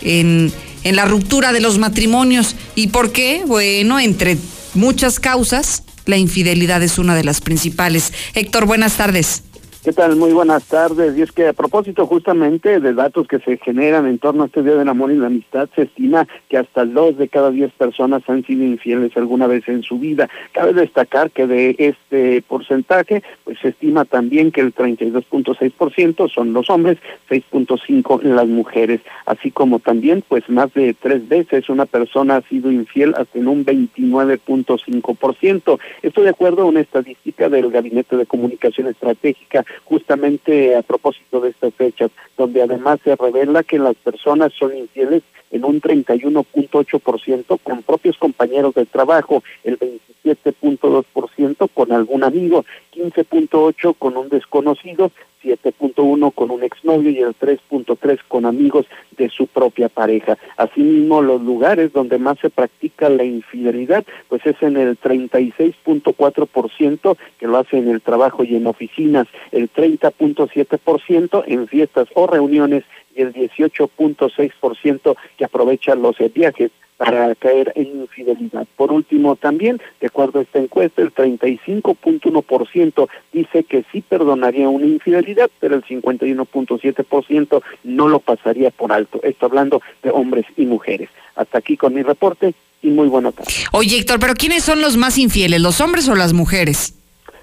en, 0.02 0.52
en 0.84 0.96
la 0.96 1.06
ruptura 1.06 1.52
de 1.52 1.60
los 1.60 1.78
matrimonios. 1.78 2.56
¿Y 2.74 2.88
por 2.88 3.12
qué? 3.12 3.44
Bueno, 3.46 4.00
entre 4.00 4.38
muchas 4.74 5.20
causas, 5.20 5.84
la 6.06 6.18
infidelidad 6.18 6.84
es 6.84 6.98
una 6.98 7.16
de 7.16 7.24
las 7.24 7.42
principales. 7.42 8.14
Héctor, 8.34 8.66
buenas 8.66 8.98
tardes. 8.98 9.44
¿Qué 9.84 9.92
tal? 9.92 10.16
Muy 10.16 10.32
buenas 10.32 10.70
tardes. 10.70 11.18
Y 11.18 11.24
es 11.24 11.34
que 11.34 11.50
a 11.50 11.54
propósito 11.54 12.08
justamente 12.08 12.80
de 12.80 12.94
datos 12.94 13.28
que 13.28 13.40
se 13.40 13.58
generan 13.58 14.08
en 14.08 14.18
torno 14.18 14.44
a 14.44 14.46
este 14.46 14.64
Día 14.64 14.76
del 14.76 14.88
Amor 14.88 15.12
y 15.12 15.18
la 15.18 15.28
Amistad, 15.28 15.68
se 15.76 15.82
estima 15.82 16.26
que 16.48 16.58
hasta 16.58 16.86
dos 16.86 17.18
de 17.18 17.28
cada 17.28 17.52
diez 17.52 17.70
personas 17.74 18.24
han 18.28 18.46
sido 18.46 18.64
infieles 18.64 19.12
alguna 19.18 19.46
vez 19.46 19.68
en 19.68 19.84
su 19.84 20.00
vida. 20.00 20.30
Cabe 20.54 20.72
destacar 20.72 21.32
que 21.32 21.48
de 21.48 21.76
este 21.80 22.42
porcentaje, 22.44 23.24
pues 23.44 23.60
se 23.60 23.68
estima 23.70 24.06
también 24.06 24.54
que 24.54 24.62
el 24.62 24.74
32.6% 24.74 26.30
son 26.30 26.54
los 26.54 26.70
hombres, 26.70 26.98
6.5% 27.30 28.22
las 28.22 28.48
mujeres, 28.48 29.02
así 29.26 29.52
como 29.52 29.80
también 29.80 30.24
pues 30.26 30.48
más 30.48 30.74
de 30.74 30.94
tres 30.94 31.28
veces 31.28 31.68
una 31.68 31.86
persona 31.86 32.38
ha 32.38 32.42
sido 32.44 32.72
infiel 32.72 33.16
hasta 33.18 33.38
en 33.38 33.50
un 33.50 33.66
29.5%. 33.66 35.78
Esto 36.02 36.22
de 36.22 36.30
acuerdo 36.30 36.62
a 36.62 36.68
una 36.68 36.80
estadística 36.80 37.50
del 37.50 37.70
Gabinete 37.70 38.16
de 38.16 38.26
Comunicación 38.26 38.88
Estratégica 38.88 39.66
justamente 39.86 40.76
a 40.76 40.82
propósito 40.82 41.40
de 41.42 41.50
estas 41.50 41.74
fechas, 41.74 42.12
donde 42.38 42.62
además 42.62 43.00
se 43.04 43.16
revela 43.16 43.64
que 43.64 43.80
las 43.80 43.96
personas 43.96 44.54
son 44.54 44.76
infieles 44.76 45.24
en 45.52 45.66
un 45.66 45.82
31.8% 45.82 47.60
con 47.62 47.84
propios 47.84 48.18
compañeros 48.18 48.74
de 48.74 48.86
trabajo, 48.86 49.44
el 49.64 49.78
27.2% 49.80 51.70
con 51.74 51.92
algún 51.92 52.24
amigo, 52.24 52.66
15.8% 52.94 53.96
con 53.98 54.18
un 54.18 54.30
desconocido, 54.30 55.12
7.1 55.44 56.34
con 56.34 56.50
un 56.52 56.64
exnovio 56.64 57.12
y 57.12 57.20
el 57.20 57.36
3.3 57.38 58.20
con 58.28 58.46
amigos 58.46 58.86
de 59.18 59.30
su 59.30 59.48
propia 59.48 59.89
pareja. 59.89 60.38
Asimismo, 60.58 61.22
los 61.22 61.41
lugares 61.41 61.91
donde 61.94 62.18
más 62.18 62.39
se 62.39 62.50
practica 62.50 63.10
la 63.10 63.24
infidelidad, 63.24 64.04
pues 64.30 64.44
es 64.46 64.56
en 64.62 64.78
el 64.78 65.00
36.4% 65.00 67.18
que 67.38 67.48
lo 67.48 67.58
hace 67.58 67.78
en 67.78 67.89
el 67.89 68.02
trabajo 68.02 68.44
y 68.44 68.56
en 68.56 68.68
oficinas, 68.68 69.28
el 69.52 69.72
30.7% 69.72 71.44
en 71.48 71.68
fiestas 71.68 72.08
o 72.16 72.28
reuniones 72.28 72.84
y 73.16 73.22
el 73.22 73.34
18.6% 73.34 75.16
que 75.38 75.46
aprovecha 75.46 75.96
los 75.96 76.18
viajes 76.34 76.72
para 77.04 77.36
caer 77.36 77.74
en 77.76 78.01
infidelidad. 78.01 78.66
Por 78.78 78.93
último, 78.93 79.36
también, 79.36 79.82
de 79.99 80.08
acuerdo 80.08 80.39
a 80.39 80.43
esta 80.43 80.60
encuesta, 80.60 81.01
el 81.01 81.14
35.1% 81.14 83.10
dice 83.34 83.64
que 83.66 83.84
sí 83.91 84.01
perdonaría 84.01 84.70
una 84.70 84.86
infidelidad, 84.86 85.49
pero 85.60 85.76
el 85.76 85.84
51.7% 85.84 87.62
no 87.84 88.08
lo 88.08 88.20
pasaría 88.20 88.72
por 88.72 88.93
alto. 88.93 89.20
Esto 89.24 89.47
hablando 89.47 89.82
de 90.01 90.12
hombres 90.12 90.45
y 90.56 90.66
mujeres. 90.66 91.10
Hasta 91.36 91.58
aquí 91.58 91.76
con 91.76 91.93
mi 91.93 92.04
reporte 92.04 92.54
y 92.82 92.89
muy 92.89 93.10
buena 93.10 93.34
tarde. 93.34 93.51
Oye, 93.74 93.97
Héctor, 93.97 94.20
¿pero 94.20 94.34
quiénes 94.34 94.64
son 94.64 94.80
los 94.82 94.95
más 94.95 95.18
infieles, 95.18 95.60
los 95.60 95.82
hombres 95.82 96.08
o 96.08 96.16
las 96.16 96.32
mujeres? 96.32 96.93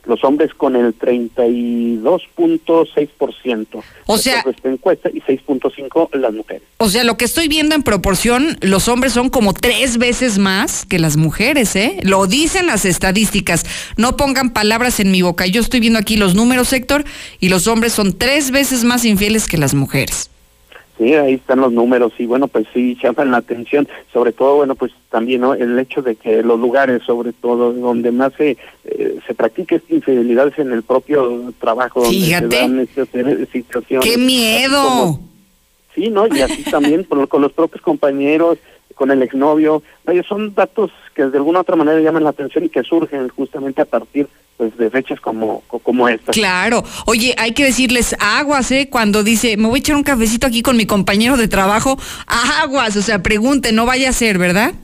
Los 0.05 0.25
hombres 0.25 0.55
con 0.55 0.77
el 0.77 0.99
32.6%. 0.99 3.83
O 4.07 4.19
sea, 4.19 4.45
esta 4.49 4.69
encuesta 4.69 5.11
y 5.13 5.21
6.5 5.21 6.15
las 6.15 6.33
mujeres. 6.33 6.63
O 6.79 6.89
sea, 6.89 7.05
lo 7.05 7.17
que 7.17 7.25
estoy 7.25 7.49
viendo 7.49 7.75
en 7.75 7.83
proporción, 7.83 8.57
los 8.61 8.89
hombres 8.89 9.13
son 9.13 9.31
como 9.31 9.53
tres 9.53 9.99
veces 9.99 10.39
más 10.39 10.87
que 10.87 10.99
las 10.99 11.17
mujeres, 11.17 11.77
¿eh? 11.77 11.99
Lo 12.03 12.27
dicen 12.27 12.67
las 12.67 12.85
estadísticas. 12.85 13.65
No 13.97 14.17
pongan 14.17 14.51
palabras 14.51 15.01
en 15.01 15.11
mi 15.11 15.23
boca. 15.23 15.47
Yo 15.47 15.61
estoy 15.61 15.81
viendo 15.81 15.99
aquí 15.99 16.17
los 16.17 16.35
números, 16.35 16.73
Héctor, 16.73 17.05
y 17.39 17.49
los 17.49 17.67
hombres 17.67 17.93
son 17.93 18.17
tres 18.17 18.51
veces 18.51 18.85
más 18.85 19.05
infieles 19.05 19.47
que 19.47 19.59
las 19.59 19.75
mujeres. 19.75 20.31
Sí, 21.01 21.15
ahí 21.15 21.33
están 21.33 21.63
los 21.63 21.73
números 21.73 22.13
y 22.19 22.27
bueno, 22.27 22.47
pues 22.47 22.67
sí, 22.75 22.95
llaman 23.03 23.31
la 23.31 23.39
atención, 23.39 23.89
sobre 24.13 24.33
todo, 24.33 24.57
bueno, 24.57 24.75
pues 24.75 24.93
también 25.09 25.41
¿no? 25.41 25.55
el 25.55 25.79
hecho 25.79 26.03
de 26.03 26.15
que 26.15 26.43
los 26.43 26.61
lugares, 26.61 27.03
sobre 27.05 27.33
todo, 27.33 27.73
donde 27.73 28.13
más 28.13 28.35
se, 28.35 28.59
eh, 28.85 29.19
se 29.27 29.35
practica 29.35 29.77
esta 29.77 29.95
infidelidad 29.95 30.49
es 30.49 30.59
en 30.59 30.73
el 30.73 30.83
propio 30.83 31.55
trabajo, 31.59 32.03
donde 32.03 32.19
Fíjate. 32.19 32.51
se 32.51 32.61
dan 32.61 32.81
estas 32.81 33.09
situaciones. 33.51 34.11
¡Qué 34.11 34.19
miedo! 34.19 35.19
sí, 35.95 36.11
¿no? 36.11 36.27
Y 36.27 36.43
así 36.43 36.65
también 36.65 37.05
con, 37.05 37.27
con 37.27 37.41
los 37.41 37.53
propios 37.53 37.81
compañeros, 37.81 38.59
con 38.95 39.11
el 39.11 39.23
exnovio. 39.23 39.83
Oye, 40.07 40.23
son 40.23 40.55
datos 40.55 40.91
que 41.15 41.25
de 41.25 41.39
alguna 41.39 41.61
otra 41.61 41.77
manera 41.77 41.99
llaman 42.01 42.25
la 42.25 42.31
atención 42.31 42.65
y 42.65 42.69
que 42.69 42.83
surgen 42.83 43.31
justamente 43.31 43.81
a 43.81 43.87
partir 43.87 44.29
pues 44.61 44.77
de 44.77 44.91
fechas 44.91 45.19
como 45.23 45.63
como 45.83 46.07
esta. 46.07 46.33
Claro. 46.33 46.85
Oye, 47.07 47.35
hay 47.39 47.53
que 47.53 47.65
decirles 47.65 48.15
aguas, 48.21 48.71
¿eh? 48.73 48.91
Cuando 48.91 49.23
dice, 49.23 49.57
me 49.57 49.69
voy 49.69 49.77
a 49.77 49.81
echar 49.81 49.97
un 49.97 50.03
cafecito 50.03 50.47
aquí 50.47 50.61
con 50.61 50.77
mi 50.77 50.85
compañero 50.85 51.39
de 51.39 51.49
trabajo, 51.49 51.99
aguas, 52.27 52.95
o 52.95 53.01
sea, 53.01 53.23
pregunte, 53.23 53.73
no 53.73 53.87
vaya 53.87 54.11
a 54.11 54.13
ser, 54.13 54.37
¿verdad? 54.37 54.75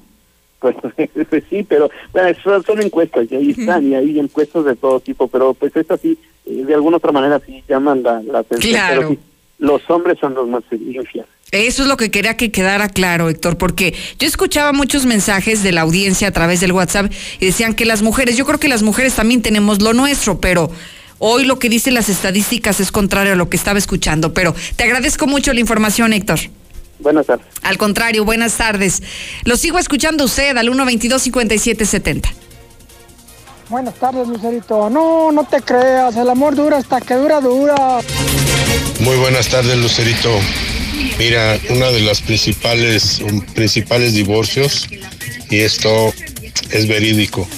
Pues, 0.61 0.77
pues 1.29 1.45
sí, 1.51 1.63
pero 1.63 1.91
bueno, 2.11 2.35
son, 2.43 2.65
son 2.65 2.81
encuestas 2.81 3.31
y 3.31 3.37
ahí 3.37 3.51
están, 3.51 3.87
y 3.87 3.95
hay 3.95 4.19
encuestas 4.19 4.65
de 4.65 4.77
todo 4.77 4.99
tipo, 4.99 5.29
pero 5.29 5.53
pues 5.53 5.77
estas 5.77 6.01
sí, 6.01 6.17
eh, 6.47 6.65
de 6.65 6.73
alguna 6.73 6.97
otra 6.97 7.13
manera 7.13 7.39
sí 7.45 7.63
llaman 7.69 8.03
la, 8.03 8.23
la 8.23 8.39
atención. 8.39 8.73
Claro. 8.73 9.01
Pero 9.03 9.11
sí, 9.11 9.19
los 9.59 9.91
hombres 9.91 10.19
son 10.19 10.33
los 10.33 10.49
más 10.49 10.63
infieles. 10.71 11.27
Eso 11.53 11.83
es 11.83 11.89
lo 11.89 11.97
que 11.97 12.11
quería 12.11 12.37
que 12.37 12.51
quedara 12.51 12.89
claro, 12.89 13.29
Héctor, 13.29 13.57
porque 13.57 13.95
yo 14.19 14.27
escuchaba 14.27 14.73
muchos 14.73 15.07
mensajes 15.07 15.63
de 15.63 15.71
la 15.71 15.83
audiencia 15.83 16.29
a 16.29 16.33
través 16.33 16.61
del 16.61 16.73
WhatsApp 16.73 17.13
y 17.39 17.47
decían 17.47 17.75
que 17.75 17.85
las 17.85 18.03
mujeres, 18.03 18.37
yo 18.37 18.45
creo 18.45 18.59
que 18.59 18.69
las 18.69 18.83
mujeres 18.83 19.15
también 19.15 19.43
tenemos 19.43 19.81
lo 19.81 19.93
nuestro, 19.93 20.41
pero 20.41 20.71
hoy 21.19 21.45
lo 21.45 21.61
que 21.61 21.69
dicen 21.69 21.95
las 21.95 22.09
estadísticas 22.09 22.81
es 22.81 22.91
contrario 22.91 23.35
a 23.35 23.37
lo 23.37 23.49
que 23.49 23.57
estaba 23.57 23.79
escuchando. 23.79 24.35
Pero 24.35 24.57
te 24.75 24.85
agradezco 24.85 25.29
mucho 25.29 25.53
la 25.53 25.61
información, 25.61 26.13
Héctor. 26.13 26.41
Buenas 26.99 27.27
tardes. 27.27 27.47
Al 27.63 27.79
contrario, 27.79 28.25
buenas 28.25 28.55
tardes. 28.55 29.03
Lo 29.45 29.57
sigo 29.57 29.79
escuchando 29.79 30.25
usted 30.25 30.57
al 30.57 30.69
122-5770. 30.69 32.29
Buenas 33.69 33.95
tardes, 33.95 34.27
Lucerito. 34.27 34.91
No, 34.91 35.31
no 35.31 35.45
te 35.45 35.61
creas, 35.61 36.17
el 36.17 36.29
amor 36.29 36.57
dura 36.57 36.79
hasta 36.79 37.01
que 37.01 37.15
dura, 37.15 37.41
dura. 37.41 37.99
Muy 39.01 39.17
buenas 39.17 39.49
tardes, 39.49 39.77
Lucerito. 39.77 40.31
Mira, 41.19 41.59
una 41.71 41.91
de 41.91 42.01
las 42.01 42.21
principales, 42.21 43.21
principales 43.55 44.15
divorcios, 44.15 44.87
y 45.51 45.59
esto 45.59 46.13
es 46.71 46.87
verídico, 46.87 47.49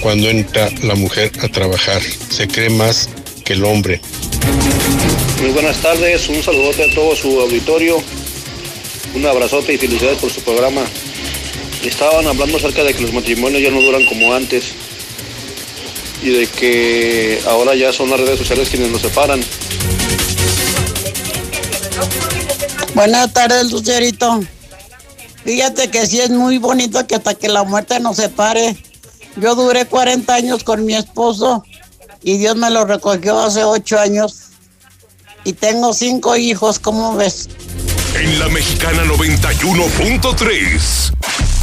cuando 0.00 0.28
entra 0.28 0.70
la 0.82 0.94
mujer 0.94 1.32
a 1.40 1.48
trabajar, 1.48 2.02
se 2.30 2.48
cree 2.48 2.70
más 2.70 3.08
que 3.44 3.54
el 3.54 3.64
hombre. 3.64 4.00
Muy 5.40 5.50
buenas 5.50 5.76
tardes, 5.78 6.28
un 6.28 6.42
saludote 6.42 6.90
a 6.90 6.94
todo 6.94 7.14
su 7.14 7.40
auditorio, 7.40 8.02
un 9.14 9.26
abrazote 9.26 9.74
y 9.74 9.78
felicidades 9.78 10.18
por 10.18 10.30
su 10.30 10.40
programa. 10.42 10.82
Estaban 11.84 12.26
hablando 12.26 12.56
acerca 12.56 12.82
de 12.84 12.94
que 12.94 13.02
los 13.02 13.12
matrimonios 13.12 13.62
ya 13.62 13.70
no 13.70 13.80
duran 13.80 14.04
como 14.06 14.34
antes 14.34 14.72
y 16.22 16.30
de 16.30 16.46
que 16.46 17.38
ahora 17.46 17.74
ya 17.74 17.92
son 17.92 18.10
las 18.10 18.18
redes 18.18 18.38
sociales 18.38 18.68
quienes 18.68 18.90
nos 18.90 19.02
separan. 19.02 19.40
Buenas 22.96 23.32
tardes, 23.34 23.72
Lucerito. 23.72 24.40
Fíjate 25.44 25.90
que 25.90 26.06
sí 26.06 26.18
es 26.18 26.30
muy 26.30 26.56
bonito 26.56 27.06
que 27.06 27.16
hasta 27.16 27.34
que 27.34 27.46
la 27.46 27.62
muerte 27.62 28.00
nos 28.00 28.16
separe. 28.16 28.74
Yo 29.36 29.54
duré 29.54 29.84
40 29.84 30.34
años 30.34 30.64
con 30.64 30.86
mi 30.86 30.94
esposo 30.94 31.62
y 32.22 32.38
Dios 32.38 32.56
me 32.56 32.70
lo 32.70 32.86
recogió 32.86 33.38
hace 33.38 33.64
8 33.64 33.98
años. 33.98 34.44
Y 35.44 35.52
tengo 35.52 35.92
cinco 35.92 36.36
hijos, 36.36 36.78
¿cómo 36.78 37.14
ves? 37.14 37.50
En 38.14 38.38
la 38.38 38.48
mexicana 38.48 39.04
91.3, 39.04 41.12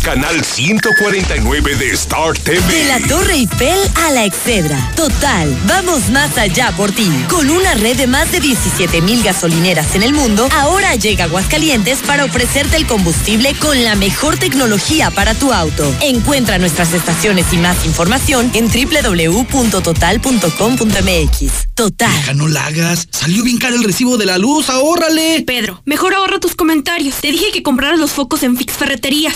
canal 0.04 0.44
149 0.44 1.76
de 1.78 1.92
Star 1.92 2.38
TV. 2.38 2.62
De 2.62 2.84
la 2.86 3.00
Torre 3.08 3.36
Eiffel 3.36 3.80
a 3.96 4.12
la 4.12 4.26
Excedra. 4.26 4.92
Total, 4.98 5.58
vamos 5.66 6.10
más 6.10 6.38
allá 6.38 6.74
por 6.76 6.92
ti. 6.92 7.10
Con 7.30 7.50
una 7.50 7.74
red 7.76 7.96
de 7.96 8.06
más 8.06 8.30
de 8.34 8.42
17 8.42 9.02
mil 9.02 9.24
gasolineras 9.24 9.96
en 9.96 10.04
el 10.04 10.12
mundo, 10.14 10.50
ahora 10.52 10.94
llega 10.96 11.24
Aguascalientes 11.24 12.00
para 12.00 12.26
ofrecerte 12.26 12.76
el 12.76 12.86
combustible 12.86 13.56
con 13.56 13.82
la 13.86 13.96
mejor 13.96 14.36
tecnología 14.38 15.10
para 15.10 15.36
tu 15.36 15.54
auto. 15.54 15.90
Encuentra 16.02 16.60
nuestras 16.60 16.94
estaciones 16.94 17.54
y 17.54 17.58
más 17.58 17.86
información 17.86 18.52
en 18.54 18.68
www.total.com.mx. 18.68 21.52
Total. 21.76 22.20
Hija, 22.20 22.34
no 22.34 22.50
la 22.50 22.66
hagas. 22.66 23.08
Salió 23.10 23.42
bien 23.44 23.58
caro 23.58 23.78
el 23.78 23.86
recibo 23.86 24.18
de 24.18 24.26
la 24.26 24.38
luz, 24.38 24.70
ahórrale. 24.70 25.46
Pedro, 25.48 25.82
mejor 25.86 26.14
ahorra 26.14 26.42
tus 26.42 26.56
comentarios. 26.56 27.16
Te 27.22 27.32
dije 27.32 27.52
que 27.54 27.64
compraras 27.64 28.00
los 28.00 28.12
focos 28.12 28.44
en 28.44 28.58
Fix 28.58 28.74
Ferretería. 28.74 29.32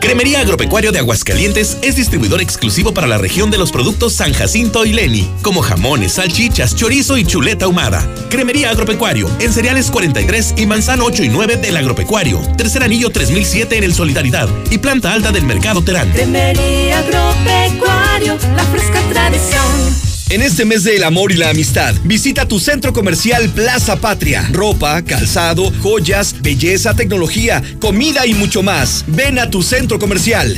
Cremería 0.00 0.40
Agropecuario 0.40 0.92
de 0.92 0.98
Aguascalientes 0.98 1.76
es 1.82 1.96
distribuidor 1.96 2.40
exclusivo 2.40 2.92
para 2.92 3.06
la 3.06 3.18
región 3.18 3.50
de 3.50 3.58
los 3.58 3.70
productos 3.70 4.14
San 4.14 4.32
Jacinto 4.32 4.86
y 4.86 4.92
Leni, 4.94 5.30
como 5.42 5.60
jamones, 5.60 6.14
salchichas, 6.14 6.74
chorizo 6.74 7.18
y 7.18 7.24
chuleta 7.24 7.66
ahumada. 7.66 8.08
Cremería 8.30 8.70
Agropecuario, 8.70 9.30
en 9.40 9.52
cereales 9.52 9.90
43 9.90 10.54
y 10.56 10.66
manzano 10.66 11.04
8 11.04 11.24
y 11.24 11.28
9 11.28 11.56
del 11.58 11.76
Agropecuario. 11.76 12.40
Tercer 12.56 12.82
anillo 12.82 13.10
3007 13.10 13.76
en 13.76 13.84
el 13.84 13.94
Solidaridad 13.94 14.48
y 14.70 14.78
planta 14.78 15.12
alta 15.12 15.32
del 15.32 15.44
Mercado 15.44 15.82
Terán. 15.82 16.10
Cremería 16.12 16.98
Agropecuario, 16.98 18.38
la 18.56 18.64
fresca 18.64 19.00
tradición. 19.10 20.09
En 20.30 20.42
este 20.42 20.64
mes 20.64 20.84
del 20.84 21.02
amor 21.02 21.32
y 21.32 21.36
la 21.36 21.50
amistad, 21.50 21.92
visita 22.04 22.46
tu 22.46 22.60
centro 22.60 22.92
comercial 22.92 23.50
Plaza 23.50 23.96
Patria. 23.96 24.48
Ropa, 24.52 25.02
calzado, 25.02 25.72
joyas, 25.82 26.36
belleza, 26.40 26.94
tecnología, 26.94 27.60
comida 27.80 28.24
y 28.28 28.34
mucho 28.34 28.62
más. 28.62 29.04
Ven 29.08 29.40
a 29.40 29.50
tu 29.50 29.64
centro 29.64 29.98
comercial. 29.98 30.54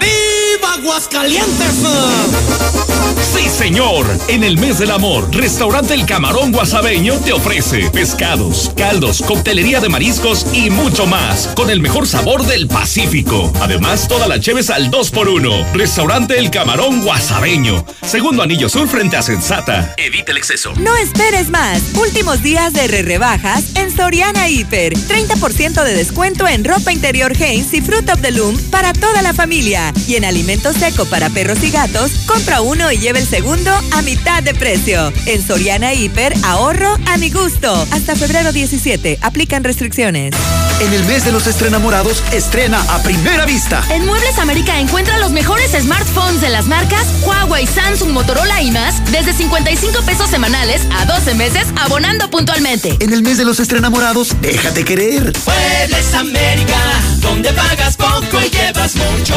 ¡Viva 0.00 0.74
Aguascalientes! 0.74 2.81
Sí, 3.22 3.48
señor. 3.48 4.04
En 4.26 4.42
el 4.42 4.58
mes 4.58 4.78
del 4.78 4.90
amor, 4.90 5.32
Restaurante 5.32 5.94
El 5.94 6.06
Camarón 6.06 6.50
Guasabeño 6.50 7.14
te 7.20 7.32
ofrece 7.32 7.88
pescados, 7.90 8.72
caldos, 8.76 9.22
coctelería 9.22 9.80
de 9.80 9.88
mariscos 9.88 10.46
y 10.52 10.70
mucho 10.70 11.06
más, 11.06 11.48
con 11.54 11.70
el 11.70 11.80
mejor 11.80 12.08
sabor 12.08 12.44
del 12.44 12.66
Pacífico. 12.66 13.52
Además, 13.60 14.08
toda 14.08 14.26
la 14.26 14.40
cheves 14.40 14.70
al 14.70 14.90
2x1. 14.90 15.72
Restaurante 15.72 16.38
El 16.38 16.50
Camarón 16.50 17.02
Guasabeño. 17.02 17.86
Segundo 18.04 18.42
anillo 18.42 18.68
sur 18.68 18.88
frente 18.88 19.16
a 19.16 19.22
Sensata. 19.22 19.94
Evita 19.98 20.32
el 20.32 20.38
exceso. 20.38 20.72
No 20.78 20.96
esperes 20.96 21.48
más. 21.48 21.80
Últimos 21.94 22.42
días 22.42 22.72
de 22.72 22.88
re 22.88 23.02
rebajas 23.02 23.76
en 23.76 23.94
Soriana 23.94 24.48
Hiper. 24.48 24.94
30% 24.94 25.84
de 25.84 25.94
descuento 25.94 26.48
en 26.48 26.64
ropa 26.64 26.92
interior 26.92 27.32
Hanes 27.36 27.72
y 27.72 27.80
Fruit 27.80 28.10
of 28.10 28.20
the 28.20 28.32
Loom 28.32 28.58
para 28.70 28.92
toda 28.92 29.22
la 29.22 29.32
familia. 29.32 29.94
Y 30.08 30.16
en 30.16 30.24
alimento 30.24 30.72
seco 30.72 31.04
para 31.06 31.30
perros 31.30 31.62
y 31.62 31.70
gatos, 31.70 32.10
compra 32.26 32.60
uno 32.60 32.90
y 32.90 32.98
lleva 32.98 33.11
el 33.16 33.26
segundo 33.26 33.70
a 33.92 34.02
mitad 34.02 34.42
de 34.42 34.54
precio. 34.54 35.12
En 35.26 35.46
Soriana 35.46 35.92
Hiper, 35.92 36.34
ahorro 36.44 36.96
a 37.06 37.16
mi 37.16 37.30
gusto. 37.30 37.72
Hasta 37.90 38.16
febrero 38.16 38.52
17. 38.52 39.18
Aplican 39.20 39.64
restricciones. 39.64 40.34
En 40.80 40.92
el 40.92 41.04
mes 41.04 41.24
de 41.24 41.32
los 41.32 41.46
estrenamorados, 41.46 42.22
estrena 42.32 42.82
a 42.88 43.02
primera 43.02 43.44
vista. 43.44 43.84
En 43.90 44.04
Muebles 44.06 44.38
América 44.38 44.78
encuentra 44.80 45.18
los 45.18 45.30
mejores 45.30 45.70
smartphones 45.72 46.40
de 46.40 46.48
las 46.48 46.66
marcas 46.66 47.06
Huawei, 47.22 47.66
Samsung, 47.66 48.10
Motorola 48.10 48.62
y 48.62 48.70
más 48.70 49.02
desde 49.12 49.32
55 49.32 50.02
pesos 50.02 50.30
semanales 50.30 50.82
a 50.92 51.04
12 51.04 51.34
meses 51.34 51.66
abonando 51.80 52.30
puntualmente. 52.30 52.96
En 53.00 53.12
el 53.12 53.22
mes 53.22 53.38
de 53.38 53.44
los 53.44 53.60
estrenamorados, 53.60 54.34
déjate 54.40 54.84
querer. 54.84 55.32
Muebles 55.46 56.14
América, 56.14 56.78
donde 57.20 57.52
pagas 57.52 57.96
poco 57.96 58.40
y 58.44 58.50
llevas 58.50 58.96
mucho. 58.96 59.34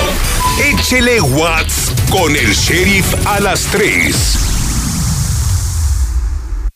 Échele 0.64 1.22
Watts 1.22 1.92
con 2.10 2.36
el 2.36 2.54
sheriff 2.54 3.06
a 3.26 3.40
las 3.66 3.72
3. 3.72 4.38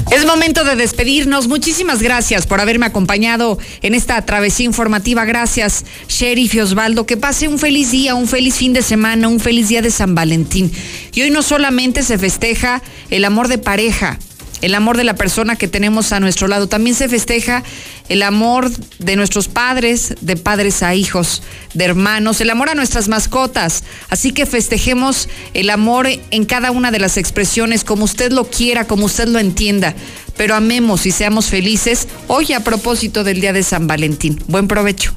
Es 0.10 0.26
momento 0.26 0.64
de 0.64 0.78
despedirnos. 0.78 1.50
Muchísimas 1.50 2.02
gracias 2.02 2.48
por 2.48 2.62
haberme 2.62 2.86
acompañado 2.86 3.58
en 3.82 3.94
esta 3.94 4.22
travesía 4.26 4.66
informativa. 4.66 5.26
Gracias, 5.26 5.84
Sheriff 6.08 6.56
y 6.56 6.62
Osvaldo. 6.62 7.06
Que 7.06 7.18
pase 7.18 7.50
un 7.50 7.60
feliz 7.60 7.92
día, 7.92 8.16
un 8.16 8.28
feliz 8.28 8.56
fin 8.56 8.72
de 8.72 8.82
semana, 8.82 9.28
un 9.28 9.42
feliz 9.42 9.68
día 9.68 9.82
de 9.82 9.92
San 9.92 10.16
Valentín. 10.16 10.72
Y 11.14 11.24
hoy 11.24 11.30
no 11.30 11.42
solamente 11.42 12.04
se 12.04 12.18
festeja 12.18 12.82
el 13.10 13.26
amor 13.26 13.50
de 13.50 13.58
pareja, 13.58 14.18
el 14.62 14.76
amor 14.76 14.98
de 14.98 15.04
la 15.04 15.16
persona 15.16 15.56
que 15.56 15.68
tenemos 15.68 16.12
a 16.12 16.20
nuestro 16.20 16.48
lado, 16.48 16.68
también 16.68 16.96
se 16.96 17.10
festeja 17.10 17.64
el 18.10 18.24
amor 18.24 18.72
de 19.00 19.16
nuestros 19.16 19.48
padres, 19.48 20.16
de 20.22 20.36
padres 20.36 20.84
a 20.84 20.96
hijos, 20.96 21.44
de 21.74 21.86
hermanos, 21.86 22.42
el 22.42 22.50
amor 22.50 22.70
a 22.70 22.76
nuestras 22.76 23.08
mascotas. 23.08 23.84
Así 24.10 24.32
que 24.32 24.46
festejemos 24.46 25.30
el 25.54 25.70
amor 25.70 26.08
en 26.08 26.46
cada 26.46 26.72
una 26.72 26.92
de 26.92 27.00
las 27.00 27.18
expresiones, 27.18 27.84
como 27.84 28.06
usted 28.06 28.32
lo 28.32 28.46
quiera, 28.46 28.88
como 28.88 29.06
usted 29.06 29.28
lo 29.28 29.40
entienda. 29.40 29.96
Pero 30.36 30.56
amemos 30.56 31.06
y 31.06 31.12
seamos 31.12 31.48
felices 31.48 32.08
hoy 32.28 32.54
a 32.54 32.60
propósito 32.60 33.24
del 33.24 33.42
Día 33.42 33.54
de 33.54 33.64
San 33.64 33.88
Valentín. 33.88 34.42
Buen 34.48 34.68
provecho. 34.68 35.14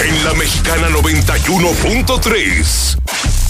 En 0.00 0.24
la 0.24 0.34
Mexicana 0.34 0.88
91.3. 0.88 2.96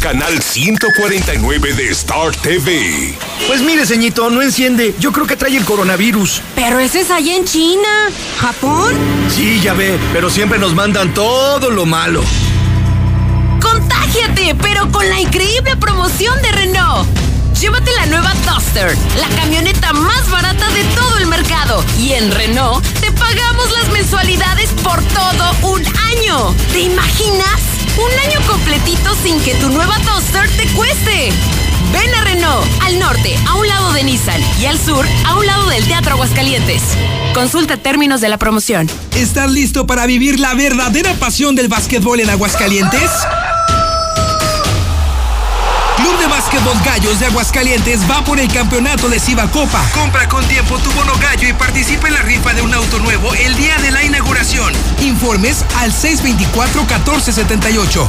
Canal 0.00 0.40
149 0.42 1.72
de 1.72 1.88
Star 1.90 2.32
TV. 2.36 3.14
Pues 3.46 3.62
mire, 3.62 3.86
ceñito, 3.86 4.28
no 4.30 4.42
enciende. 4.42 4.94
Yo 5.00 5.10
creo 5.12 5.26
que 5.26 5.36
trae 5.36 5.56
el 5.56 5.64
coronavirus. 5.64 6.42
Pero 6.54 6.78
ese 6.78 7.00
es 7.00 7.10
allá 7.10 7.34
en 7.34 7.46
China. 7.46 7.88
¿Japón? 8.38 8.92
Sí, 9.34 9.60
ya 9.62 9.72
ve, 9.72 9.98
pero 10.12 10.28
siempre 10.28 10.58
nos 10.58 10.74
mandan 10.74 11.14
todo 11.14 11.70
lo 11.70 11.86
malo. 11.86 12.22
¡Contágiate! 13.60 14.54
Pero 14.60 14.92
con 14.92 15.08
la 15.08 15.18
increíble 15.20 15.76
promoción 15.76 16.40
de 16.42 16.52
Renault. 16.52 17.08
Llévate 17.60 17.90
la 17.98 18.06
nueva 18.06 18.32
Duster, 18.46 18.96
la 19.16 19.28
camioneta 19.36 19.92
más 19.92 20.30
barata 20.30 20.68
de 20.70 20.84
todo 20.96 21.18
el 21.18 21.26
mercado. 21.26 21.84
Y 21.98 22.12
en 22.12 22.30
Renault 22.30 22.84
te 23.00 23.10
pagamos 23.12 23.70
las 23.72 23.90
mensualidades 23.92 24.70
por 24.82 25.02
todo 25.04 25.72
un 25.72 25.82
año. 25.86 26.54
¿Te 26.72 26.80
imaginas? 26.80 27.60
Un 27.96 28.28
año 28.28 28.40
completito 28.46 29.14
sin 29.22 29.40
que 29.40 29.54
tu 29.54 29.70
nueva 29.70 29.96
Duster 29.98 30.48
te 30.56 30.66
cueste. 30.74 31.32
Ven 31.92 32.14
a 32.16 32.24
Renault, 32.24 32.66
al 32.82 32.98
norte, 32.98 33.38
a 33.46 33.54
un 33.54 33.68
lado 33.68 33.92
de 33.92 34.02
Nissan, 34.02 34.42
y 34.60 34.66
al 34.66 34.78
sur, 34.78 35.06
a 35.24 35.36
un 35.36 35.46
lado 35.46 35.68
del 35.68 35.86
Teatro 35.86 36.14
Aguascalientes. 36.14 36.82
Consulta 37.34 37.76
términos 37.76 38.20
de 38.20 38.28
la 38.28 38.38
promoción. 38.38 38.90
¿Estás 39.14 39.50
listo 39.50 39.86
para 39.86 40.06
vivir 40.06 40.40
la 40.40 40.54
verdadera 40.54 41.14
pasión 41.14 41.54
del 41.54 41.68
básquetbol 41.68 42.18
en 42.18 42.30
Aguascalientes? 42.30 43.10
Básquetbol 46.54 46.84
Gallos 46.84 47.18
de 47.18 47.26
Aguascalientes 47.26 48.08
va 48.08 48.22
por 48.22 48.38
el 48.38 48.46
campeonato 48.46 49.08
de 49.08 49.20
Copa. 49.50 49.84
Compra 49.92 50.28
con 50.28 50.46
tiempo 50.46 50.78
tu 50.78 50.92
bono 50.92 51.12
gallo 51.18 51.48
y 51.48 51.52
participa 51.52 52.06
en 52.06 52.14
la 52.14 52.22
rifa 52.22 52.54
de 52.54 52.62
un 52.62 52.72
auto 52.72 53.00
nuevo 53.00 53.34
el 53.34 53.56
día 53.56 53.76
de 53.78 53.90
la 53.90 54.04
inauguración. 54.04 54.72
Informes 55.00 55.64
al 55.78 55.92
624-1478. 55.92 58.06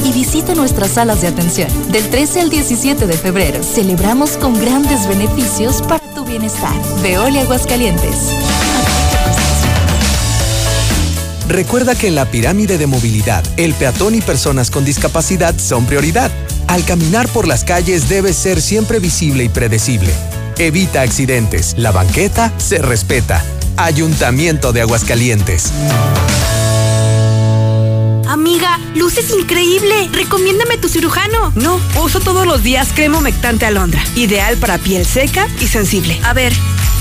y 0.03 0.11
visita 0.11 0.55
nuestras 0.55 0.91
salas 0.91 1.21
de 1.21 1.27
atención. 1.27 1.69
Del 1.91 2.09
13 2.09 2.41
al 2.41 2.49
17 2.49 3.05
de 3.05 3.13
febrero 3.13 3.61
celebramos 3.61 4.37
con 4.37 4.59
grandes 4.59 5.07
beneficios 5.07 5.83
para 5.83 5.99
tu 6.15 6.25
bienestar. 6.25 6.73
Veolia 7.03 7.41
Aguascalientes. 7.41 8.31
Recuerda 11.47 11.93
que 11.93 12.07
en 12.07 12.15
la 12.15 12.25
pirámide 12.25 12.79
de 12.79 12.87
movilidad, 12.87 13.43
el 13.57 13.75
peatón 13.75 14.15
y 14.15 14.21
personas 14.21 14.71
con 14.71 14.83
discapacidad 14.83 15.53
son 15.59 15.85
prioridad. 15.85 16.31
Al 16.67 16.83
caminar 16.83 17.27
por 17.27 17.47
las 17.47 17.63
calles 17.63 18.09
debe 18.09 18.33
ser 18.33 18.59
siempre 18.59 18.97
visible 18.97 19.43
y 19.43 19.49
predecible. 19.49 20.11
Evita 20.57 21.01
accidentes. 21.01 21.75
La 21.77 21.91
banqueta 21.91 22.51
se 22.57 22.79
respeta. 22.79 23.45
Ayuntamiento 23.77 24.73
de 24.73 24.81
Aguascalientes. 24.81 25.71
Amiga, 28.27 28.79
luces 28.95 29.31
increíble. 29.31 30.09
Recomiéndame 30.11 30.77
tu 30.77 30.89
cirujano. 30.89 31.51
No, 31.55 31.79
uso 32.01 32.19
todos 32.19 32.45
los 32.45 32.63
días 32.63 32.89
crema 32.93 33.19
humectante 33.19 33.65
alondra. 33.65 34.03
Ideal 34.15 34.57
para 34.57 34.77
piel 34.77 35.05
seca 35.05 35.47
y 35.59 35.67
sensible. 35.67 36.19
A 36.23 36.33
ver, 36.33 36.53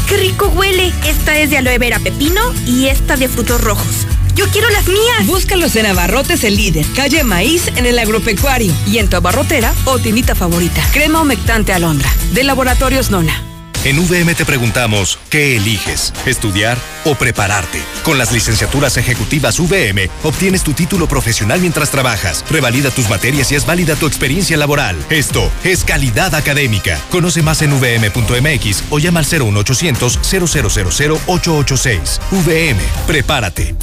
qué 0.09 0.17
rico 0.17 0.49
huele. 0.49 0.93
Esta 1.07 1.39
es 1.39 1.51
de 1.51 1.59
aloe 1.59 1.79
vera 1.79 1.99
pepino 1.99 2.43
y 2.67 2.87
esta 2.87 3.17
de 3.17 3.29
frutos 3.29 3.61
rojos. 3.61 4.07
Yo 4.35 4.47
quiero 4.49 4.69
las 4.71 4.89
mías. 4.89 5.27
Búscalos 5.27 5.77
en 5.77 5.87
Abarrotes 5.87 6.43
el 6.43 6.57
líder, 6.57 6.85
calle 6.95 7.23
Maíz 7.23 7.69
en 7.77 7.87
el 7.87 7.99
agropecuario 7.99 8.75
y 8.87 8.99
en 8.99 9.09
tu 9.09 9.17
abarrotera 9.17 9.73
o 9.85 9.99
tiendita 9.99 10.35
favorita. 10.35 10.83
Crema 10.93 11.23
humectante 11.23 11.73
alondra, 11.73 12.13
de 12.33 12.43
Laboratorios 12.43 13.11
Nona. 13.11 13.54
En 13.85 13.99
VM 13.99 14.35
te 14.35 14.47
preguntamos, 14.47 15.19
¿qué 15.29 15.57
eliges? 15.57 16.15
¿Estudiar 16.25 16.79
o 17.05 17.17
prepararte? 17.17 17.83
Con 18.03 18.17
las 18.17 18.33
licenciaturas 18.33 18.97
ejecutivas 18.97 19.61
VM 19.61 20.09
obtienes 20.23 20.63
tu 20.63 20.73
título 20.73 21.07
profesional 21.07 21.61
mientras 21.61 21.91
trabajas. 21.91 22.47
Revalida 22.49 22.91
tus 22.91 23.11
materias 23.11 23.53
y 23.53 23.57
es 23.57 23.67
válida 23.67 23.95
tu 23.95 24.07
experiencia 24.07 24.57
laboral. 24.57 24.97
Esto 25.11 25.53
es 25.65 25.85
calidad 25.85 26.35
académica. 26.35 26.99
Conoce 27.11 27.43
más 27.43 27.61
en 27.61 27.79
vm.mx 27.79 28.85
o 28.89 28.99
llama 28.99 29.21
al 29.21 29.27
01800 29.27 30.19
000 30.23 31.21
886. 31.27 32.21
VM, 32.31 32.81
prepárate. 33.07 33.75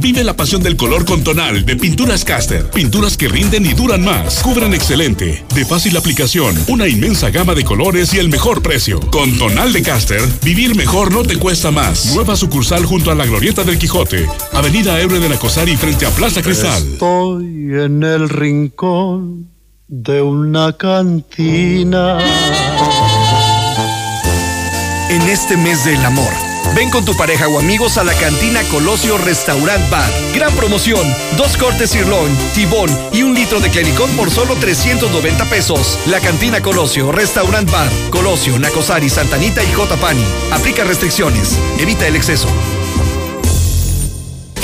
Vive 0.00 0.22
la 0.22 0.36
pasión 0.36 0.62
del 0.62 0.76
color 0.76 1.04
con 1.04 1.24
tonal 1.24 1.64
de 1.64 1.74
Pinturas 1.74 2.24
Caster. 2.24 2.70
Pinturas 2.70 3.16
que 3.16 3.26
rinden 3.26 3.66
y 3.66 3.74
duran 3.74 4.04
más. 4.04 4.42
Cubren 4.42 4.72
excelente, 4.72 5.44
de 5.54 5.64
fácil 5.64 5.96
aplicación, 5.96 6.56
una 6.68 6.86
inmensa 6.86 7.30
gama 7.30 7.54
de 7.54 7.64
colores 7.64 8.14
y 8.14 8.18
el 8.18 8.28
mejor 8.28 8.62
precio. 8.62 9.00
Con 9.10 9.36
tonal 9.38 9.72
de 9.72 9.82
Caster, 9.82 10.20
vivir 10.44 10.76
mejor 10.76 11.10
no 11.10 11.24
te 11.24 11.36
cuesta 11.36 11.70
más. 11.72 12.14
Nueva 12.14 12.36
sucursal 12.36 12.84
junto 12.86 13.10
a 13.10 13.16
la 13.16 13.26
Glorieta 13.26 13.64
del 13.64 13.78
Quijote, 13.78 14.28
Avenida 14.52 15.00
Ebre 15.00 15.18
de 15.18 15.28
la 15.28 15.38
Cosari 15.38 15.76
frente 15.76 16.06
a 16.06 16.10
Plaza 16.10 16.42
Cristal. 16.42 16.82
Estoy 16.92 17.44
en 17.44 18.02
el 18.02 18.28
rincón 18.28 19.50
de 19.88 20.22
una 20.22 20.74
cantina. 20.74 22.18
En 25.10 25.22
este 25.22 25.56
mes 25.56 25.84
del 25.84 26.04
amor 26.04 26.47
Ven 26.74 26.90
con 26.90 27.04
tu 27.04 27.16
pareja 27.16 27.48
o 27.48 27.58
amigos 27.58 27.98
a 27.98 28.04
la 28.04 28.14
cantina 28.14 28.62
Colosio 28.70 29.18
Restaurant 29.18 29.90
Bar. 29.90 30.10
Gran 30.34 30.54
promoción: 30.54 31.02
dos 31.36 31.56
cortes 31.56 31.90
sirloin, 31.90 32.36
tibón 32.54 32.88
y 33.12 33.22
un 33.22 33.34
litro 33.34 33.60
de 33.60 33.70
clericón 33.70 34.10
por 34.16 34.30
solo 34.30 34.54
390 34.56 35.44
pesos. 35.46 35.98
La 36.06 36.20
cantina 36.20 36.62
Colosio 36.62 37.10
Restaurant 37.12 37.70
Bar. 37.70 37.88
Colosio, 38.10 38.58
Nacosari, 38.58 39.08
Santanita 39.08 39.62
y 39.64 39.72
Jotapani. 39.72 40.24
Aplica 40.52 40.84
restricciones. 40.84 41.58
Evita 41.78 42.06
el 42.06 42.16
exceso. 42.16 42.48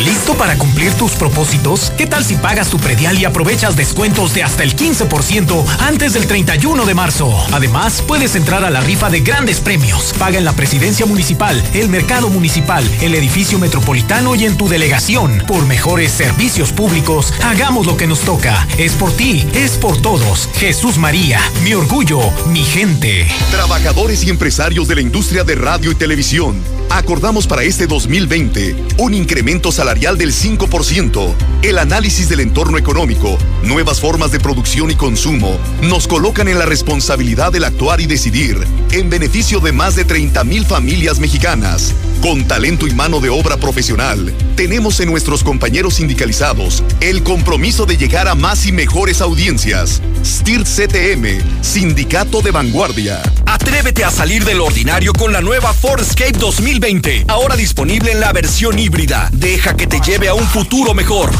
¿Listo 0.00 0.34
para 0.34 0.58
cumplir 0.58 0.92
tus 0.94 1.12
propósitos? 1.12 1.92
¿Qué 1.96 2.06
tal 2.06 2.24
si 2.24 2.34
pagas 2.34 2.68
tu 2.68 2.78
predial 2.78 3.18
y 3.18 3.24
aprovechas 3.24 3.76
descuentos 3.76 4.34
de 4.34 4.42
hasta 4.42 4.62
el 4.62 4.74
15% 4.74 5.64
antes 5.78 6.12
del 6.12 6.26
31 6.26 6.84
de 6.84 6.94
marzo? 6.94 7.32
Además, 7.52 8.02
puedes 8.06 8.34
entrar 8.34 8.64
a 8.64 8.70
la 8.70 8.80
rifa 8.80 9.08
de 9.08 9.20
grandes 9.20 9.60
premios. 9.60 10.12
Paga 10.18 10.36
en 10.36 10.44
la 10.44 10.52
presidencia 10.52 11.06
municipal, 11.06 11.62
el 11.74 11.88
mercado 11.88 12.28
municipal, 12.28 12.84
el 13.00 13.14
edificio 13.14 13.58
metropolitano 13.58 14.34
y 14.34 14.44
en 14.44 14.56
tu 14.56 14.68
delegación. 14.68 15.42
Por 15.46 15.64
mejores 15.66 16.12
servicios 16.12 16.72
públicos, 16.72 17.32
hagamos 17.42 17.86
lo 17.86 17.96
que 17.96 18.06
nos 18.06 18.20
toca. 18.20 18.66
Es 18.78 18.92
por 18.92 19.12
ti, 19.12 19.46
es 19.54 19.72
por 19.72 20.02
todos. 20.02 20.48
Jesús 20.56 20.98
María, 20.98 21.40
mi 21.62 21.72
orgullo, 21.74 22.20
mi 22.48 22.64
gente. 22.64 23.26
Trabajadores 23.50 24.24
y 24.24 24.30
empresarios 24.30 24.88
de 24.88 24.96
la 24.96 25.00
industria 25.00 25.44
de 25.44 25.54
radio 25.54 25.92
y 25.92 25.94
televisión, 25.94 26.60
acordamos 26.90 27.46
para 27.46 27.62
este 27.62 27.86
2020 27.86 28.76
un 28.98 29.14
incremento 29.14 29.70
salarial 29.70 29.83
del 29.84 30.32
5%. 30.32 31.34
El 31.62 31.78
análisis 31.78 32.28
del 32.30 32.40
entorno 32.40 32.78
económico, 32.78 33.36
nuevas 33.62 34.00
formas 34.00 34.32
de 34.32 34.40
producción 34.40 34.90
y 34.90 34.94
consumo 34.94 35.58
nos 35.82 36.08
colocan 36.08 36.48
en 36.48 36.58
la 36.58 36.64
responsabilidad 36.64 37.52
del 37.52 37.64
actuar 37.64 38.00
y 38.00 38.06
decidir 38.06 38.58
en 38.92 39.10
beneficio 39.10 39.60
de 39.60 39.72
más 39.72 39.94
de 39.94 40.06
30 40.06 40.42
mil 40.44 40.64
familias 40.64 41.20
mexicanas. 41.20 41.94
Con 42.24 42.48
talento 42.48 42.86
y 42.86 42.94
mano 42.94 43.20
de 43.20 43.28
obra 43.28 43.58
profesional, 43.58 44.32
tenemos 44.56 44.98
en 45.00 45.10
nuestros 45.10 45.44
compañeros 45.44 45.96
sindicalizados 45.96 46.82
el 47.02 47.22
compromiso 47.22 47.84
de 47.84 47.98
llegar 47.98 48.28
a 48.28 48.34
más 48.34 48.64
y 48.64 48.72
mejores 48.72 49.20
audiencias. 49.20 50.00
STIR 50.24 50.64
CTM, 50.64 51.42
Sindicato 51.60 52.40
de 52.40 52.50
Vanguardia. 52.50 53.20
Atrévete 53.44 54.04
a 54.04 54.10
salir 54.10 54.42
del 54.46 54.62
ordinario 54.62 55.12
con 55.12 55.34
la 55.34 55.42
nueva 55.42 55.74
Ford 55.74 56.00
Escape 56.00 56.38
2020, 56.38 57.26
ahora 57.28 57.56
disponible 57.56 58.12
en 58.12 58.20
la 58.20 58.32
versión 58.32 58.78
híbrida. 58.78 59.28
Deja 59.30 59.76
que 59.76 59.86
te 59.86 60.00
lleve 60.00 60.28
a 60.28 60.34
un 60.34 60.46
futuro 60.46 60.94
mejor. 60.94 61.30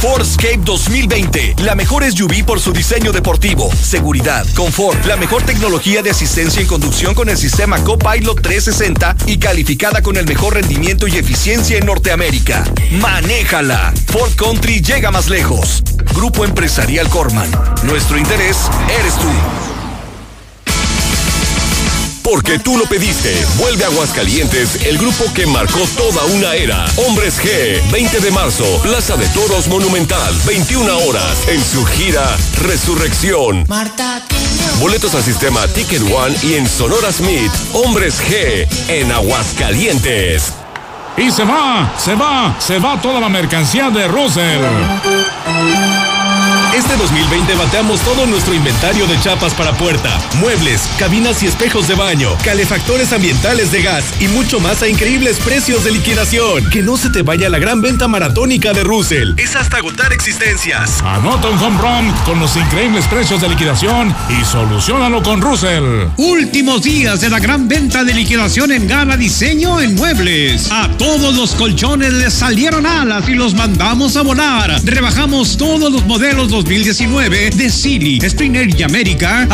Fordscape 0.00 0.60
2020, 0.62 1.56
la 1.64 1.74
mejor 1.74 2.04
SUV 2.04 2.44
por 2.44 2.60
su 2.60 2.72
diseño 2.72 3.12
deportivo, 3.12 3.70
seguridad, 3.72 4.46
confort, 4.54 5.04
la 5.06 5.16
mejor 5.16 5.42
tecnología 5.42 6.02
de 6.02 6.10
asistencia 6.10 6.60
en 6.60 6.66
conducción 6.66 7.14
con 7.14 7.30
el 7.30 7.38
sistema 7.38 7.82
Copilot 7.82 8.40
360 8.42 9.16
y 9.26 9.38
calificada 9.38 10.02
con 10.02 10.16
el 10.18 10.26
mejor 10.26 10.54
rendimiento 10.54 11.08
y 11.08 11.16
eficiencia 11.16 11.78
en 11.78 11.86
Norteamérica. 11.86 12.64
Manéjala. 12.92 13.94
Ford 14.08 14.34
Country 14.36 14.82
llega 14.82 15.10
más 15.10 15.28
lejos. 15.28 15.82
Grupo 16.14 16.44
Empresarial 16.44 17.08
Corman. 17.08 17.50
Nuestro 17.84 18.18
interés 18.18 18.58
eres 19.00 19.14
tú. 19.14 19.75
Porque 22.26 22.58
tú 22.58 22.76
lo 22.76 22.86
pediste. 22.86 23.32
Vuelve 23.56 23.84
a 23.84 23.86
Aguascalientes 23.86 24.84
el 24.84 24.98
grupo 24.98 25.32
que 25.32 25.46
marcó 25.46 25.78
toda 25.96 26.24
una 26.24 26.54
era. 26.56 26.84
Hombres 27.06 27.40
G, 27.40 27.80
20 27.92 28.18
de 28.18 28.30
marzo, 28.32 28.64
Plaza 28.82 29.16
de 29.16 29.28
Toros 29.28 29.68
Monumental, 29.68 30.34
21 30.44 30.98
horas, 31.06 31.46
en 31.46 31.62
su 31.64 31.84
gira 31.84 32.36
Resurrección. 32.62 33.64
Boletos 34.80 35.14
al 35.14 35.22
sistema 35.22 35.68
Ticket 35.68 36.02
One 36.02 36.36
y 36.42 36.54
en 36.54 36.68
Sonora 36.68 37.12
Smith, 37.12 37.52
Hombres 37.72 38.20
G, 38.20 38.66
en 38.88 39.12
Aguascalientes. 39.12 40.52
Y 41.16 41.30
se 41.30 41.44
va, 41.44 41.94
se 41.96 42.16
va, 42.16 42.56
se 42.58 42.80
va 42.80 43.00
toda 43.00 43.20
la 43.20 43.28
mercancía 43.28 43.88
de 43.90 44.08
Russell. 44.08 44.64
Este 46.74 46.94
2020 46.96 47.54
bateamos 47.54 48.00
todo 48.00 48.26
nuestro 48.26 48.52
inventario 48.52 49.06
de 49.06 49.18
chapas 49.20 49.54
para 49.54 49.72
puerta, 49.72 50.18
muebles, 50.40 50.82
cabinas 50.98 51.42
y 51.42 51.46
espejos 51.46 51.88
de 51.88 51.94
baño, 51.94 52.36
calefactores 52.44 53.12
ambientales 53.12 53.72
de 53.72 53.82
gas 53.82 54.04
y 54.20 54.28
mucho 54.28 54.60
más 54.60 54.82
a 54.82 54.88
increíbles 54.88 55.38
precios 55.38 55.84
de 55.84 55.92
liquidación. 55.92 56.68
Que 56.70 56.82
no 56.82 56.96
se 56.96 57.08
te 57.08 57.22
vaya 57.22 57.48
la 57.48 57.58
gran 57.58 57.80
venta 57.80 58.08
maratónica 58.08 58.72
de 58.72 58.84
Russell. 58.84 59.34
Es 59.38 59.56
hasta 59.56 59.78
agotar 59.78 60.12
existencias. 60.12 61.02
Anota 61.02 61.48
un 61.48 61.58
home 61.58 61.78
run 61.80 62.12
con 62.26 62.40
los 62.40 62.56
increíbles 62.56 63.06
precios 63.06 63.40
de 63.40 63.48
liquidación 63.48 64.14
y 64.28 64.44
solucionalo 64.44 65.22
con 65.22 65.40
Russell. 65.40 66.08
Últimos 66.16 66.82
días 66.82 67.20
de 67.22 67.30
la 67.30 67.38
gran 67.38 67.68
venta 67.68 68.04
de 68.04 68.12
liquidación 68.12 68.72
en 68.72 68.86
Gala 68.86 69.16
Diseño 69.16 69.80
en 69.80 69.94
Muebles. 69.94 70.70
A 70.70 70.88
todos 70.98 71.34
los 71.34 71.54
colchones 71.54 72.12
les 72.12 72.34
salieron 72.34 72.84
alas 72.84 73.26
y 73.28 73.34
los 73.34 73.54
mandamos 73.54 74.16
a 74.16 74.22
volar. 74.22 74.78
Rebajamos 74.84 75.56
todos 75.56 75.90
los 75.90 76.04
modelos 76.04 76.50
2019 76.66 77.50
de 77.50 77.70
Silly, 77.70 78.18
Springer 78.28 78.68
y 78.76 78.82
América 78.82 79.46